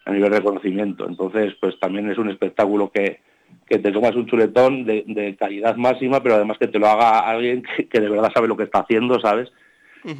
a 0.06 0.12
nivel 0.12 0.32
de 0.32 0.42
conocimiento. 0.42 1.08
Entonces, 1.08 1.54
pues 1.62 1.80
también 1.80 2.10
es 2.10 2.18
un 2.18 2.32
espectáculo 2.32 2.90
que, 2.92 3.20
que 3.68 3.78
te 3.78 3.92
tomas 3.92 4.16
un 4.16 4.26
chuletón 4.26 4.86
de, 4.86 5.36
calidad 5.38 5.76
máxima, 5.76 6.22
pero 6.22 6.36
además 6.36 6.58
que 6.58 6.68
te 6.68 6.80
lo 6.80 6.88
haga 6.88 7.20
alguien 7.20 7.64
que, 7.90 8.00
de 8.00 8.10
verdad 8.10 8.32
sabe 8.34 8.48
lo 8.48 8.58
que 8.58 8.64
está 8.64 8.80
haciendo, 8.80 9.20
¿sabes? 9.20 9.50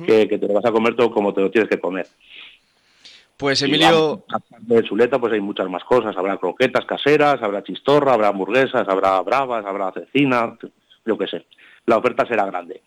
que, 0.06 0.28
te 0.28 0.48
lo 0.48 0.54
vas 0.54 0.66
a 0.66 0.72
comer 0.72 0.96
todo 0.96 1.10
como 1.10 1.34
te 1.34 1.42
lo 1.42 1.50
tienes 1.50 1.70
que 1.70 1.80
comer. 1.80 2.06
Pues 3.40 3.62
Emilio... 3.62 4.26
de 4.60 4.84
chuleta 4.84 5.18
pues 5.18 5.32
hay 5.32 5.40
muchas 5.40 5.70
más 5.70 5.86
cosas, 5.86 6.14
habrá 6.18 6.36
croquetas 6.36 6.84
caseras, 6.86 7.42
habrá 7.42 7.64
chistorra, 7.64 8.14
habrá 8.14 8.28
hamburguesas, 8.28 8.86
habrá 8.90 9.22
bravas, 9.22 9.66
habrá 9.66 9.94
cecina, 9.94 10.58
yo 11.06 11.18
qué 11.18 11.26
sé. 11.26 11.46
La 11.86 11.96
oferta 11.96 12.26
será 12.26 12.46
grande. 12.46 12.82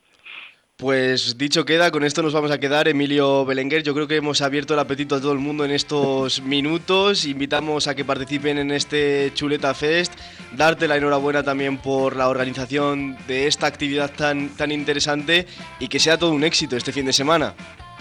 Pues 0.76 1.38
dicho 1.38 1.64
queda, 1.64 1.90
con 1.90 2.04
esto 2.04 2.22
nos 2.22 2.34
vamos 2.34 2.50
a 2.50 2.58
quedar. 2.58 2.86
Emilio 2.86 3.46
Belenguer, 3.46 3.82
yo 3.82 3.94
creo 3.94 4.06
que 4.06 4.16
hemos 4.16 4.42
abierto 4.42 4.74
el 4.74 4.80
apetito 4.80 5.14
a 5.14 5.20
todo 5.22 5.32
el 5.32 5.38
mundo 5.38 5.64
en 5.64 5.70
estos 5.70 6.42
minutos. 6.44 7.24
Invitamos 7.24 7.88
a 7.88 7.94
que 7.94 8.04
participen 8.04 8.58
en 8.58 8.72
este 8.72 9.30
Chuleta 9.32 9.72
Fest. 9.72 10.12
Darte 10.54 10.86
la 10.86 10.98
enhorabuena 10.98 11.42
también 11.42 11.78
por 11.78 12.14
la 12.14 12.28
organización 12.28 13.16
de 13.26 13.46
esta 13.46 13.66
actividad 13.66 14.10
tan, 14.14 14.50
tan 14.50 14.70
interesante 14.70 15.46
y 15.80 15.88
que 15.88 15.98
sea 15.98 16.18
todo 16.18 16.32
un 16.32 16.44
éxito 16.44 16.76
este 16.76 16.92
fin 16.92 17.06
de 17.06 17.14
semana. 17.14 17.54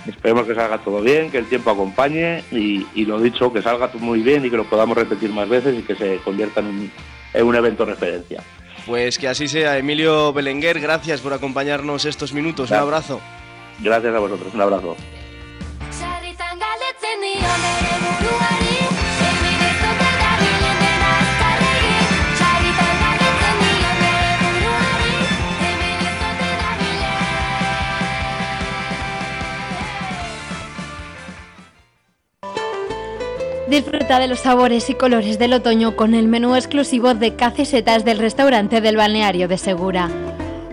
Esperemos 0.08 0.48
que 0.48 0.56
salga 0.56 0.80
todo 0.80 1.02
bien, 1.02 1.30
que 1.30 1.38
el 1.38 1.46
tiempo 1.48 1.72
acompañe 1.72 2.44
y, 2.52 3.06
lo 3.06 3.20
dicho, 3.20 3.54
que 3.54 3.62
salga 3.62 3.90
muy 4.00 4.22
bien 4.22 4.46
y 4.46 4.50
que 4.50 4.58
lo 4.58 4.66
podamos 4.66 4.98
repetir 4.98 5.32
más 5.32 5.48
veces 5.48 5.78
y 5.78 5.84
que 5.84 5.96
se 5.96 6.18
convierta 6.18 6.62
en 6.62 7.46
un 7.46 7.56
evento 7.56 7.86
referencia. 7.86 8.44
Pues 8.86 9.18
que 9.18 9.28
así 9.28 9.48
sea. 9.48 9.78
Emilio 9.78 10.34
Belenguer, 10.34 10.80
gracias 10.80 11.22
por 11.22 11.34
acompañarnos 11.34 12.06
estos 12.06 12.34
minutos. 12.34 12.72
Un 12.72 12.78
abrazo. 12.78 13.22
Gracias 13.80 14.14
a 14.14 14.20
vosotros. 14.20 14.54
Un 14.54 14.62
abrazo. 14.62 14.96
Disfruta 33.72 34.20
de 34.20 34.28
los 34.28 34.42
sabores 34.42 34.90
y 34.90 34.96
colores 34.96 35.40
del 35.40 35.54
otoño 35.54 35.96
con 35.96 36.14
el 36.14 36.28
menú 36.28 36.58
exclusivo 36.58 37.14
de 37.14 37.38
cacesetas 37.38 38.04
del 38.04 38.20
restaurante 38.20 38.82
del 38.82 38.98
balneario 38.98 39.48
de 39.48 39.58
Segura. 39.58 40.10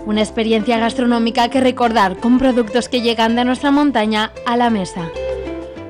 Una 0.04 0.20
experiencia 0.20 0.80
gastronómica 0.80 1.48
que 1.48 1.60
recordar 1.60 2.16
con 2.16 2.38
productos 2.38 2.88
que 2.88 3.00
llegan 3.00 3.36
de 3.36 3.44
nuestra 3.44 3.70
montaña 3.70 4.32
a 4.46 4.56
la 4.56 4.68
mesa. 4.68 5.12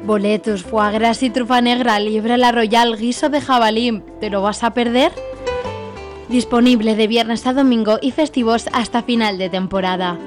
Boletos, 0.05 0.65
foie 0.65 0.93
gras 0.93 1.23
y 1.23 1.31
trufa 1.31 1.63
negra, 1.63 1.99
libre 1.99 2.37
la 2.37 2.53
royal, 2.53 2.99
guiso 2.99 3.31
de 3.31 3.41
jabalí. 3.41 4.03
¿Te 4.21 4.29
lo 4.29 4.43
vas 4.43 4.63
a 4.63 4.75
perder? 4.75 5.11
Disponible 6.29 6.95
de 6.95 7.07
viernes 7.07 7.47
a 7.47 7.55
domingo 7.55 7.99
y 8.03 8.11
festivos 8.11 8.69
hasta 8.75 9.03
final 9.03 9.39
de 9.39 9.49
temporada. 9.49 10.19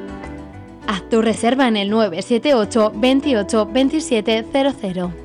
Haz 0.88 1.08
tu 1.10 1.22
reserva 1.22 1.68
en 1.68 1.78
el 1.78 1.92
978 1.92 2.94
28 2.96 3.66
27 3.72 4.46
00. 4.52 5.21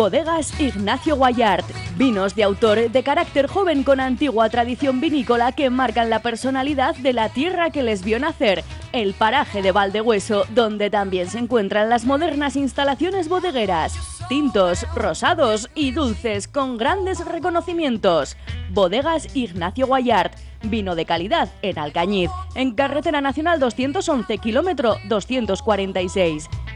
Bodegas 0.00 0.58
Ignacio 0.58 1.14
Guayart. 1.14 1.66
Vinos 1.98 2.34
de 2.34 2.42
autor 2.42 2.90
de 2.90 3.02
carácter 3.02 3.46
joven 3.46 3.82
con 3.82 4.00
antigua 4.00 4.48
tradición 4.48 4.98
vinícola 4.98 5.52
que 5.52 5.68
marcan 5.68 6.08
la 6.08 6.22
personalidad 6.22 6.96
de 6.96 7.12
la 7.12 7.28
tierra 7.28 7.68
que 7.68 7.82
les 7.82 8.02
vio 8.02 8.18
nacer, 8.18 8.64
el 8.92 9.12
paraje 9.12 9.60
de 9.60 9.72
Valdehueso, 9.72 10.46
donde 10.54 10.88
también 10.88 11.28
se 11.28 11.38
encuentran 11.38 11.90
las 11.90 12.06
modernas 12.06 12.56
instalaciones 12.56 13.28
bodegueras, 13.28 13.92
tintos, 14.30 14.86
rosados 14.94 15.68
y 15.74 15.90
dulces 15.90 16.48
con 16.48 16.78
grandes 16.78 17.22
reconocimientos. 17.22 18.38
Bodegas 18.70 19.36
Ignacio 19.36 19.86
Guayart. 19.86 20.32
Vino 20.62 20.94
de 20.94 21.04
calidad 21.04 21.50
en 21.60 21.78
Alcañiz, 21.78 22.30
en 22.54 22.74
Carretera 22.74 23.20
Nacional 23.20 23.60
211, 23.60 24.38
kilómetro 24.38 24.96
246. 25.08 26.48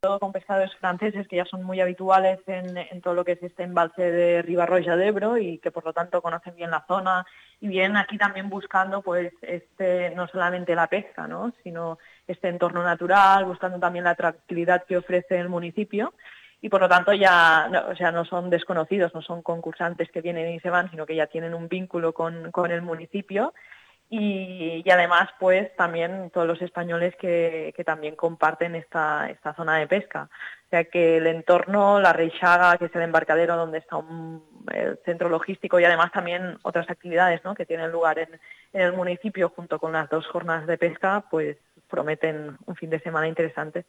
bodegasignacioguyart.com. 0.00 0.18
con 0.18 0.32
pescadores 0.32 0.74
franceses 0.76 1.26
que 1.28 1.36
ya 1.36 1.44
son 1.44 1.64
muy 1.64 1.80
habituales 1.80 2.38
en, 2.46 3.00
todo 3.00 3.14
lo 3.14 3.24
que 3.24 3.32
es 3.32 3.42
este 3.42 3.64
embalse 3.64 4.10
de 4.10 4.42
Ribarroya 4.42 4.96
de 4.96 5.06
Ebro 5.08 5.36
y 5.38 5.58
que 5.58 5.70
por 5.70 5.84
lo 5.84 5.92
tanto 5.92 6.22
conocen 6.22 6.54
bien 6.54 6.70
la 6.70 6.84
zona 6.86 7.26
y 7.60 7.68
vienen 7.68 7.96
aquí 7.96 8.16
también 8.16 8.48
buscando 8.48 9.02
pues 9.02 9.32
este 9.42 10.10
no 10.14 10.28
solamente 10.28 10.74
la 10.74 10.86
pesca, 10.86 11.26
¿no? 11.26 11.52
sino 11.62 11.98
este 12.26 12.48
entorno 12.48 12.82
natural, 12.82 13.44
buscando 13.44 13.78
también 13.78 14.04
la 14.04 14.14
tranquilidad 14.14 14.84
que 14.84 14.96
ofrece 14.96 15.38
el 15.38 15.48
municipio 15.48 16.12
y 16.60 16.68
por 16.68 16.80
lo 16.80 16.88
tanto 16.88 17.12
ya 17.12 17.68
no, 17.68 17.88
o 17.88 17.96
sea, 17.96 18.10
no 18.10 18.24
son 18.24 18.50
desconocidos, 18.50 19.14
no 19.14 19.22
son 19.22 19.42
concursantes 19.42 20.10
que 20.10 20.20
vienen 20.20 20.54
y 20.54 20.60
se 20.60 20.70
van, 20.70 20.90
sino 20.90 21.06
que 21.06 21.14
ya 21.14 21.26
tienen 21.26 21.54
un 21.54 21.68
vínculo 21.68 22.12
con, 22.12 22.50
el 22.70 22.82
municipio 22.82 23.54
y, 24.10 24.90
además 24.90 25.28
pues 25.38 25.74
también 25.76 26.30
todos 26.30 26.46
los 26.46 26.62
españoles 26.62 27.14
que, 27.16 27.74
también 27.84 28.16
comparten 28.16 28.74
esta, 28.74 29.28
esta 29.30 29.54
zona 29.54 29.76
de 29.78 29.86
pesca. 29.86 30.28
O 30.66 30.70
sea 30.70 30.84
que 30.84 31.18
el 31.18 31.26
entorno, 31.26 32.00
la 32.00 32.12
Reixaga, 32.12 32.76
que 32.78 32.86
es 32.86 32.94
el 32.94 33.02
embarcadero 33.02 33.56
donde 33.56 33.78
está 33.78 33.96
un, 33.96 34.42
el 34.72 34.98
centro 35.04 35.28
logístico 35.28 35.78
y 35.78 35.84
además 35.84 36.12
también 36.12 36.58
otras 36.62 36.88
actividades 36.90 37.42
¿no? 37.44 37.54
que 37.54 37.66
tienen 37.66 37.90
lugar 37.90 38.18
en, 38.18 38.28
en 38.72 38.80
el 38.80 38.92
municipio 38.92 39.50
junto 39.50 39.78
con 39.78 39.92
las 39.92 40.08
dos 40.08 40.26
jornadas 40.26 40.66
de 40.66 40.78
pesca, 40.78 41.24
pues 41.30 41.56
prometen 41.88 42.56
un 42.66 42.76
fin 42.76 42.90
de 42.90 43.00
semana 43.00 43.28
interesante. 43.28 43.84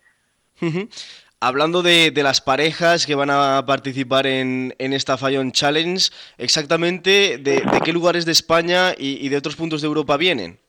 Hablando 1.41 1.81
de, 1.81 2.11
las 2.15 2.41
parejas 2.41 3.05
que 3.05 3.15
van 3.15 3.29
a 3.29 3.63
participar 3.65 4.27
en, 4.27 4.73
esta 4.77 5.17
Fallon 5.17 5.53
Challenge, 5.53 6.09
exactamente 6.37 7.37
de, 7.37 7.63
qué 7.85 7.93
lugares 7.93 8.25
de 8.25 8.33
España 8.33 8.93
y, 8.97 9.29
de 9.29 9.37
otros 9.37 9.55
puntos 9.55 9.81
de 9.81 9.87
Europa 9.87 10.17
vienen. 10.17 10.59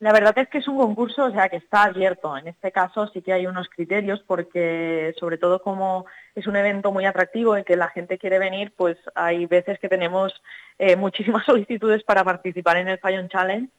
La 0.00 0.12
verdad 0.12 0.36
es 0.38 0.48
que 0.50 0.58
es 0.58 0.68
un 0.68 0.76
concurso, 0.76 1.24
o 1.24 1.30
sea, 1.30 1.48
que 1.48 1.56
está 1.56 1.84
abierto. 1.84 2.36
En 2.36 2.46
este 2.46 2.70
caso 2.72 3.08
sí 3.08 3.22
que 3.22 3.32
hay 3.32 3.46
unos 3.46 3.70
criterios 3.70 4.22
porque, 4.26 5.14
sobre 5.18 5.38
todo 5.38 5.62
como 5.62 6.04
es 6.34 6.46
un 6.46 6.54
evento 6.54 6.92
muy 6.92 7.06
atractivo 7.06 7.56
en 7.56 7.64
que 7.64 7.76
la 7.76 7.88
gente 7.88 8.18
quiere 8.18 8.38
venir, 8.38 8.74
pues 8.76 8.98
hay 9.14 9.46
veces 9.46 9.78
que 9.78 9.88
tenemos 9.88 10.42
eh, 10.78 10.94
muchísimas 10.94 11.44
solicitudes 11.46 12.04
para 12.04 12.22
participar 12.22 12.76
en 12.76 12.88
el 12.88 12.98
Fallon 12.98 13.30
Challenge 13.30 13.70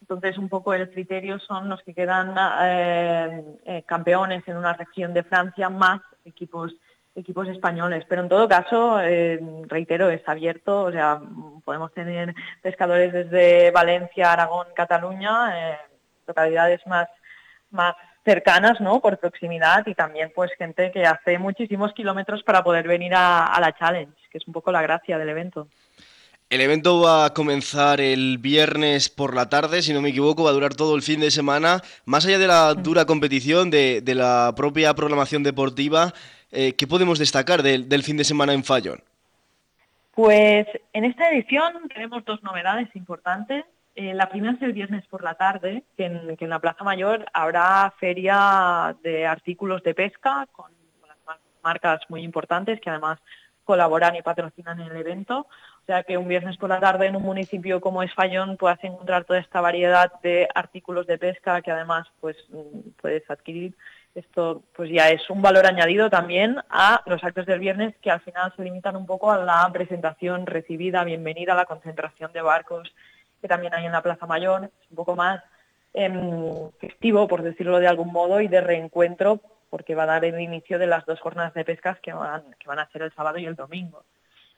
entonces, 0.00 0.36
un 0.36 0.50
poco 0.50 0.74
el 0.74 0.90
criterio 0.90 1.38
son 1.38 1.68
los 1.70 1.82
que 1.82 1.94
quedan 1.94 2.34
eh, 2.62 3.42
eh, 3.64 3.82
campeones 3.86 4.46
en 4.46 4.58
una 4.58 4.74
región 4.74 5.14
de 5.14 5.22
Francia 5.22 5.70
más 5.70 6.00
equipos 6.24 6.74
equipos 7.16 7.48
españoles. 7.48 8.04
Pero 8.08 8.22
en 8.22 8.28
todo 8.28 8.48
caso, 8.48 9.00
eh, 9.00 9.40
reitero, 9.68 10.10
es 10.10 10.20
abierto, 10.28 10.82
o 10.82 10.92
sea, 10.92 11.22
podemos 11.64 11.90
tener 11.94 12.34
pescadores 12.60 13.12
desde 13.12 13.70
Valencia, 13.70 14.32
Aragón, 14.32 14.66
Cataluña, 14.74 15.78
localidades 16.26 16.84
más, 16.86 17.08
más 17.70 17.94
cercanas, 18.24 18.80
¿no? 18.80 19.00
Por 19.00 19.18
proximidad 19.18 19.86
y 19.86 19.94
también 19.94 20.32
pues 20.34 20.50
gente 20.58 20.90
que 20.90 21.06
hace 21.06 21.38
muchísimos 21.38 21.92
kilómetros 21.94 22.42
para 22.42 22.62
poder 22.62 22.88
venir 22.88 23.14
a 23.14 23.56
la 23.60 23.72
challenge, 23.72 24.20
que 24.30 24.38
es 24.38 24.46
un 24.46 24.52
poco 24.52 24.70
la 24.70 24.82
gracia 24.82 25.16
del 25.16 25.28
evento. 25.28 25.68
El 26.50 26.60
evento 26.60 27.00
va 27.00 27.24
a 27.24 27.30
comenzar 27.34 28.00
el 28.00 28.38
viernes 28.38 29.08
por 29.08 29.34
la 29.34 29.48
tarde, 29.48 29.82
si 29.82 29.92
no 29.92 30.02
me 30.02 30.10
equivoco, 30.10 30.44
va 30.44 30.50
a 30.50 30.52
durar 30.52 30.74
todo 30.74 30.94
el 30.94 31.02
fin 31.02 31.20
de 31.20 31.30
semana. 31.30 31.80
Más 32.04 32.26
allá 32.26 32.38
de 32.38 32.46
la 32.46 32.74
dura 32.74 33.06
competición, 33.06 33.70
de, 33.70 34.02
la 34.06 34.52
propia 34.54 34.94
programación 34.94 35.42
deportiva, 35.42 36.12
eh, 36.52 36.74
¿qué 36.74 36.86
podemos 36.86 37.18
destacar 37.18 37.62
del, 37.62 38.02
fin 38.02 38.18
de 38.18 38.24
semana 38.24 38.52
en 38.52 38.62
Fallon? 38.62 39.02
Pues 40.12 40.66
en 40.92 41.04
esta 41.04 41.30
edición 41.30 41.88
tenemos 41.92 42.24
dos 42.24 42.42
novedades 42.42 42.94
importantes. 42.94 43.64
Eh, 43.96 44.12
la 44.12 44.28
primera 44.28 44.52
es 44.52 44.62
el 44.62 44.74
viernes 44.74 45.04
por 45.06 45.24
la 45.24 45.34
tarde, 45.34 45.82
que 45.96 46.06
en, 46.06 46.36
que 46.36 46.44
en, 46.44 46.50
la 46.50 46.60
Plaza 46.60 46.84
Mayor 46.84 47.24
habrá 47.32 47.92
feria 47.98 48.94
de 49.02 49.26
artículos 49.26 49.82
de 49.82 49.94
pesca 49.94 50.46
con, 50.52 50.66
con 51.00 51.08
las 51.08 51.18
marcas 51.64 52.00
muy 52.08 52.22
importantes 52.22 52.80
que 52.80 52.90
además 52.90 53.18
colaboran 53.64 54.14
y 54.14 54.22
patrocinan 54.22 54.78
el 54.80 54.96
evento. 54.96 55.46
O 55.84 55.86
sea 55.86 56.02
que 56.02 56.16
un 56.16 56.26
viernes 56.26 56.56
por 56.56 56.70
la 56.70 56.80
tarde 56.80 57.08
en 57.08 57.16
un 57.16 57.22
municipio 57.22 57.78
como 57.78 58.02
es 58.02 58.14
Fallón 58.14 58.56
puedes 58.56 58.82
encontrar 58.82 59.24
toda 59.24 59.38
esta 59.38 59.60
variedad 59.60 60.10
de 60.22 60.48
artículos 60.54 61.06
de 61.06 61.18
pesca 61.18 61.60
que 61.60 61.70
además 61.70 62.06
pues 62.22 62.38
mm, 62.48 62.90
puedes 63.02 63.30
adquirir. 63.30 63.74
Esto 64.14 64.62
pues 64.74 64.90
ya 64.90 65.10
es 65.10 65.28
un 65.28 65.42
valor 65.42 65.66
añadido 65.66 66.08
también 66.08 66.56
a 66.70 67.02
los 67.04 67.22
actos 67.22 67.44
del 67.44 67.58
viernes 67.58 67.94
que 68.00 68.10
al 68.10 68.20
final 68.20 68.50
se 68.56 68.62
limitan 68.62 68.96
un 68.96 69.04
poco 69.04 69.30
a 69.30 69.44
la 69.44 69.68
presentación 69.74 70.46
recibida, 70.46 71.04
bienvenida, 71.04 71.52
a 71.52 71.56
la 71.56 71.66
concentración 71.66 72.32
de 72.32 72.40
barcos 72.40 72.90
que 73.42 73.48
también 73.48 73.74
hay 73.74 73.84
en 73.84 73.92
la 73.92 74.00
Plaza 74.00 74.24
Mayor, 74.24 74.64
es 74.64 74.90
un 74.90 74.96
poco 74.96 75.14
más 75.14 75.42
em, 75.92 76.70
festivo, 76.80 77.28
por 77.28 77.42
decirlo 77.42 77.78
de 77.78 77.86
algún 77.86 78.10
modo, 78.10 78.40
y 78.40 78.48
de 78.48 78.62
reencuentro, 78.62 79.38
porque 79.68 79.94
va 79.94 80.04
a 80.04 80.06
dar 80.06 80.24
el 80.24 80.40
inicio 80.40 80.78
de 80.78 80.86
las 80.86 81.04
dos 81.04 81.20
jornadas 81.20 81.52
de 81.52 81.62
pescas 81.62 82.00
que 82.00 82.14
van, 82.14 82.42
que 82.58 82.68
van 82.68 82.78
a 82.78 82.88
ser 82.88 83.02
el 83.02 83.12
sábado 83.12 83.36
y 83.36 83.44
el 83.44 83.54
domingo. 83.54 84.02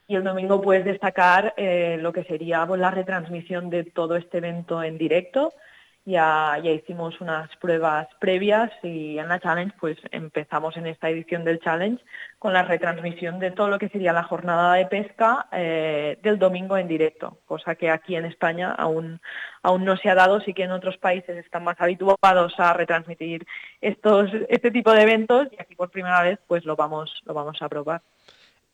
Y 0.09 0.15
el 0.15 0.25
domingo 0.25 0.61
puedes 0.61 0.85
destacar 0.85 1.55
eh, 1.57 1.99
lo 2.01 2.13
que 2.13 2.25
sería 2.25 2.65
pues, 2.67 2.81
la 2.81 2.91
retransmisión 2.91 3.71
de 3.71 3.85
todo 3.85 4.17
este 4.17 4.39
evento 4.39 4.83
en 4.83 4.99
directo, 4.99 5.53
ya, 6.07 6.57
ya 6.63 6.71
hicimos 6.71 7.21
unas 7.21 7.55
pruebas 7.57 8.07
previas 8.21 8.71
y 8.85 9.19
en 9.19 9.29
la 9.29 9.41
Challenge 9.41 9.75
pues 9.81 9.99
empezamos 10.13 10.77
en 10.77 10.87
esta 10.87 11.11
edición 11.11 11.45
del 11.45 11.59
Challenge 11.59 12.01
con 12.39 12.53
la 12.53 12.63
retransmisión 12.63 13.41
de 13.41 13.51
todo 13.51 13.69
lo 13.69 13.79
que 13.81 13.89
sería 13.89 14.13
la 14.13 14.23
jornada 14.23 14.75
de 14.75 14.87
pesca 14.87 15.49
eh, 15.51 16.17
del 16.23 16.39
domingo 16.39 16.79
en 16.79 16.87
directo, 16.87 17.39
cosa 17.45 17.75
que 17.75 17.91
aquí 17.91 18.15
en 18.15 18.25
España 18.25 18.73
aún, 18.73 19.21
aún 19.65 19.85
no 19.85 19.97
se 19.97 20.09
ha 20.09 20.15
dado, 20.15 20.41
sí 20.41 20.55
que 20.55 20.63
en 20.63 20.71
otros 20.71 20.97
países 20.97 21.37
están 21.39 21.65
más 21.65 21.81
habituados 21.81 22.55
a 22.59 22.73
retransmitir 22.73 23.45
estos, 23.81 24.31
este 24.49 24.71
tipo 24.71 24.93
de 24.93 25.03
eventos 25.03 25.49
y 25.51 25.61
aquí 25.61 25.75
por 25.75 25.91
primera 25.91 26.23
vez 26.23 26.39
pues 26.47 26.65
lo 26.65 26.77
vamos, 26.77 27.21
lo 27.25 27.35
vamos 27.35 27.61
a 27.61 27.69
probar. 27.69 28.01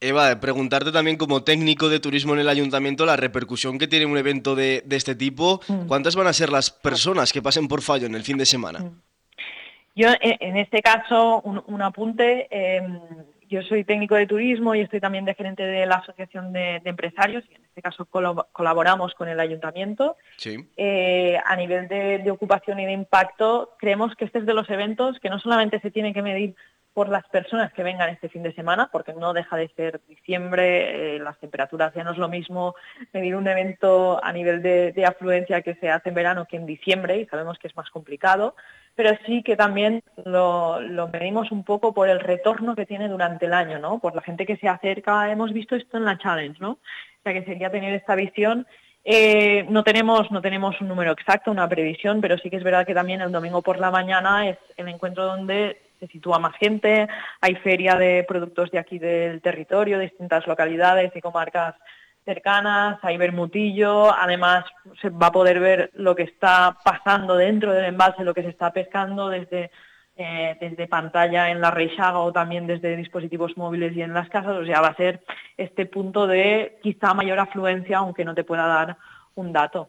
Eva, 0.02 0.40
preguntarte 0.40 0.90
también 0.90 1.16
como 1.16 1.44
técnico 1.44 1.88
de 1.88 2.00
turismo 2.00 2.34
en 2.34 2.40
el 2.40 2.48
ayuntamiento 2.48 3.06
la 3.06 3.16
repercusión 3.16 3.78
que 3.78 3.86
tiene 3.86 4.04
un 4.04 4.18
evento 4.18 4.54
de, 4.54 4.84
este 4.90 5.14
tipo. 5.14 5.60
Mm. 5.68 5.86
¿Cuántas 5.86 6.16
van 6.16 6.26
a 6.26 6.32
ser 6.32 6.50
las 6.50 6.70
personas 6.70 7.32
que 7.32 7.40
pasen 7.40 7.68
por 7.68 7.82
fallo 7.82 8.06
en 8.06 8.14
el 8.14 8.22
fin 8.22 8.36
de 8.36 8.46
semana? 8.46 8.80
Mm. 8.80 9.00
Yo, 9.94 10.08
e, 10.08 10.38
en 10.40 10.56
este 10.56 10.82
caso, 10.82 11.40
un, 11.42 11.82
apunte. 11.82 12.48
Em, 12.50 12.98
yo 13.52 13.60
soy 13.62 13.84
técnico 13.84 14.14
de 14.14 14.26
turismo 14.26 14.74
y 14.74 14.80
estoy 14.80 14.98
también 14.98 15.26
de 15.26 15.34
gerente 15.34 15.62
de 15.62 15.84
la 15.84 15.96
Asociación 15.96 16.54
de, 16.54 16.80
Empresarios 16.84 17.44
y 17.50 17.54
en 17.54 17.62
este 17.64 17.82
caso 17.82 18.06
colaboramos 18.06 19.12
con 19.12 19.28
el 19.28 19.38
ayuntamiento. 19.38 20.16
Eh, 20.78 21.38
a 21.44 21.54
nivel 21.56 21.86
de, 21.86 22.30
ocupación 22.30 22.80
y 22.80 22.86
de 22.86 22.92
impacto, 22.92 23.74
creemos 23.78 24.14
que 24.16 24.24
este 24.24 24.38
es 24.38 24.46
de 24.46 24.54
los 24.54 24.70
eventos 24.70 25.20
que 25.20 25.28
no 25.28 25.38
solamente 25.38 25.80
se 25.80 25.90
tiene 25.90 26.14
que 26.14 26.22
medir 26.22 26.54
por 26.94 27.08
las 27.08 27.26
personas 27.28 27.72
que 27.72 27.82
vengan 27.82 28.10
este 28.10 28.28
fin 28.28 28.42
de 28.42 28.52
semana, 28.54 28.88
porque 28.92 29.14
no 29.14 29.32
deja 29.32 29.56
de 29.56 29.68
ser 29.76 30.00
diciembre, 30.08 31.16
eh, 31.16 31.18
las 31.18 31.38
temperaturas 31.38 31.94
ya 31.94 32.04
no 32.04 32.12
es 32.12 32.18
lo 32.18 32.28
mismo 32.28 32.74
medir 33.12 33.34
un 33.34 33.48
evento 33.48 34.22
a 34.22 34.32
nivel 34.32 34.62
de, 34.62 34.92
afluencia 35.06 35.62
que 35.62 35.74
se 35.76 35.90
hace 35.90 36.10
en 36.10 36.14
verano 36.14 36.46
que 36.46 36.56
en 36.56 36.66
diciembre 36.66 37.18
y 37.18 37.26
sabemos 37.26 37.58
que 37.58 37.68
es 37.68 37.76
más 37.76 37.90
complicado, 37.90 38.54
pero 38.94 39.10
sí 39.26 39.42
que 39.42 39.56
también 39.56 40.02
lo, 40.24 40.80
medimos 41.12 41.50
un 41.50 41.64
poco 41.64 41.94
por 41.94 42.08
el 42.08 42.20
retorno 42.20 42.76
que 42.76 42.86
tiene 42.86 43.08
durante 43.08 43.46
el 43.46 43.54
año, 43.54 43.78
¿no? 43.78 43.98
Por 43.98 44.14
la 44.14 44.22
gente 44.22 44.46
que 44.46 44.58
se 44.58 44.68
acerca, 44.68 45.30
hemos 45.30 45.52
visto 45.52 45.76
esto 45.76 45.96
en 45.96 46.04
la 46.04 46.18
challenge, 46.18 46.60
¿no? 46.60 46.72
O 46.72 47.22
sea 47.22 47.32
que 47.32 47.44
sería 47.44 47.70
tener 47.70 47.94
esta 47.94 48.14
visión 48.14 48.66
eh, 49.04 49.66
no 49.68 49.82
tenemos 49.82 50.30
no 50.30 50.40
tenemos 50.40 50.80
un 50.80 50.86
número 50.86 51.10
exacto, 51.10 51.50
una 51.50 51.68
previsión, 51.68 52.20
pero 52.20 52.38
sí 52.38 52.50
que 52.50 52.56
es 52.56 52.62
verdad 52.62 52.86
que 52.86 52.94
también 52.94 53.20
el 53.20 53.32
domingo 53.32 53.60
por 53.60 53.78
la 53.78 53.90
mañana 53.90 54.48
es 54.48 54.58
el 54.76 54.88
encuentro 54.88 55.24
donde 55.24 55.80
se 56.02 56.08
sitúa 56.08 56.40
más 56.40 56.56
gente, 56.56 57.06
hay 57.40 57.54
feria 57.56 57.94
de 57.94 58.24
productos 58.26 58.72
de 58.72 58.78
aquí 58.80 58.98
del 58.98 59.40
territorio, 59.40 59.98
de 59.98 60.06
distintas 60.06 60.44
localidades 60.48 61.12
y 61.14 61.20
comarcas 61.20 61.76
cercanas, 62.24 62.98
hay 63.02 63.16
bermutillo, 63.16 64.12
además 64.12 64.64
se 65.00 65.10
va 65.10 65.28
a 65.28 65.32
poder 65.32 65.60
ver 65.60 65.90
lo 65.94 66.16
que 66.16 66.24
está 66.24 66.76
pasando 66.84 67.36
dentro 67.36 67.72
del 67.72 67.84
embalse, 67.84 68.24
lo 68.24 68.34
que 68.34 68.42
se 68.42 68.48
está 68.48 68.72
pescando 68.72 69.28
desde, 69.28 69.70
eh, 70.16 70.56
desde 70.60 70.88
pantalla 70.88 71.50
en 71.50 71.60
la 71.60 71.70
Reixaga 71.70 72.18
o 72.18 72.32
también 72.32 72.66
desde 72.66 72.96
dispositivos 72.96 73.56
móviles 73.56 73.96
y 73.96 74.02
en 74.02 74.12
las 74.12 74.28
casas, 74.28 74.56
o 74.56 74.66
sea, 74.66 74.80
va 74.80 74.88
a 74.88 74.96
ser 74.96 75.20
este 75.56 75.86
punto 75.86 76.26
de 76.26 76.80
quizá 76.82 77.14
mayor 77.14 77.38
afluencia, 77.38 77.98
aunque 77.98 78.24
no 78.24 78.34
te 78.34 78.42
pueda 78.42 78.66
dar 78.66 78.96
un 79.36 79.52
dato. 79.52 79.88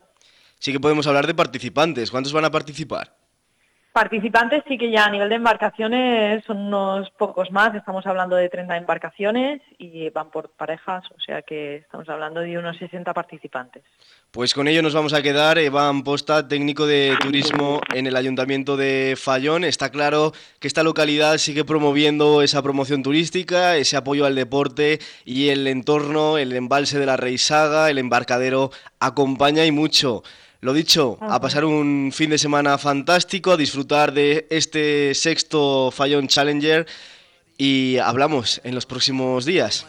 Sí 0.60 0.72
que 0.72 0.80
podemos 0.80 1.08
hablar 1.08 1.26
de 1.26 1.34
participantes, 1.34 2.12
¿cuántos 2.12 2.34
van 2.34 2.46
a 2.46 2.52
participar? 2.52 3.23
Participantes 3.94 4.64
sí 4.68 4.80
que 4.80 4.90
ya 4.90 5.06
a 5.06 5.12
nivel 5.12 5.30
de 5.30 5.36
embarcaciones 5.36 6.44
son 6.46 6.58
unos 6.58 7.12
pocos 7.12 7.52
más, 7.52 7.76
estamos 7.76 8.04
hablando 8.08 8.36
de 8.36 8.50
30 8.50 8.76
embarcaciones 8.76 9.62
y 9.78 10.10
van 10.10 10.32
por 10.32 10.50
parejas, 10.50 11.04
o 11.16 11.20
sea 11.20 11.44
que 11.44 11.76
estamos 11.76 12.10
hablando 12.10 12.40
de 12.40 12.58
unos 12.58 12.76
60 12.78 13.14
participantes. 13.14 13.84
Pues 14.32 14.56
con 14.56 14.68
ello 14.68 14.82
nos 14.82 14.96
vamos 14.96 15.14
a 15.14 15.22
quedar. 15.22 15.60
Iván 15.60 16.04
Posta, 16.04 16.48
técnico 16.48 16.88
de 16.88 17.16
turismo 17.22 17.82
en 17.94 18.08
el 18.08 18.16
Ayuntamiento 18.16 18.78
de 18.78 19.14
Fallón. 19.16 19.64
Está 19.64 19.92
claro 19.92 20.32
que 20.60 20.68
esta 20.68 20.82
localidad 20.82 21.38
sigue 21.38 21.64
promoviendo 21.64 22.42
esa 22.42 22.64
promoción 22.64 23.04
turística, 23.04 23.78
ese 23.78 23.96
apoyo 23.96 24.26
al 24.26 24.34
deporte 24.34 25.02
y 25.24 25.50
el 25.50 25.68
entorno, 25.68 26.40
el 26.40 26.52
embalse 26.54 26.98
de 26.98 27.06
la 27.06 27.16
Reisaga, 27.16 27.92
el 27.92 28.00
embarcadero 28.00 28.72
acompaña 29.00 29.68
y 29.68 29.72
mucho. 29.72 30.24
Lo 30.64 30.72
dicho, 30.72 31.18
a 31.20 31.42
pasar 31.42 31.66
un 31.66 32.12
fin 32.14 32.30
de 32.30 32.38
semana 32.38 32.78
fantástico, 32.78 33.52
a 33.52 33.58
disfrutar 33.58 34.14
de 34.14 34.48
este 34.50 35.14
sexto 35.14 35.92
Fallon 35.92 36.30
Challenger 36.30 36.88
y 37.58 37.98
hablamos 37.98 38.62
en 38.64 38.74
los 38.74 38.86
próximos 38.86 39.44
días. 39.44 39.86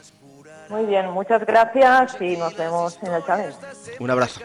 Muy 0.69 0.85
bien, 0.87 1.11
muchas 1.13 1.47
gracias 1.47 2.17
y 2.21 2.37
nos 2.37 2.57
vemos 2.57 2.99
en 3.03 3.15
el 3.15 3.25
Challenge. 3.25 3.57
Un 4.01 4.11
abrazo. 4.11 4.41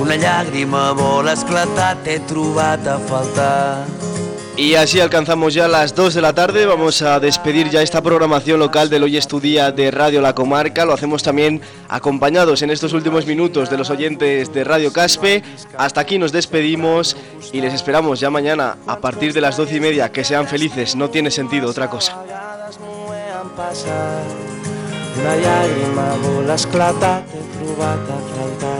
Una 0.00 0.16
llàgrima 0.16 0.90
vol 0.98 1.28
esclatar, 1.30 2.02
t'he 2.02 2.18
trobat 2.26 2.82
a 2.90 2.98
faltar. 2.98 4.33
Y 4.56 4.76
así 4.76 5.00
alcanzamos 5.00 5.52
ya 5.52 5.66
las 5.66 5.96
2 5.96 6.14
de 6.14 6.20
la 6.20 6.32
tarde, 6.32 6.64
vamos 6.64 7.02
a 7.02 7.18
despedir 7.18 7.70
ya 7.70 7.82
esta 7.82 8.00
programación 8.00 8.60
local 8.60 8.88
del 8.88 9.02
Hoy 9.02 9.16
Estudia 9.16 9.72
de 9.72 9.90
Radio 9.90 10.20
La 10.20 10.32
Comarca, 10.32 10.84
lo 10.84 10.92
hacemos 10.92 11.24
también 11.24 11.60
acompañados 11.88 12.62
en 12.62 12.70
estos 12.70 12.92
últimos 12.92 13.26
minutos 13.26 13.68
de 13.68 13.76
los 13.76 13.90
oyentes 13.90 14.52
de 14.54 14.62
Radio 14.62 14.92
Caspe, 14.92 15.42
hasta 15.76 16.00
aquí 16.00 16.18
nos 16.18 16.30
despedimos 16.30 17.16
y 17.52 17.60
les 17.60 17.74
esperamos 17.74 18.20
ya 18.20 18.30
mañana 18.30 18.76
a 18.86 18.98
partir 19.00 19.32
de 19.32 19.40
las 19.40 19.56
12 19.56 19.76
y 19.76 19.80
media, 19.80 20.12
que 20.12 20.22
sean 20.22 20.46
felices, 20.46 20.94
no 20.94 21.10
tiene 21.10 21.32
sentido 21.32 21.68
otra 21.68 21.90
cosa. 21.90 22.16